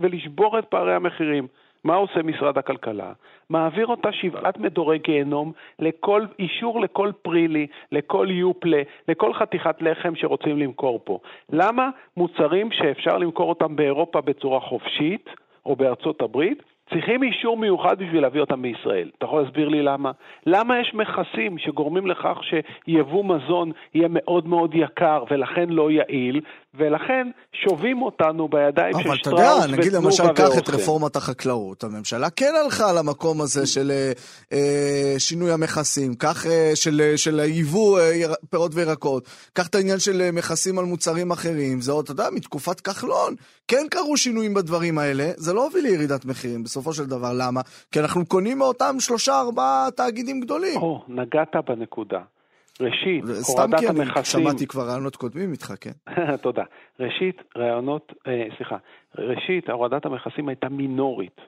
ולשבור 0.00 0.58
את 0.58 0.64
פערי 0.64 0.94
המחירים. 0.94 1.46
מה 1.84 1.94
עושה 1.94 2.22
משרד 2.22 2.58
הכלכלה? 2.58 3.12
מעביר 3.50 3.86
אותה 3.86 4.12
שבעת 4.12 4.58
מדורי 4.58 4.98
גיהנום 4.98 5.52
לכל 5.78 6.22
אישור 6.38 6.80
לכל 6.80 7.10
פרילי, 7.22 7.66
לכל 7.92 8.26
יופלה, 8.30 8.82
לכל 9.08 9.34
חתיכת 9.34 9.76
לחם 9.82 10.14
שרוצים 10.16 10.58
למכור 10.58 11.00
פה. 11.04 11.18
למה 11.52 11.90
מוצרים 12.16 12.72
שאפשר 12.72 13.18
למכור 13.18 13.48
אותם 13.48 13.76
באירופה 13.76 14.20
בצורה 14.20 14.60
חופשית, 14.60 15.30
או 15.66 15.76
בארצות 15.76 16.22
הברית, 16.22 16.62
צריכים 16.90 17.22
אישור 17.22 17.56
מיוחד 17.56 17.98
בשביל 17.98 18.22
להביא 18.22 18.40
אותם 18.40 18.62
בישראל. 18.62 19.10
אתה 19.18 19.24
יכול 19.26 19.42
להסביר 19.42 19.68
לי 19.68 19.82
למה? 19.82 20.10
למה 20.46 20.80
יש 20.80 20.94
מכסים 20.94 21.58
שגורמים 21.58 22.06
לכך 22.06 22.38
שיבוא 22.42 23.24
מזון 23.24 23.72
יהיה 23.94 24.08
מאוד 24.10 24.48
מאוד 24.48 24.74
יקר 24.74 25.24
ולכן 25.30 25.68
לא 25.68 25.90
יעיל, 25.90 26.40
ולכן 26.76 27.30
שובים 27.52 28.02
אותנו 28.02 28.48
בידיים 28.48 28.92
של 28.92 28.98
שטראוס 28.98 29.20
ותנובה 29.20 29.42
ואורחם. 29.42 29.58
אבל 29.58 29.60
אתה 29.60 29.70
יודע, 29.70 29.78
נגיד 29.78 29.92
למשל, 29.92 30.32
קח 30.32 30.58
את 30.58 30.68
רפורמת 30.68 31.16
החקלאות. 31.16 31.84
הממשלה 31.84 32.30
כן 32.30 32.52
הלכה 32.64 32.92
למקום 32.92 33.40
הזה 33.40 33.66
של 33.66 33.90
אה, 33.90 34.12
אה 34.52 35.14
שינוי 35.18 35.52
המכסים, 35.52 36.14
קח 36.14 36.46
אה, 36.46 36.72
של, 36.74 37.12
של 37.16 37.40
היבוא 37.40 38.00
אה, 38.00 38.34
פירות 38.50 38.72
וירקות, 38.74 39.28
קח 39.52 39.66
את 39.66 39.74
העניין 39.74 39.98
של 39.98 40.30
מכסים 40.32 40.78
על 40.78 40.84
מוצרים 40.84 41.30
אחרים. 41.30 41.80
זה 41.80 41.92
עוד, 41.92 42.04
אתה 42.04 42.12
יודע, 42.12 42.28
מתקופת 42.32 42.80
כחלון, 42.80 43.34
כן 43.68 43.86
קרו 43.90 44.16
שינויים 44.16 44.54
בדברים 44.54 44.98
האלה, 44.98 45.30
זה 45.36 45.52
לא 45.52 45.64
הוביל 45.64 45.82
לירידת 45.84 46.24
מחירים 46.24 46.62
בסופו 46.62 46.92
של 46.92 47.06
דבר. 47.06 47.32
למה? 47.38 47.60
כי 47.92 48.00
אנחנו 48.00 48.26
קונים 48.26 48.58
מאותם 48.58 48.96
שלושה 48.98 49.40
ארבעה 49.40 49.88
תאגידים 49.96 50.40
גדולים. 50.40 50.80
או, 50.80 51.04
נגעת 51.08 51.56
בנקודה. 51.68 52.20
ראשית, 52.80 53.24
הורדת 53.24 53.28
המכסים... 53.28 53.44
סתם 53.44 53.76
כי 53.76 53.86
אני 53.88 54.24
שמעתי 54.24 54.66
כבר 54.66 54.82
רעיונות 54.82 55.16
קודמים 55.16 55.52
איתך, 55.52 55.72
כן? 55.80 55.90
תודה. 56.42 56.62
ראשית, 57.00 57.42
רעיונות, 57.56 58.12
אה, 58.26 58.44
סליחה, 58.56 58.76
ראשית, 59.18 59.70
הורדת 59.70 60.06
המכסים 60.06 60.48
הייתה 60.48 60.68
מינורית, 60.68 61.40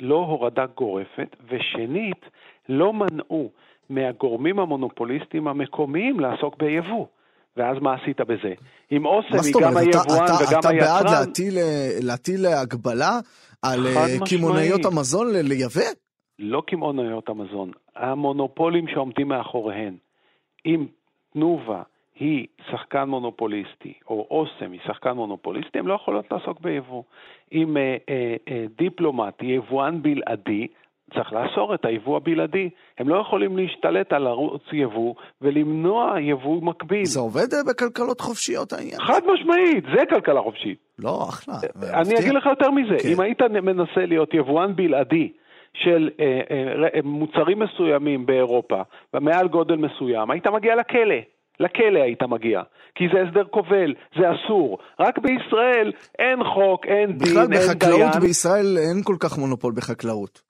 לא 0.00 0.16
הורדה 0.16 0.66
גורפת, 0.76 1.36
ושנית, 1.48 2.26
לא 2.68 2.92
מנעו 2.92 3.50
מהגורמים 3.90 4.58
המונופוליסטיים 4.58 5.48
המקומיים 5.48 6.20
לעסוק 6.20 6.56
ביבוא. 6.58 7.06
ואז 7.56 7.76
מה 7.80 7.94
עשית 7.94 8.20
בזה? 8.20 8.52
עם 8.90 9.06
אוסם 9.06 9.28
היא 9.44 9.54
גם 9.60 9.76
היבואן 9.76 9.76
וגם 9.76 9.86
היצרן... 9.86 10.58
אתה 10.60 10.68
בעד 10.72 11.04
להטיל, 11.10 11.54
להטיל 12.02 12.46
הגבלה 12.46 13.18
על 13.62 13.86
אה, 13.86 14.06
קמעונאיות 14.30 14.84
המזון 14.84 15.26
לייבא? 15.32 15.90
לא 16.38 16.62
קמעונאיות 16.66 17.28
המזון, 17.28 17.70
המונופולים 17.96 18.88
שעומדים 18.88 19.28
מאחוריהן. 19.28 19.96
אם 20.66 20.86
תנובה 21.32 21.82
היא 22.18 22.46
שחקן 22.70 23.04
מונופוליסטי, 23.04 23.92
או 24.08 24.26
אוסם 24.30 24.72
היא 24.72 24.80
שחקן 24.86 25.12
מונופוליסטי, 25.12 25.78
הן 25.78 25.86
לא 25.86 25.94
יכולות 25.94 26.24
לעסוק 26.32 26.60
ביבוא. 26.60 27.02
אם 27.52 27.76
אה, 27.76 27.96
אה, 28.08 28.36
אה, 28.48 28.64
דיפלומט 28.78 29.34
היא 29.40 29.56
יבואן 29.56 30.02
בלעדי, 30.02 30.66
צריך 31.14 31.32
לאסור 31.32 31.74
את 31.74 31.84
היבוא 31.84 32.16
הבלעדי. 32.16 32.70
הם 32.98 33.08
לא 33.08 33.20
יכולים 33.20 33.56
להשתלט 33.56 34.12
על 34.12 34.26
ערוץ 34.26 34.62
יבוא 34.72 35.14
ולמנוע 35.42 36.20
יבוא 36.20 36.62
מקביל. 36.62 37.04
זה 37.04 37.20
עובד 37.20 37.54
אה, 37.54 37.58
בכלכלות 37.68 38.20
חופשיות 38.20 38.72
העניין? 38.72 39.00
חד 39.00 39.20
משמעית, 39.34 39.84
זה 39.94 40.06
כלכלה 40.10 40.42
חופשית. 40.42 40.78
לא, 40.98 41.28
אחלה. 41.28 41.54
אני 41.94 42.14
אגיד 42.20 42.32
לך 42.32 42.46
יותר 42.46 42.70
מזה, 42.70 42.96
כן. 43.02 43.08
אם 43.12 43.20
היית 43.20 43.42
מנסה 43.42 44.06
להיות 44.06 44.34
יבואן 44.34 44.76
בלעדי, 44.76 45.32
של 45.84 46.10
אה, 46.20 46.40
אה, 46.94 47.00
מוצרים 47.04 47.58
מסוימים 47.58 48.26
באירופה, 48.26 48.82
ומעל 49.14 49.48
גודל 49.48 49.76
מסוים, 49.76 50.30
היית 50.30 50.46
מגיע 50.46 50.76
לכלא. 50.76 51.20
לכלא 51.60 52.02
היית 52.02 52.22
מגיע, 52.22 52.62
כי 52.94 53.04
זה 53.14 53.22
הסדר 53.22 53.44
כובל, 53.44 53.94
זה 54.18 54.22
אסור. 54.30 54.78
רק 55.00 55.18
בישראל 55.18 55.92
אין 56.18 56.44
חוק, 56.44 56.86
אין 56.86 57.18
דין, 57.18 57.38
אין 57.38 57.48
דיין. 57.48 57.50
בכלל 57.50 57.74
בחקלאות 57.74 58.16
בישראל 58.20 58.76
אין 58.78 59.02
כל 59.04 59.16
כך 59.20 59.38
מונופול 59.38 59.72
בחקלאות. 59.76 60.48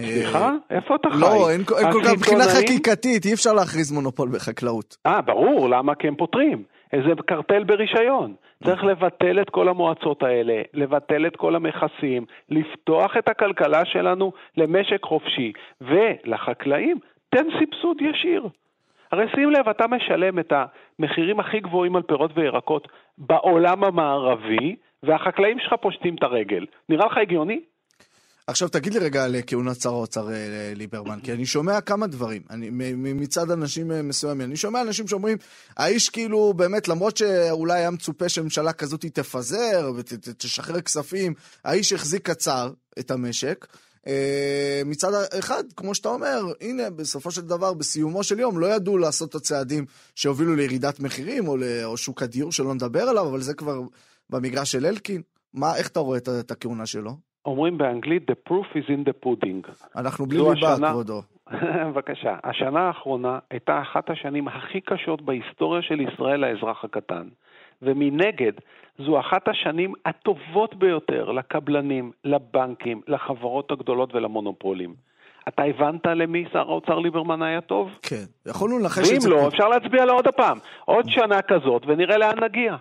סליחה? 0.00 0.50
איפה 0.70 0.94
אתה 0.94 1.08
חי? 1.10 1.20
לא, 1.20 1.50
אין 1.50 1.64
כל 1.64 1.74
כך, 2.04 2.12
מבחינה 2.12 2.44
חקיקתית, 2.44 3.26
אי 3.26 3.34
אפשר 3.34 3.52
להכריז 3.52 3.92
מונופול 3.92 4.28
בחקלאות. 4.28 4.96
אה, 5.06 5.20
ברור, 5.22 5.68
למה? 5.68 5.94
כי 5.94 6.08
הם 6.08 6.16
פותרים. 6.16 6.62
איזה 6.94 7.08
קרטל 7.26 7.64
ברישיון. 7.64 8.34
צריך 8.64 8.84
לבטל 8.84 9.40
את 9.40 9.50
כל 9.50 9.68
המועצות 9.68 10.22
האלה, 10.22 10.62
לבטל 10.74 11.26
את 11.26 11.36
כל 11.36 11.54
המכסים, 11.56 12.24
לפתוח 12.48 13.16
את 13.16 13.28
הכלכלה 13.28 13.84
שלנו 13.84 14.32
למשק 14.56 15.02
חופשי, 15.02 15.52
ולחקלאים, 15.80 16.98
תן 17.28 17.46
סבסוד 17.60 17.96
ישיר. 18.00 18.48
הרי 19.12 19.26
שים 19.34 19.50
לב, 19.50 19.68
אתה 19.68 19.86
משלם 19.86 20.38
את 20.38 20.52
המחירים 20.98 21.40
הכי 21.40 21.60
גבוהים 21.60 21.96
על 21.96 22.02
פירות 22.02 22.30
וירקות 22.34 22.88
בעולם 23.18 23.84
המערבי, 23.84 24.76
והחקלאים 25.02 25.58
שלך 25.58 25.72
פושטים 25.80 26.14
את 26.14 26.22
הרגל. 26.22 26.66
נראה 26.88 27.06
לך 27.06 27.18
הגיוני? 27.18 27.60
עכשיו 28.46 28.68
תגיד 28.68 28.94
לי 28.94 28.98
רגע 28.98 29.24
על 29.24 29.36
כהונת 29.46 29.80
שר 29.80 29.90
האוצר 29.90 30.32
אה, 30.32 30.72
ליברמן, 30.76 31.20
כי 31.20 31.32
אני 31.32 31.46
שומע 31.46 31.80
כמה 31.80 32.06
דברים, 32.06 32.42
אני, 32.50 32.70
מצד 32.94 33.50
אנשים 33.50 33.92
אה, 33.92 34.02
מסוימים, 34.02 34.48
אני 34.48 34.56
שומע 34.56 34.80
אנשים 34.80 35.08
שאומרים, 35.08 35.38
האיש 35.76 36.08
כאילו 36.08 36.54
באמת, 36.54 36.88
למרות 36.88 37.16
שאולי 37.16 37.78
היה 37.78 37.90
מצופה 37.90 38.28
שממשלה 38.28 38.72
כזאת 38.72 39.04
תפזר 39.04 39.92
ותשחרר 39.96 40.80
כספים, 40.80 41.34
האיש 41.64 41.92
החזיק 41.92 42.30
קצר 42.30 42.72
את 42.98 43.10
המשק. 43.10 43.66
אה, 44.06 44.82
מצד 44.84 45.12
אחד, 45.38 45.64
כמו 45.76 45.94
שאתה 45.94 46.08
אומר, 46.08 46.52
הנה, 46.60 46.90
בסופו 46.90 47.30
של 47.30 47.40
דבר, 47.40 47.74
בסיומו 47.74 48.24
של 48.24 48.38
יום, 48.38 48.58
לא 48.58 48.66
ידעו 48.66 48.98
לעשות 48.98 49.30
את 49.30 49.34
הצעדים 49.34 49.86
שהובילו 50.14 50.56
לירידת 50.56 51.00
מחירים, 51.00 51.48
או, 51.48 51.56
או 51.84 51.96
שוק 51.96 52.22
הדיור 52.22 52.52
שלא 52.52 52.74
נדבר 52.74 53.02
עליו, 53.02 53.28
אבל 53.28 53.40
זה 53.40 53.54
כבר 53.54 53.80
במגרש 54.30 54.72
של 54.72 54.86
אלקין. 54.86 55.22
מה, 55.52 55.76
איך 55.76 55.88
אתה 55.88 56.00
רואה 56.00 56.18
את 56.18 56.50
הכהונה 56.50 56.86
שלו? 56.86 57.33
אומרים 57.46 57.78
באנגלית, 57.78 58.30
the 58.30 58.50
proof 58.50 58.76
is 58.76 58.88
in 58.88 59.08
the 59.08 59.26
pudding. 59.26 59.70
אנחנו 59.96 60.26
בלי 60.26 60.38
ליבה, 60.38 60.52
השנה... 60.52 60.90
כבודו. 60.90 61.22
בבקשה. 61.86 62.36
השנה 62.44 62.80
האחרונה 62.80 63.38
הייתה 63.50 63.82
אחת 63.82 64.10
השנים 64.10 64.48
הכי 64.48 64.80
קשות 64.80 65.22
בהיסטוריה 65.22 65.82
של 65.82 66.00
ישראל 66.00 66.40
לאזרח 66.40 66.84
הקטן. 66.84 67.28
ומנגד, 67.82 68.52
זו 68.98 69.20
אחת 69.20 69.48
השנים 69.48 69.92
הטובות 70.06 70.74
ביותר 70.74 71.30
לקבלנים, 71.30 72.12
לבנקים, 72.24 73.00
לחברות 73.08 73.70
הגדולות 73.70 74.14
ולמונופולים. 74.14 74.94
אתה 75.48 75.62
הבנת 75.62 76.06
למי 76.06 76.44
שר 76.52 76.70
האוצר 76.70 76.98
ליברמן 76.98 77.42
היה 77.42 77.60
טוב? 77.60 77.90
כן, 78.02 78.24
יכולנו 78.46 78.78
לנחש 78.78 79.12
את 79.12 79.20
זה. 79.20 79.28
ואם 79.30 79.36
לא, 79.36 79.48
אפשר 79.48 79.68
להצביע 79.68 80.04
לו 80.04 80.12
עוד 80.12 80.26
הפעם. 80.26 80.58
עוד 80.84 81.08
שנה 81.08 81.42
כזאת 81.42 81.82
ונראה 81.86 82.18
לאן 82.18 82.44
נגיע. 82.44 82.76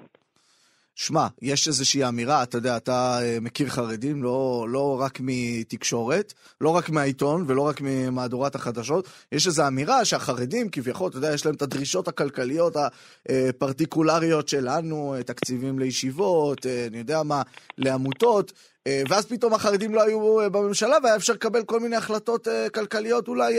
שמע, 0.95 1.27
יש 1.41 1.67
איזושהי 1.67 2.07
אמירה, 2.07 2.43
אתה 2.43 2.57
יודע, 2.57 2.77
אתה 2.77 3.19
אה, 3.21 3.37
מכיר 3.41 3.67
חרדים, 3.67 4.23
לא, 4.23 4.65
לא 4.69 5.01
רק 5.01 5.19
מתקשורת, 5.21 6.33
לא 6.61 6.69
רק 6.69 6.89
מהעיתון 6.89 7.43
ולא 7.47 7.61
רק 7.67 7.81
ממהדורת 7.81 8.55
החדשות, 8.55 9.07
יש 9.31 9.47
איזו 9.47 9.67
אמירה 9.67 10.05
שהחרדים 10.05 10.69
כביכול, 10.71 11.09
אתה 11.09 11.17
יודע, 11.17 11.33
יש 11.33 11.45
להם 11.45 11.55
את 11.55 11.61
הדרישות 11.61 12.07
הכלכליות 12.07 12.73
הפרטיקולריות 13.29 14.47
שלנו, 14.47 15.15
אה, 15.15 15.23
תקציבים 15.23 15.79
לישיבות, 15.79 16.65
אה, 16.65 16.87
אני 16.89 16.97
יודע 16.97 17.23
מה, 17.23 17.41
לעמותות, 17.77 18.53
ואז 19.09 19.25
פתאום 19.25 19.53
החרדים 19.53 19.95
לא 19.95 20.03
היו 20.03 20.51
בממשלה 20.51 20.97
והיה 21.03 21.15
אפשר 21.15 21.33
לקבל 21.33 21.63
כל 21.63 21.79
מיני 21.79 21.95
החלטות 21.95 22.47
כלכליות 22.73 23.27
אולי 23.27 23.53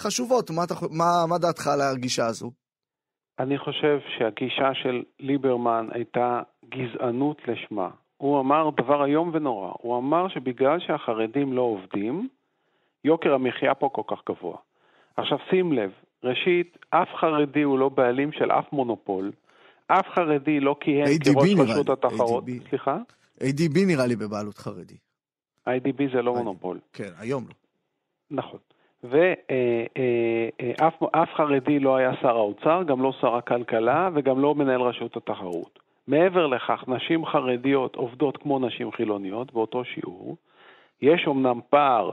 חשובות. 0.00 0.50
מה, 0.50 0.64
מה, 0.90 1.26
מה 1.28 1.38
דעתך 1.38 1.66
על 1.66 1.80
הגישה 1.80 2.26
הזו? 2.26 2.50
אני 3.38 3.58
חושב 3.58 3.98
שהגישה 4.18 4.74
של 4.74 5.02
ליברמן 5.20 5.88
הייתה 5.92 6.40
גזענות 6.76 7.36
לשמה. 7.48 7.88
הוא 8.16 8.40
אמר 8.40 8.70
דבר 8.70 9.04
איום 9.04 9.30
ונורא. 9.32 9.72
הוא 9.80 9.98
אמר 9.98 10.28
שבגלל 10.28 10.80
שהחרדים 10.80 11.52
לא 11.52 11.62
עובדים, 11.62 12.28
יוקר 13.04 13.34
המחיה 13.34 13.74
פה 13.74 13.88
כל 13.92 14.02
כך 14.06 14.18
גבוה. 14.28 14.56
עכשיו 15.16 15.38
שים 15.50 15.72
לב, 15.72 15.90
ראשית, 16.24 16.78
אף 16.90 17.08
חרדי 17.20 17.62
הוא 17.62 17.78
לא 17.78 17.88
בעלים 17.88 18.32
של 18.32 18.50
אף 18.50 18.72
מונופול, 18.72 19.32
אף 19.86 20.06
חרדי 20.14 20.60
לא 20.60 20.76
כיהן 20.80 21.06
כראש 21.24 21.50
רשות 21.58 21.88
התחרות. 21.88 22.44
סליחה? 22.68 22.98
ADB 23.40 23.86
נראה 23.86 24.06
לי 24.06 24.16
בבעלות 24.16 24.58
חרדי. 24.58 24.96
IDB 25.68 26.14
זה 26.14 26.22
לא 26.22 26.34
מונופול. 26.34 26.78
כן, 26.92 27.10
היום 27.18 27.44
לא. 27.48 27.54
נכון. 28.30 28.58
ואף 29.04 29.14
חרדי 31.36 31.78
לא 31.78 31.96
היה 31.96 32.10
שר 32.22 32.36
האוצר, 32.36 32.82
גם 32.82 33.02
לא 33.02 33.12
שר 33.20 33.34
הכלכלה 33.34 34.08
וגם 34.14 34.38
לא 34.38 34.54
מנהל 34.54 34.80
רשות 34.80 35.16
התחרות. 35.16 35.81
מעבר 36.08 36.46
לכך, 36.46 36.84
נשים 36.88 37.26
חרדיות 37.26 37.96
עובדות 37.96 38.36
כמו 38.36 38.58
נשים 38.58 38.92
חילוניות 38.92 39.52
באותו 39.52 39.84
שיעור. 39.84 40.36
יש 41.02 41.28
אמנם 41.28 41.60
פער 41.70 42.10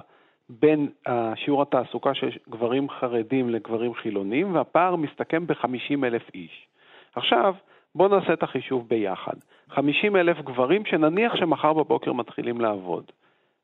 בין 0.49 0.89
שיעור 1.35 1.61
התעסוקה 1.61 2.13
של 2.13 2.29
גברים 2.49 2.89
חרדים 2.89 3.49
לגברים 3.49 3.93
חילונים, 3.93 4.55
והפער 4.55 4.95
מסתכם 4.95 5.47
ב-50 5.47 6.05
אלף 6.05 6.29
איש. 6.33 6.67
עכשיו, 7.15 7.55
בואו 7.95 8.19
נעשה 8.19 8.33
את 8.33 8.43
החישוב 8.43 8.87
ביחד. 8.87 9.33
50 9.69 10.15
אלף 10.15 10.41
גברים 10.41 10.85
שנניח 10.85 11.35
שמחר 11.35 11.73
בבוקר 11.73 12.13
מתחילים 12.13 12.61
לעבוד. 12.61 13.03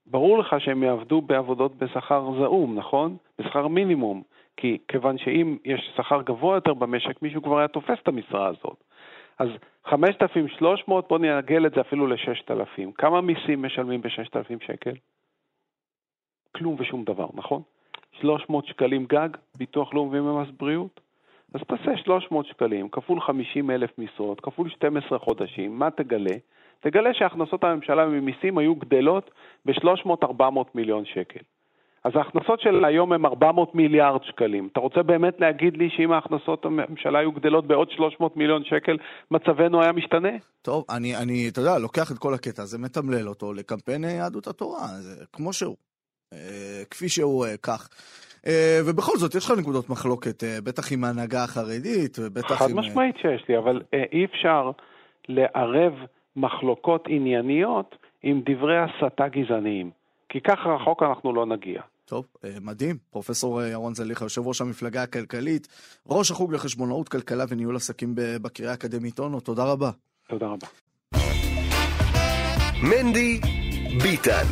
ברור 0.08 0.38
לך 0.38 0.56
שהם 0.60 0.84
יעבדו 0.84 1.22
בעבודות 1.22 1.76
בשכר 1.76 2.32
זעום, 2.40 2.76
נכון? 2.76 3.18
בשכר 3.40 3.68
מינימום. 3.68 4.24
כי 4.58 4.78
כיוון 4.88 5.18
שאם 5.18 5.58
יש 5.66 5.92
שכר 5.96 6.22
גבוה 6.22 6.56
יותר 6.56 6.74
במשק, 6.74 7.22
מישהו 7.22 7.42
כבר 7.42 7.58
היה 7.58 7.68
תופס 7.68 8.00
את 8.04 8.08
המשרה 8.08 8.48
הזאת. 8.48 8.84
אז 9.40 9.50
5,300, 9.86 11.08
בוא 11.08 11.20
נעגל 11.20 11.66
את 11.66 11.74
זה 11.74 11.82
אפילו 11.82 12.08
ל-6,000. 12.08 12.92
כמה 12.98 13.22
מיסים 13.22 13.62
משלמים 13.62 14.02
ב-6,000 14.02 14.66
שקל? 14.66 14.94
כלום 16.56 16.76
ושום 16.80 17.04
דבר, 17.04 17.28
נכון? 17.34 17.62
300 18.22 18.66
שקלים 18.66 19.06
גג, 19.06 19.30
ביטוח 19.58 19.94
לאומי 19.94 20.20
ומס 20.20 20.48
בריאות? 20.58 21.00
אז 21.54 21.62
תעשה 21.68 21.98
300 21.98 22.46
שקלים 22.46 22.90
כפול 22.90 23.22
50 23.22 23.72
אלף 23.72 23.98
משרות, 23.98 24.42
כפול 24.42 24.70
12 24.70 25.20
חודשים, 25.20 25.80
מה 25.80 25.92
תגלה? 25.92 26.36
תגלה 26.80 27.14
שהכנסות 27.14 27.64
הממשלה 27.64 28.06
ממיסים 28.06 28.58
היו 28.58 28.76
גדלות 28.76 29.32
ב-300-400 29.66 30.44
מיליון 30.76 31.06
שקל. 31.06 31.40
אז 32.06 32.12
ההכנסות 32.16 32.62
של 32.62 32.86
היום 32.86 33.12
הן 33.12 33.26
400 33.26 33.76
מיליארד 33.76 34.24
שקלים. 34.24 34.70
אתה 34.72 34.80
רוצה 34.80 35.04
באמת 35.04 35.40
להגיד 35.40 35.78
לי 35.78 35.90
שאם 35.90 36.12
ההכנסות 36.12 36.66
הממשלה 36.66 37.20
היו 37.20 37.32
גדלות 37.32 37.68
בעוד 37.68 37.92
300 37.92 38.38
מיליון 38.38 38.64
שקל, 38.64 38.98
מצבנו 39.32 39.82
היה 39.82 39.92
משתנה? 39.92 40.30
טוב, 40.62 40.86
אני, 40.90 41.16
אני, 41.16 41.50
אתה 41.50 41.62
יודע, 41.62 41.78
לוקח 41.80 42.12
את 42.12 42.18
כל 42.18 42.34
הקטע 42.34 42.62
הזה, 42.62 42.78
מתמלל 42.78 43.30
אותו 43.30 43.54
לקמפיין 43.54 44.04
יהדות 44.04 44.48
התורה, 44.48 44.88
זה 44.88 45.26
כמו 45.34 45.54
שהוא. 45.54 45.76
אה, 46.34 46.84
כפי 46.90 47.10
שהוא 47.10 47.46
אה, 47.46 47.58
כך. 47.58 47.90
אה, 48.48 48.80
ובכל 48.86 49.18
זאת, 49.18 49.36
יש 49.36 49.46
לך 49.46 49.58
נקודות 49.60 49.90
מחלוקת, 49.90 50.44
אה, 50.44 50.58
בטח 50.64 50.92
עם 50.92 51.04
ההנהגה 51.04 51.44
החרדית, 51.44 52.18
ובטח 52.20 52.56
חד 52.56 52.70
עם... 52.70 52.82
חד 52.82 52.88
משמעית 52.88 53.16
שיש 53.18 53.46
לי, 53.50 53.58
אבל 53.58 53.82
אה, 53.94 54.04
אי 54.12 54.26
אפשר 54.26 54.72
לערב 55.28 55.94
מחלוקות 56.36 57.06
ענייניות 57.08 57.96
עם 58.24 58.42
דברי 58.46 58.78
הסתה 58.78 59.28
גזעניים. 59.28 59.90
כי 60.30 60.42
ככה 60.42 60.70
רחוק 60.70 61.04
אנחנו 61.04 61.34
לא 61.34 61.46
נגיע. 61.46 61.82
טוב, 62.06 62.26
אה, 62.44 62.50
מדהים. 62.62 62.98
פרופסור 63.10 63.62
אה, 63.62 63.68
ירון 63.68 63.96
זליכה, 63.96 64.26
יושב 64.26 64.48
ראש 64.48 64.62
המפלגה 64.62 65.04
הכלכלית, 65.04 65.68
ראש 66.08 66.32
החוג 66.32 66.54
לחשבונאות, 66.54 67.10
כלכלה 67.10 67.46
וניהול 67.50 67.76
עסקים 67.76 68.14
בקריאה 68.16 68.72
האקדמית 68.72 69.20
אונו, 69.20 69.40
תודה 69.40 69.64
רבה. 69.64 69.92
תודה 70.30 70.46
רבה. 70.46 70.68
מנדי 72.84 73.40
ביטן 74.04 74.46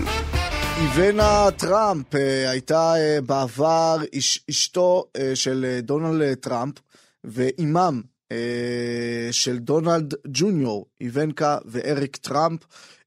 איבנה 0.81 1.51
טראמפ 1.57 2.15
אה, 2.15 2.49
הייתה 2.49 2.93
בעבר 3.25 3.97
אש, 4.17 4.45
אשתו 4.49 5.05
של 5.33 5.79
דונלד 5.81 6.33
טראמפ 6.33 6.75
ואימם 7.23 8.01
של 9.31 9.57
דונלד 9.57 10.13
ג'וניור, 10.27 10.85
איבנקה 11.01 11.57
ואריק 11.65 12.15
טראמפ. 12.15 12.59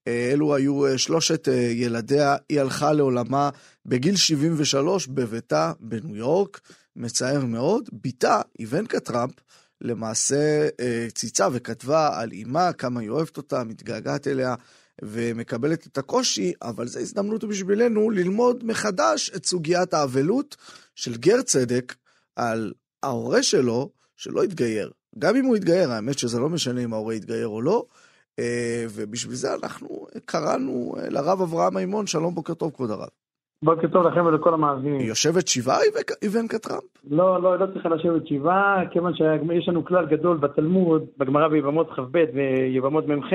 אלו 0.06 0.54
היו 0.54 0.98
שלושת 0.98 1.48
ילדיה, 1.72 2.36
היא 2.48 2.60
הלכה 2.60 2.92
לעולמה 2.92 3.50
בגיל 3.86 4.16
73 4.16 5.06
בביתה 5.06 5.72
בניו 5.80 6.16
יורק, 6.16 6.60
מצער 6.96 7.44
מאוד, 7.44 7.88
בתה, 7.92 8.40
איבנקה 8.58 9.00
טראמפ, 9.00 9.34
למעשה 9.80 10.68
אה, 10.80 11.06
ציצה 11.14 11.48
וכתבה 11.52 12.20
על 12.20 12.32
אימה, 12.32 12.72
כמה 12.72 13.00
היא 13.00 13.10
אוהבת 13.10 13.36
אותה, 13.36 13.64
מתגעגעת 13.64 14.28
אליה, 14.28 14.54
ומקבלת 15.02 15.86
את 15.86 15.98
הקושי, 15.98 16.52
אבל 16.62 16.88
זו 16.88 17.00
הזדמנות 17.00 17.44
בשבילנו 17.44 18.10
ללמוד 18.10 18.64
מחדש 18.64 19.30
את 19.36 19.46
סוגיית 19.46 19.94
האבלות 19.94 20.56
של 20.94 21.16
גר 21.16 21.42
צדק 21.42 21.94
על 22.36 22.72
ההורה 23.02 23.42
שלו 23.42 23.90
שלא 24.16 24.42
התגייר. 24.42 24.90
גם 25.18 25.36
אם 25.36 25.44
הוא 25.44 25.56
התגייר, 25.56 25.92
האמת 25.92 26.18
שזה 26.18 26.38
לא 26.38 26.48
משנה 26.48 26.84
אם 26.84 26.92
ההורה 26.92 27.14
התגייר 27.14 27.48
או 27.48 27.62
לא, 27.62 27.86
אה, 27.90 28.05
ובשביל 28.94 29.34
זה 29.34 29.48
אנחנו 29.62 30.06
קראנו 30.24 30.94
לרב 31.10 31.40
אברהם 31.42 31.74
מימון, 31.74 32.06
שלום, 32.06 32.34
בוקר 32.34 32.54
טוב, 32.54 32.72
כבוד 32.74 32.90
הרב. 32.90 33.08
בוקר 33.62 33.88
טוב 33.88 34.06
לכם 34.06 34.26
ולכל 34.26 34.54
המאזינים. 34.54 34.98
היא 34.98 35.08
יושבת 35.08 35.48
שבעה, 35.48 35.78
איבנקה 36.22 36.58
טראמפ? 36.58 36.82
לא, 37.10 37.42
לא, 37.42 37.52
היא 37.52 37.60
לא 37.60 37.66
צריכה 37.72 37.88
לשבת 37.88 38.26
שבעה, 38.26 38.82
כיוון 38.90 39.12
שיש 39.14 39.68
לנו 39.68 39.84
כלל 39.84 40.06
גדול 40.06 40.36
בתלמוד, 40.36 41.06
בגמרא 41.18 41.48
ביבמות 41.48 41.90
כ"ב 41.90 42.24
ויבמות 42.34 43.06
מ"ח, 43.08 43.30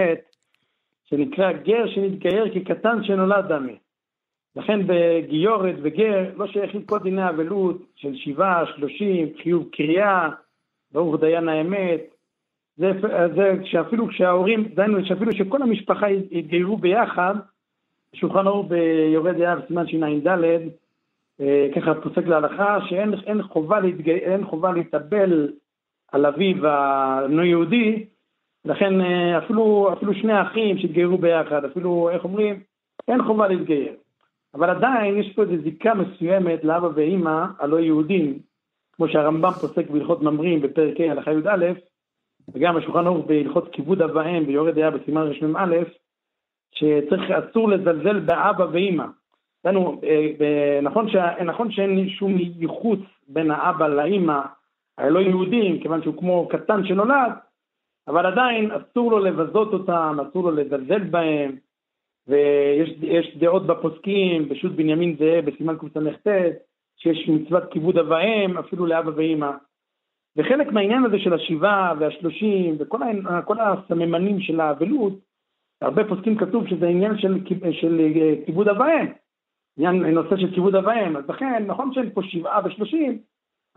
שנקרא 1.09 1.51
גר 1.51 1.87
שנתגייר 1.95 2.45
כקטן 2.53 3.03
שנולד 3.03 3.45
דמי. 3.49 3.77
לכן 4.55 4.79
בגיורת 4.87 5.75
וגר 5.83 6.29
לא 6.35 6.47
שייכים 6.47 6.85
כל 6.85 6.99
דיני 6.99 7.29
אבלות 7.29 7.77
של 7.95 8.15
שבעה, 8.15 8.63
שלושים, 8.75 9.29
חיוב 9.43 9.69
קריאה, 9.71 10.29
ברוך 10.91 11.21
דיין 11.21 11.49
האמת. 11.49 12.01
זה, 12.77 12.91
זה 13.35 13.53
שאפילו 13.63 14.07
כשההורים, 14.07 14.63
דהיינו 14.73 15.05
שאפילו 15.05 15.31
שכל 15.31 15.61
המשפחה 15.61 16.09
יתגיירו 16.09 16.77
ביחד, 16.77 17.35
שולחן 18.15 18.47
אור 18.47 18.63
ביורד 18.63 19.37
דעה 19.37 19.55
בסימן 19.55 19.87
שע"ד, 19.87 20.27
אה, 21.41 21.67
ככה 21.75 21.93
פוסק 21.93 22.27
להלכה, 22.27 22.77
שאין 22.89 23.13
אין 23.27 23.43
חובה, 23.43 23.79
להתגי, 23.79 24.19
חובה 24.43 24.71
להתאבל 24.71 25.49
על 26.11 26.25
אביו 26.25 26.67
הלא 26.67 27.41
יהודי, 27.41 28.05
לכן 28.65 29.01
אה, 29.01 29.37
אפילו, 29.37 29.89
אפילו 29.93 30.13
שני 30.13 30.41
אחים 30.41 30.77
שהתגיירו 30.77 31.17
ביחד, 31.17 31.65
אפילו, 31.65 32.09
איך 32.09 32.23
אומרים, 32.23 32.59
אין 33.07 33.23
חובה 33.23 33.47
להתגייר. 33.47 33.93
אבל 34.53 34.69
עדיין 34.69 35.17
יש 35.17 35.33
פה 35.35 35.41
איזו 35.41 35.63
זיקה 35.63 35.93
מסוימת 35.93 36.63
לאבא 36.63 36.89
ואימא 36.95 37.45
הלא 37.59 37.79
יהודים, 37.79 38.39
כמו 38.93 39.07
שהרמב"ם 39.07 39.51
פוסק 39.51 39.89
בהלכות 39.89 40.21
ממרים 40.21 40.61
בפרק 40.61 40.99
ה' 40.99 41.11
הלכה 41.11 41.31
י"א, 41.31 41.65
וגם 42.53 42.77
השולחן 42.77 43.07
ערוך 43.07 43.25
בהלכות 43.25 43.69
כיבוד 43.71 44.01
אב 44.01 44.15
ואם 44.15 44.43
ויורד 44.47 44.77
היה 44.77 44.91
בסימן 44.91 45.31
רמ"א, 45.41 45.77
שצריך, 46.71 47.31
אסור 47.31 47.69
לזלזל 47.69 48.19
באבא 48.19 48.65
ואימא. 48.71 49.05
דנו, 49.65 50.01
אה, 50.03 50.79
נכון, 50.81 51.09
ש, 51.09 51.15
נכון 51.45 51.71
שאין 51.71 52.09
שום 52.09 52.37
ייחוס 52.37 52.99
בין 53.27 53.51
האבא 53.51 53.87
לאימא 53.87 54.41
הלא 54.97 55.19
יהודים, 55.19 55.79
כיוון 55.79 56.03
שהוא 56.03 56.17
כמו 56.17 56.47
קטן 56.47 56.85
שנולד, 56.87 57.31
אבל 58.07 58.25
עדיין 58.25 58.71
אסור 58.71 59.11
לו 59.11 59.19
לבזות 59.19 59.73
אותם, 59.73 60.17
אסור 60.29 60.43
לו 60.43 60.51
לזלזל 60.51 61.03
בהם, 61.03 61.55
ויש 62.27 63.37
דעות 63.37 63.67
בפוסקים, 63.67 64.49
פשוט 64.49 64.71
בנימין 64.71 65.15
זאב 65.19 65.45
בסימן 65.45 65.75
קס"ט, 65.77 66.27
שיש 66.97 67.29
מצוות 67.29 67.63
כיבוד 67.71 67.97
אב 67.97 68.09
ואם, 68.09 68.57
אפילו 68.57 68.85
לאבא 68.85 69.11
ואימא. 69.15 69.51
וחלק 70.37 70.71
מהעניין 70.71 71.03
הזה 71.03 71.19
של 71.19 71.33
השבעה 71.33 71.93
והשלושים 71.99 72.75
וכל 72.79 73.57
הסממנים 73.59 74.39
של 74.39 74.59
האבלות, 74.59 75.13
הרבה 75.81 76.07
פוסקים 76.07 76.37
כתוב 76.37 76.67
שזה 76.67 76.87
עניין 76.87 77.17
של, 77.17 77.39
של 77.71 77.99
אה, 77.99 78.45
כיבוד 78.45 78.67
אב 78.67 78.79
ואם, 78.79 79.07
עניין 79.77 80.05
נושא 80.05 80.37
של 80.37 80.53
כיבוד 80.53 80.75
אב 80.75 80.85
ואם, 80.85 81.17
אז 81.17 81.29
לכן 81.29 81.63
נכון 81.67 81.93
שאין 81.93 82.09
פה 82.13 82.21
שבעה 82.23 82.61
ושלושים, 82.65 83.19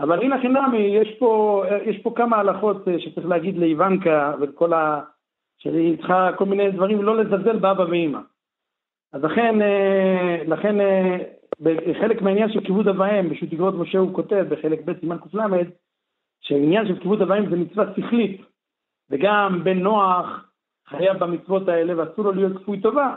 אבל 0.00 0.22
הנה 0.22 0.40
חינמי, 0.40 0.78
יש 0.78 1.16
פה, 1.18 1.62
אה, 1.70 1.78
יש 1.84 1.98
פה 2.02 2.12
כמה 2.16 2.36
הלכות 2.36 2.88
אה, 2.88 3.00
שצריך 3.00 3.26
להגיד 3.26 3.58
לאיוונקה 3.58 4.34
וכל 4.40 4.72
ה... 4.72 5.00
שהיא 5.58 5.96
צריכה 5.96 6.30
כל 6.36 6.44
מיני 6.44 6.70
דברים, 6.70 7.02
לא 7.02 7.16
לזלזל 7.16 7.58
באבא 7.58 7.82
ואימא. 7.82 8.18
אז 9.12 9.24
לכן, 9.24 9.58
לכן 10.46 10.76
בחלק 11.60 12.22
מהעניין 12.22 12.52
של 12.52 12.60
כיבוד 12.60 12.88
אב 12.88 13.00
ואם, 13.00 13.28
בשו"ת 13.28 13.52
אגרות 13.52 13.74
משה 13.74 13.98
הוא 13.98 14.14
כותב 14.14 14.46
בחלק 14.48 14.80
ב' 14.84 15.00
סימן 15.00 15.18
ק"ל, 15.18 15.38
שהעניין 16.44 16.88
של 16.88 17.00
כיבוד 17.00 17.22
ואם 17.22 17.50
זה 17.50 17.56
מצווה 17.56 17.84
שכלית, 17.96 18.40
וגם 19.10 19.64
בן 19.64 19.78
נוח 19.78 20.50
חייב 20.88 21.18
במצוות 21.18 21.68
האלה 21.68 21.92
ואסור 21.96 22.24
לו 22.24 22.32
להיות 22.32 22.62
כפוי 22.62 22.80
טובה. 22.80 23.14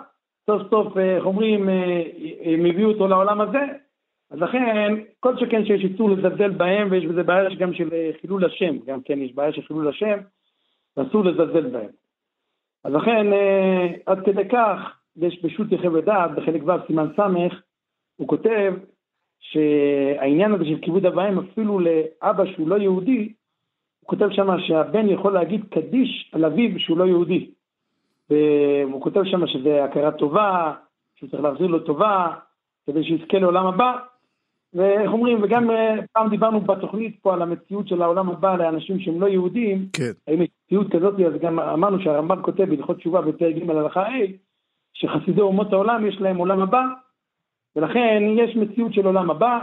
סוף 0.47 0.61
סוף, 0.69 0.97
אה, 0.97 1.15
איך 1.15 1.25
אומרים, 1.25 1.69
אה, 1.69 2.01
הם 2.41 2.65
הביאו 2.65 2.89
אותו 2.89 3.07
לעולם 3.07 3.41
הזה, 3.41 3.59
אז 4.31 4.39
לכן, 4.39 4.93
כל 5.19 5.37
שכן 5.37 5.65
שיש 5.65 5.83
איסור 5.83 6.09
לזלזל 6.09 6.49
בהם, 6.49 6.87
ויש 6.91 7.05
בזה 7.05 7.23
בעיה 7.23 7.55
גם 7.59 7.73
של 7.73 7.93
אה, 7.93 8.11
חילול 8.21 8.45
השם, 8.45 8.77
גם 8.85 9.01
כן 9.01 9.21
יש 9.21 9.33
בעיה 9.33 9.53
של 9.53 9.61
חילול 9.61 9.87
השם, 9.87 10.19
ואסור 10.97 11.25
לזלזל 11.25 11.69
בהם. 11.69 11.89
אז 12.83 12.93
לכן, 12.93 13.27
עד 14.05 14.25
כדי 14.25 14.49
כך, 14.49 14.99
יש 15.17 15.43
בשו"ת 15.43 15.71
יחב 15.71 15.93
ודעת, 15.93 16.31
בחלק 16.31 16.61
ו' 16.63 16.87
סימן 16.87 17.07
ס', 17.15 17.53
הוא 18.15 18.27
כותב 18.27 18.73
שהעניין 19.39 20.53
הזה 20.53 20.65
של 20.65 20.77
כיבוד 20.81 21.05
ואם, 21.05 21.39
אפילו 21.39 21.79
לאבא 21.79 22.45
שהוא 22.45 22.67
לא 22.67 22.75
יהודי, 22.75 23.33
הוא 23.99 24.07
כותב 24.07 24.29
שם 24.31 24.47
שהבן 24.67 25.09
יכול 25.09 25.33
להגיד 25.33 25.61
קדיש 25.71 26.31
על 26.33 26.45
אביו 26.45 26.79
שהוא 26.79 26.97
לא 26.97 27.03
יהודי. 27.03 27.49
והוא 28.29 29.01
כותב 29.01 29.21
שם 29.23 29.47
שזה 29.47 29.83
הכרה 29.83 30.11
טובה, 30.11 30.73
שהוא 31.15 31.29
צריך 31.29 31.43
להחזיר 31.43 31.67
לו 31.67 31.79
טובה, 31.79 32.27
כדי 32.85 33.03
שיזכה 33.03 33.39
לעולם 33.39 33.65
הבא. 33.65 33.97
ואיך 34.73 35.11
אומרים, 35.11 35.43
וגם 35.43 35.71
אה, 35.71 35.95
פעם 36.13 36.29
דיברנו 36.29 36.61
בתוכנית 36.61 37.19
פה 37.21 37.33
על 37.33 37.41
המציאות 37.41 37.87
של 37.87 38.01
העולם 38.01 38.29
הבא 38.29 38.55
לאנשים 38.55 38.99
שהם 38.99 39.21
לא 39.21 39.27
יהודים, 39.27 39.87
כן. 39.93 40.11
האם 40.27 40.41
יש 40.41 40.49
מציאות 40.65 40.91
כזאת, 40.91 41.13
אז 41.19 41.41
גם 41.41 41.59
אמרנו 41.59 42.01
שהרמב"ם 42.01 42.41
כותב 42.41 42.63
בהלכות 42.63 42.97
תשובה 42.97 43.21
בפרק 43.21 43.55
ג' 43.55 43.69
הלכה 43.69 44.01
ה', 44.01 44.25
שחסידי 44.93 45.41
אומות 45.41 45.73
העולם 45.73 46.07
יש 46.07 46.21
להם 46.21 46.37
עולם 46.37 46.61
הבא, 46.61 46.83
ולכן 47.77 48.23
יש 48.35 48.55
מציאות 48.55 48.93
של 48.93 49.05
עולם 49.05 49.31
הבא, 49.31 49.59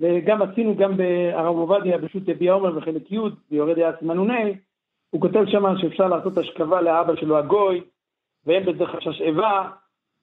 וגם 0.00 0.42
עשינו 0.42 0.76
גם 0.76 0.96
בהרב 0.96 1.56
עובדיה 1.56 1.98
בשו"ת 1.98 2.28
יביע 2.28 2.52
עומר 2.52 2.70
בחלק 2.70 3.12
י', 3.12 3.18
ביורד 3.50 3.78
היה 3.78 3.96
סימן 3.98 4.30
נ"ה, 4.30 4.38
הוא 5.10 5.20
כותב 5.20 5.44
שם 5.46 5.78
שאפשר 5.78 6.08
לעשות 6.08 6.38
השכבה 6.38 6.80
לאבא 6.80 7.16
שלו 7.16 7.38
הגוי, 7.38 7.80
ואין 8.46 8.64
בזה 8.66 8.86
חשש 8.86 9.20
איבה, 9.20 9.70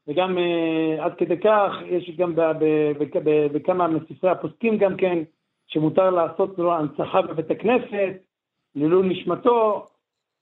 וגם 0.08 0.38
uh, 0.38 1.02
עד 1.02 1.14
כדי 1.18 1.38
כך, 1.40 1.72
יש 1.86 2.12
גם 2.18 2.34
בכמה 3.54 3.88
מספרי 3.88 4.30
הפוסקים 4.30 4.78
גם 4.78 4.98
כן, 4.98 5.24
שמותר 5.68 6.10
לעשות 6.10 6.60
לו 6.60 6.74
הנצחה 6.74 7.22
בבית 7.22 7.52
הכנסת, 7.52 8.14
לעילוי 8.76 9.10
נשמתו, 9.10 9.88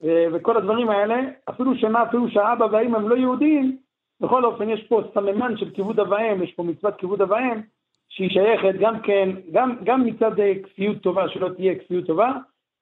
uh, 0.02 0.06
וכל 0.34 0.58
הדברים 0.58 0.90
האלה, 0.90 1.22
אפילו 1.50 1.76
שמה, 1.78 2.04
אפילו 2.04 2.30
שהאבא 2.30 2.66
והאמא 2.72 2.98
הם 2.98 3.10
לא 3.10 3.16
יהודים, 3.16 3.78
בכל 4.24 4.46
אופן 4.46 4.70
יש 4.70 4.84
פה 4.88 5.02
סממן 5.14 5.58
של 5.58 5.70
כיבוד 5.70 6.00
אב 6.00 6.12
ואם, 6.12 6.44
יש 6.44 6.52
פה 6.52 6.64
מצוות 6.64 6.96
כיבוד 6.96 7.22
אב 7.22 7.32
ואם, 7.32 7.62
שהיא 8.10 8.30
שייכת 8.30 8.80
גם 8.80 9.00
כן, 9.00 9.30
גם, 9.52 9.76
גם 9.84 10.06
מצד 10.06 10.40
אה, 10.40 10.54
כפיות 10.64 10.98
טובה, 10.98 11.30
שלא 11.30 11.50
תהיה 11.56 11.76
כפיות 11.76 12.06
טובה, 12.06 12.32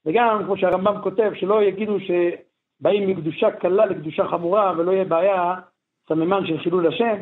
וגם, 0.06 0.42
כמו 0.46 0.58
שהרמב"ם 0.58 1.02
כותב, 1.04 1.32
שלא 1.36 1.64
יגידו 1.64 1.98
שבאים 2.00 3.10
מקדושה 3.10 3.52
קלה 3.52 3.86
לקדושה 3.86 4.28
חמורה 4.28 4.74
ולא 4.78 4.92
יהיה 4.92 5.06
בעיה, 5.06 5.56
סממן 6.10 6.46
של 6.46 6.60
חילול 6.60 6.88
השם, 6.88 7.16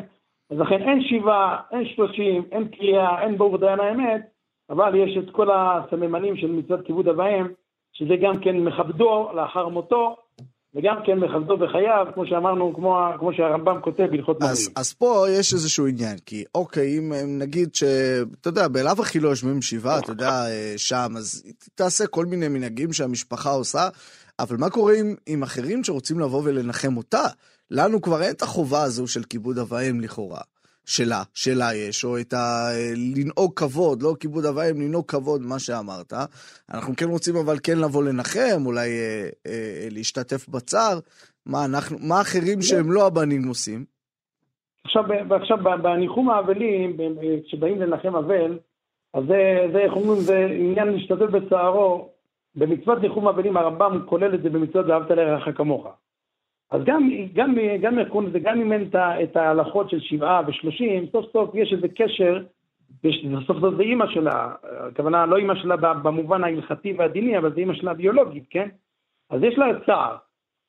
אז 0.50 0.58
לכן 0.58 0.82
אין 0.82 1.02
שבעה, 1.02 1.60
אין 1.70 1.84
שלושים, 1.86 2.42
אין 2.52 2.68
קריאה, 2.68 3.22
אין 3.22 3.38
ברוך 3.38 3.60
דיין 3.60 3.80
האמת, 3.80 4.22
אבל 4.70 4.94
יש 4.94 5.16
את 5.16 5.30
כל 5.30 5.48
הסממנים 5.50 6.36
של 6.36 6.50
מצוות 6.50 6.86
כיבוד 6.86 7.08
אב 7.08 7.18
ואם, 7.18 7.46
שזה 7.92 8.16
גם 8.16 8.40
כן 8.40 8.56
מכבדו 8.56 9.30
לאחר 9.34 9.68
מותו, 9.68 10.16
וגם 10.74 10.96
כן 11.06 11.18
מכבדו 11.18 11.56
בחייו, 11.56 12.06
כמו 12.14 12.26
שאמרנו, 12.26 12.74
כמו, 12.74 12.98
כמו 13.18 13.32
שהרמב"ם 13.32 13.80
כותב 13.80 14.06
בהלכות 14.10 14.40
מרים. 14.40 14.52
אז, 14.52 14.70
אז 14.76 14.92
פה 14.92 15.26
יש 15.28 15.52
איזשהו 15.52 15.86
עניין, 15.86 16.16
כי 16.26 16.44
אוקיי, 16.54 16.98
אם 16.98 17.12
נגיד 17.38 17.74
ש... 17.74 17.84
אתה 18.40 18.48
יודע, 18.48 18.68
בלאו 18.68 18.92
הכי 18.98 19.20
לא 19.20 19.28
יושבים 19.28 19.62
שבעה, 19.62 19.98
אתה 19.98 20.12
יודע, 20.12 20.30
אה, 20.30 20.74
שם, 20.76 21.12
אז 21.16 21.44
תעשה 21.74 22.06
כל 22.06 22.26
מיני 22.26 22.48
מנהגים 22.48 22.92
שהמשפחה 22.92 23.50
עושה, 23.50 23.88
אבל 24.38 24.56
מה 24.56 24.70
קורה 24.70 24.94
עם, 24.94 25.14
עם 25.26 25.42
אחרים 25.42 25.84
שרוצים 25.84 26.20
לבוא 26.20 26.42
ולנחם 26.44 26.96
אותה? 26.96 27.24
לנו 27.70 28.00
כבר 28.00 28.22
אין 28.22 28.30
את 28.30 28.42
החובה 28.42 28.82
הזו 28.82 29.06
של 29.06 29.22
כיבוד 29.22 29.58
אב 29.58 29.72
ואם 29.72 30.00
לכאורה. 30.00 30.40
שלה, 30.86 31.22
שלה 31.34 31.74
יש, 31.74 32.04
או 32.04 32.18
את 32.20 32.32
ה... 32.32 32.68
לנהוג 33.16 33.52
כבוד, 33.56 34.02
לא 34.02 34.14
כיבוד 34.20 34.44
אב 34.44 34.56
ואם, 34.56 34.80
לנהוג 34.80 35.04
כבוד, 35.06 35.40
מה 35.42 35.58
שאמרת. 35.58 36.12
אנחנו 36.74 36.96
כן 36.96 37.06
רוצים 37.08 37.36
אבל 37.36 37.56
כן 37.62 37.78
לבוא 37.78 38.04
לנחם, 38.04 38.66
אולי 38.66 38.88
אה, 38.88 39.28
אה, 39.46 39.88
להשתתף 39.90 40.48
בצער. 40.48 40.98
מה 41.46 41.64
אנחנו, 41.64 41.98
מה 42.08 42.20
אחרים 42.20 42.62
שהם 42.62 42.92
לא 42.92 43.06
הבנים 43.06 43.48
עושים? 43.48 43.84
עכשיו, 44.84 45.04
עכשיו 45.42 45.58
בניחום 45.82 46.30
האבלים, 46.30 46.96
כשבאים 47.46 47.80
לנחם 47.80 48.16
אבל, 48.16 48.58
אז 49.14 49.24
זה, 49.28 49.66
זה, 49.72 49.78
איך 49.78 49.92
אומרים, 49.92 50.20
זה 50.20 50.46
עניין 50.50 50.88
להשתתף 50.88 51.30
בצערו. 51.30 52.08
במצוות 52.54 52.98
ניחום 53.02 53.28
אבלים 53.28 53.56
הרמב"ם 53.56 54.02
כולל 54.06 54.34
את 54.34 54.42
זה 54.42 54.50
במצוות 54.50 54.86
ואהבת 54.86 55.10
לרעך 55.10 55.56
כמוך. 55.56 55.86
אז 56.70 56.80
גם, 56.84 57.10
גם, 57.34 57.54
גם 57.80 57.98
עקרון 57.98 58.26
הזה, 58.26 58.38
גם 58.38 58.60
אם 58.60 58.72
אין 58.72 58.90
את 59.22 59.36
ההלכות 59.36 59.90
של 59.90 60.00
שבעה 60.00 60.42
ושלושים, 60.46 61.06
סוף 61.12 61.32
סוף 61.32 61.54
יש 61.54 61.72
איזה 61.72 61.88
קשר, 61.88 62.42
יש, 63.04 63.26
סוף 63.46 63.58
סוף 63.58 63.74
זה 63.76 63.82
אימא 63.82 64.06
שלה, 64.06 64.54
הכוונה 64.62 65.26
לא 65.26 65.36
אימא 65.36 65.54
שלה 65.54 65.76
במובן 65.76 66.44
ההלכתי 66.44 66.92
והדיני, 66.98 67.38
אבל 67.38 67.54
זה 67.54 67.60
אימא 67.60 67.74
שלה 67.74 67.94
ביולוגית, 67.94 68.44
כן? 68.50 68.68
אז 69.30 69.42
יש 69.42 69.58
לה 69.58 69.66
צער. 69.86 70.16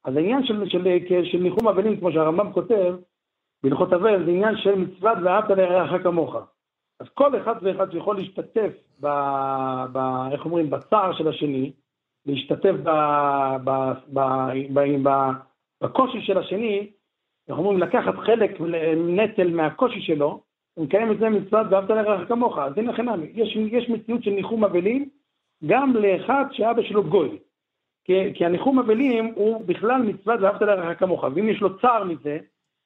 אז 0.06 0.16
העניין 0.16 0.45
של, 0.45 0.70
של, 0.70 0.84
של, 1.10 1.26
של 1.26 1.38
ניחום 1.38 1.68
אבלים, 1.68 1.99
כמו 1.99 2.12
שהרמב"ם 2.12 2.54
כותב, 2.54 2.95
בהלכות 3.64 3.93
אבל, 3.93 4.26
זה 4.26 4.32
עניין 4.32 4.58
של 4.58 4.76
מצוות 4.76 5.18
ואהבת 5.24 5.49
לרעך 5.49 6.04
כמוך. 6.04 6.36
אז 6.99 7.08
כל 7.14 7.41
אחד 7.41 7.56
ואחד 7.62 7.91
שיכול 7.91 8.18
להשתתף, 8.18 8.74
ב, 9.02 9.08
ב, 9.93 9.97
איך 10.32 10.45
אומרים, 10.45 10.70
בצער 10.70 11.14
של 11.14 11.28
השני, 11.28 11.72
להשתתף 12.26 12.74
ב, 12.84 12.89
ב, 13.64 13.91
ב, 14.14 14.20
ב, 14.74 14.80
ב, 14.80 15.10
ב 15.10 15.32
בקושי 15.82 16.22
של 16.22 16.38
השני, 16.38 16.92
אנחנו 17.50 17.64
אומרים 17.64 17.80
לקחת 17.80 18.16
חלק, 18.16 18.52
נטל 18.98 19.50
מהקושי 19.50 20.02
שלו, 20.02 20.42
הוא 20.74 20.86
מקיים 20.86 21.12
את 21.12 21.20
זה 21.20 21.30
מצוות 21.30 21.68
ואהבת 21.70 21.90
לרעך 21.90 22.28
כמוך. 22.28 22.58
אז 22.58 22.78
הנה 22.78 22.92
לכם, 22.92 23.06
יש, 23.34 23.56
יש 23.56 23.90
מציאות 23.90 24.24
של 24.24 24.32
ניחום 24.32 24.64
אבלים 24.64 25.10
גם 25.66 25.96
לאחד 25.96 26.46
שאבא 26.52 26.82
שלו 26.82 27.04
גוי. 27.04 27.38
כי, 28.04 28.34
כי 28.34 28.46
הניחום 28.46 28.80
אבלים 28.80 29.34
הוא 29.36 29.66
בכלל 29.66 30.02
מצוות 30.02 30.40
ואהבת 30.42 30.62
לרעך 30.62 31.00
כמוך. 31.00 31.24
ואם 31.24 31.50
יש 31.50 31.62
לו 31.62 31.80
צער 31.80 32.04
מזה, 32.04 32.38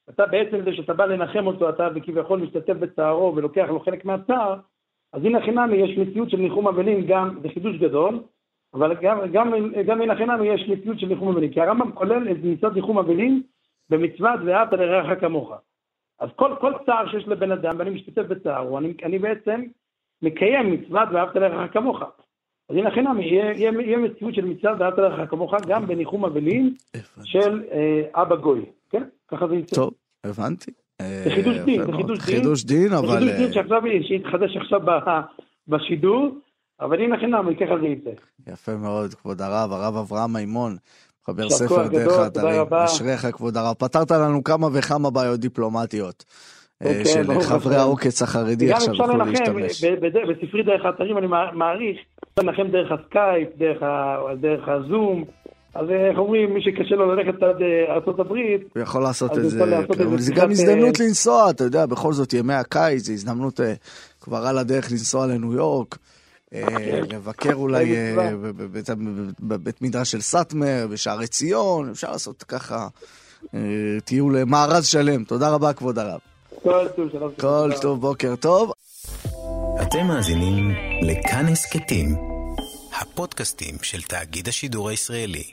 אתה 0.10 0.26
בעצם 0.26 0.64
זה 0.66 0.74
שאתה 0.74 0.94
בא 0.94 1.06
לנחם 1.06 1.48
אותו, 1.48 1.70
אתה 1.70 1.88
כביכול 2.04 2.40
משתתף 2.40 2.74
בצערו 2.74 3.36
ולוקח 3.36 3.66
לו 3.70 3.80
חלק 3.80 4.06
מהצער, 4.06 4.56
אז 5.14 5.26
הנה 5.26 5.42
חינמי 5.42 5.78
יש 5.78 5.98
מציאות 5.98 6.30
של 6.30 6.38
ניחום 6.38 6.68
אבלים 6.68 7.06
גם, 7.08 7.40
זה 7.42 7.50
חידוש 7.50 7.78
גדול, 7.78 8.20
אבל 8.76 8.96
גם, 9.02 9.18
גם, 9.32 9.54
גם 9.86 10.00
מן 10.00 10.10
החינם 10.10 10.44
יש 10.44 10.70
מציאות 10.70 11.00
של 11.00 11.08
ניחום 11.08 11.30
אבלים, 11.30 11.52
כי 11.54 11.62
הרמב"ם 11.62 11.92
כולל 11.92 12.32
את 12.32 12.38
מצוות 12.44 12.76
ניחום 12.76 12.98
אבלים 12.98 13.44
במצוות 13.90 14.40
ואהבת 14.46 14.74
לרעך 14.74 15.20
כמוך. 15.20 15.52
אז 16.20 16.30
כל, 16.36 16.56
כל 16.62 16.74
צער 16.86 17.12
שיש 17.12 17.28
לבן 17.28 17.52
אדם, 17.52 17.76
ואני 17.78 17.90
משתתף 17.90 18.22
בצער, 18.22 18.78
אני, 18.78 18.94
אני 19.04 19.20
בעצם 19.20 19.62
מקיים 20.22 20.72
מצוות 20.72 21.10
ואהבת 21.12 21.36
לרעך 21.36 21.74
כמוך. 21.74 22.02
אז 22.70 22.76
הנה 22.76 22.92
חינם, 22.92 23.22
יהיה, 23.22 23.46
יהיה, 23.46 23.72
יהיה 23.82 23.98
מציאות 23.98 24.34
של 24.36 24.46
מצוות 24.46 24.80
ואהבת 24.80 24.98
לרעך 24.98 25.30
כמוך 25.30 25.54
גם 25.68 25.88
בניחום 25.88 26.26
אבלים 26.26 26.74
של 27.24 27.64
אה, 27.72 28.22
אבא 28.22 28.36
גוי, 28.36 28.66
כן? 28.90 29.04
ככה 29.28 29.48
זה 29.48 29.56
יצא. 29.56 29.76
טוב, 29.76 29.94
הבנתי. 30.24 30.72
זה 31.02 31.30
חידוש 31.36 31.58
אה, 31.58 31.66
דין, 31.66 31.86
זה. 31.86 31.94
חידוש 31.94 32.26
דין. 32.26 32.36
חידוש 32.36 32.66
דין, 32.66 32.90
זה 32.90 32.98
אבל... 32.98 33.08
חידוש 33.08 33.30
אה, 33.30 33.38
דין 33.38 33.54
שעכשיו, 33.54 33.82
שהתחדש 34.02 34.58
עכשיו 34.58 34.82
בשידור, 35.68 36.38
אבל 36.82 37.02
הנה 37.02 37.20
חינם, 37.20 37.56
ככה 37.56 37.80
זה 37.82 37.88
יצא. 37.88 38.10
יפה 38.54 38.72
מאוד, 38.76 39.14
כבוד 39.14 39.42
הרב, 39.42 39.72
הרב 39.72 39.98
אברהם 39.98 40.34
מימון, 40.34 40.78
יישר 41.28 41.56
ספר 41.56 41.88
דרך 41.88 42.14
רבה. 42.58 42.86
אשריך, 42.86 43.26
כבוד 43.32 43.58
הרב. 43.58 43.74
פתרת 43.74 44.12
לנו 44.12 44.44
כמה 44.44 44.68
וכמה 44.74 45.10
בעיות 45.10 45.40
דיפלומטיות. 45.40 46.24
אה, 46.84 46.88
אוקיי, 46.88 47.06
של 47.06 47.42
חברי. 47.42 47.76
העוקץ 47.76 48.22
החרדי 48.22 48.74
עכשיו 48.74 48.94
יוכלו 48.96 49.18
להשתמש. 49.18 49.84
בספרי 49.84 50.64
דרך 50.64 50.86
האתרים 50.86 51.18
אני 51.18 51.28
מע- 51.28 51.52
מעריך, 51.54 51.98
אפשר 52.24 52.42
לנחם 52.48 52.68
דרך 52.72 52.92
הסקייפ, 52.92 53.50
דרך 53.58 53.84
ה- 53.84 54.18
דרך 54.42 54.68
הזום, 54.68 55.26
אז 55.76 55.90
אה, 55.90 56.10
איך 56.10 56.18
אומרים, 56.18 56.54
מי 56.54 56.62
שקשה 56.62 56.96
לו 56.96 57.16
ללכת 57.16 57.44
עד 57.44 57.62
אה, 57.62 57.96
הברית, 58.20 58.62
הוא 58.76 58.84
יכול 58.84 59.02
לעשות 59.02 59.38
את 59.38 59.44
זה, 59.50 59.60
זה 60.18 60.34
גם 60.34 60.52
הזדמנות 60.52 61.00
לנסוע, 61.00 61.50
אתה 61.50 61.64
יודע, 61.64 61.86
בכל 61.86 62.14
זאת 62.14 62.34
ימי 62.34 62.54
הקיץ, 62.54 63.04
זו 63.04 63.14
הזדמנות 63.14 63.60
כבר 64.22 64.38
על 64.48 64.58
הדרך 64.58 64.92
לנסוע 64.92 65.28
לניו 65.28 65.54
יורק, 65.54 65.98
לבקר 67.12 67.54
אולי 67.54 67.96
אה, 67.96 68.12
מצווה. 68.12 68.32
ב- 68.32 68.48
ב- 68.48 68.64
בבית- 68.64 68.90
בבית 69.40 69.82
מדרש 69.82 70.12
של 70.12 70.22
סאטמר, 70.22 70.88
בשערי 70.92 71.28
ציון, 71.28 71.90
אפשר 71.90 72.12
לעשות 72.12 72.44
ככה 72.44 72.88
אה, 73.54 73.60
טיול 74.06 74.38
אה, 74.38 74.46
מארז 74.46 74.86
שלם. 74.88 75.24
תודה 75.24 75.50
רבה, 75.50 75.74
כבוד 75.74 76.00
הרב. 76.00 76.20
כל 76.64 76.88
טוב, 76.96 77.10
שלום. 77.12 77.32
כל. 77.40 77.72
טוב, 77.82 78.02
בוקר 78.02 78.36
טוב. 78.36 78.72
אתם 79.82 80.08
מאזינים 80.08 80.72
לכאן 81.02 81.46
הסכתים, 81.48 82.16
הפודקאסטים 83.02 83.76
של 83.82 84.02
תאגיד 84.02 84.48
השידור 84.48 84.90
הישראלי. 84.90 85.44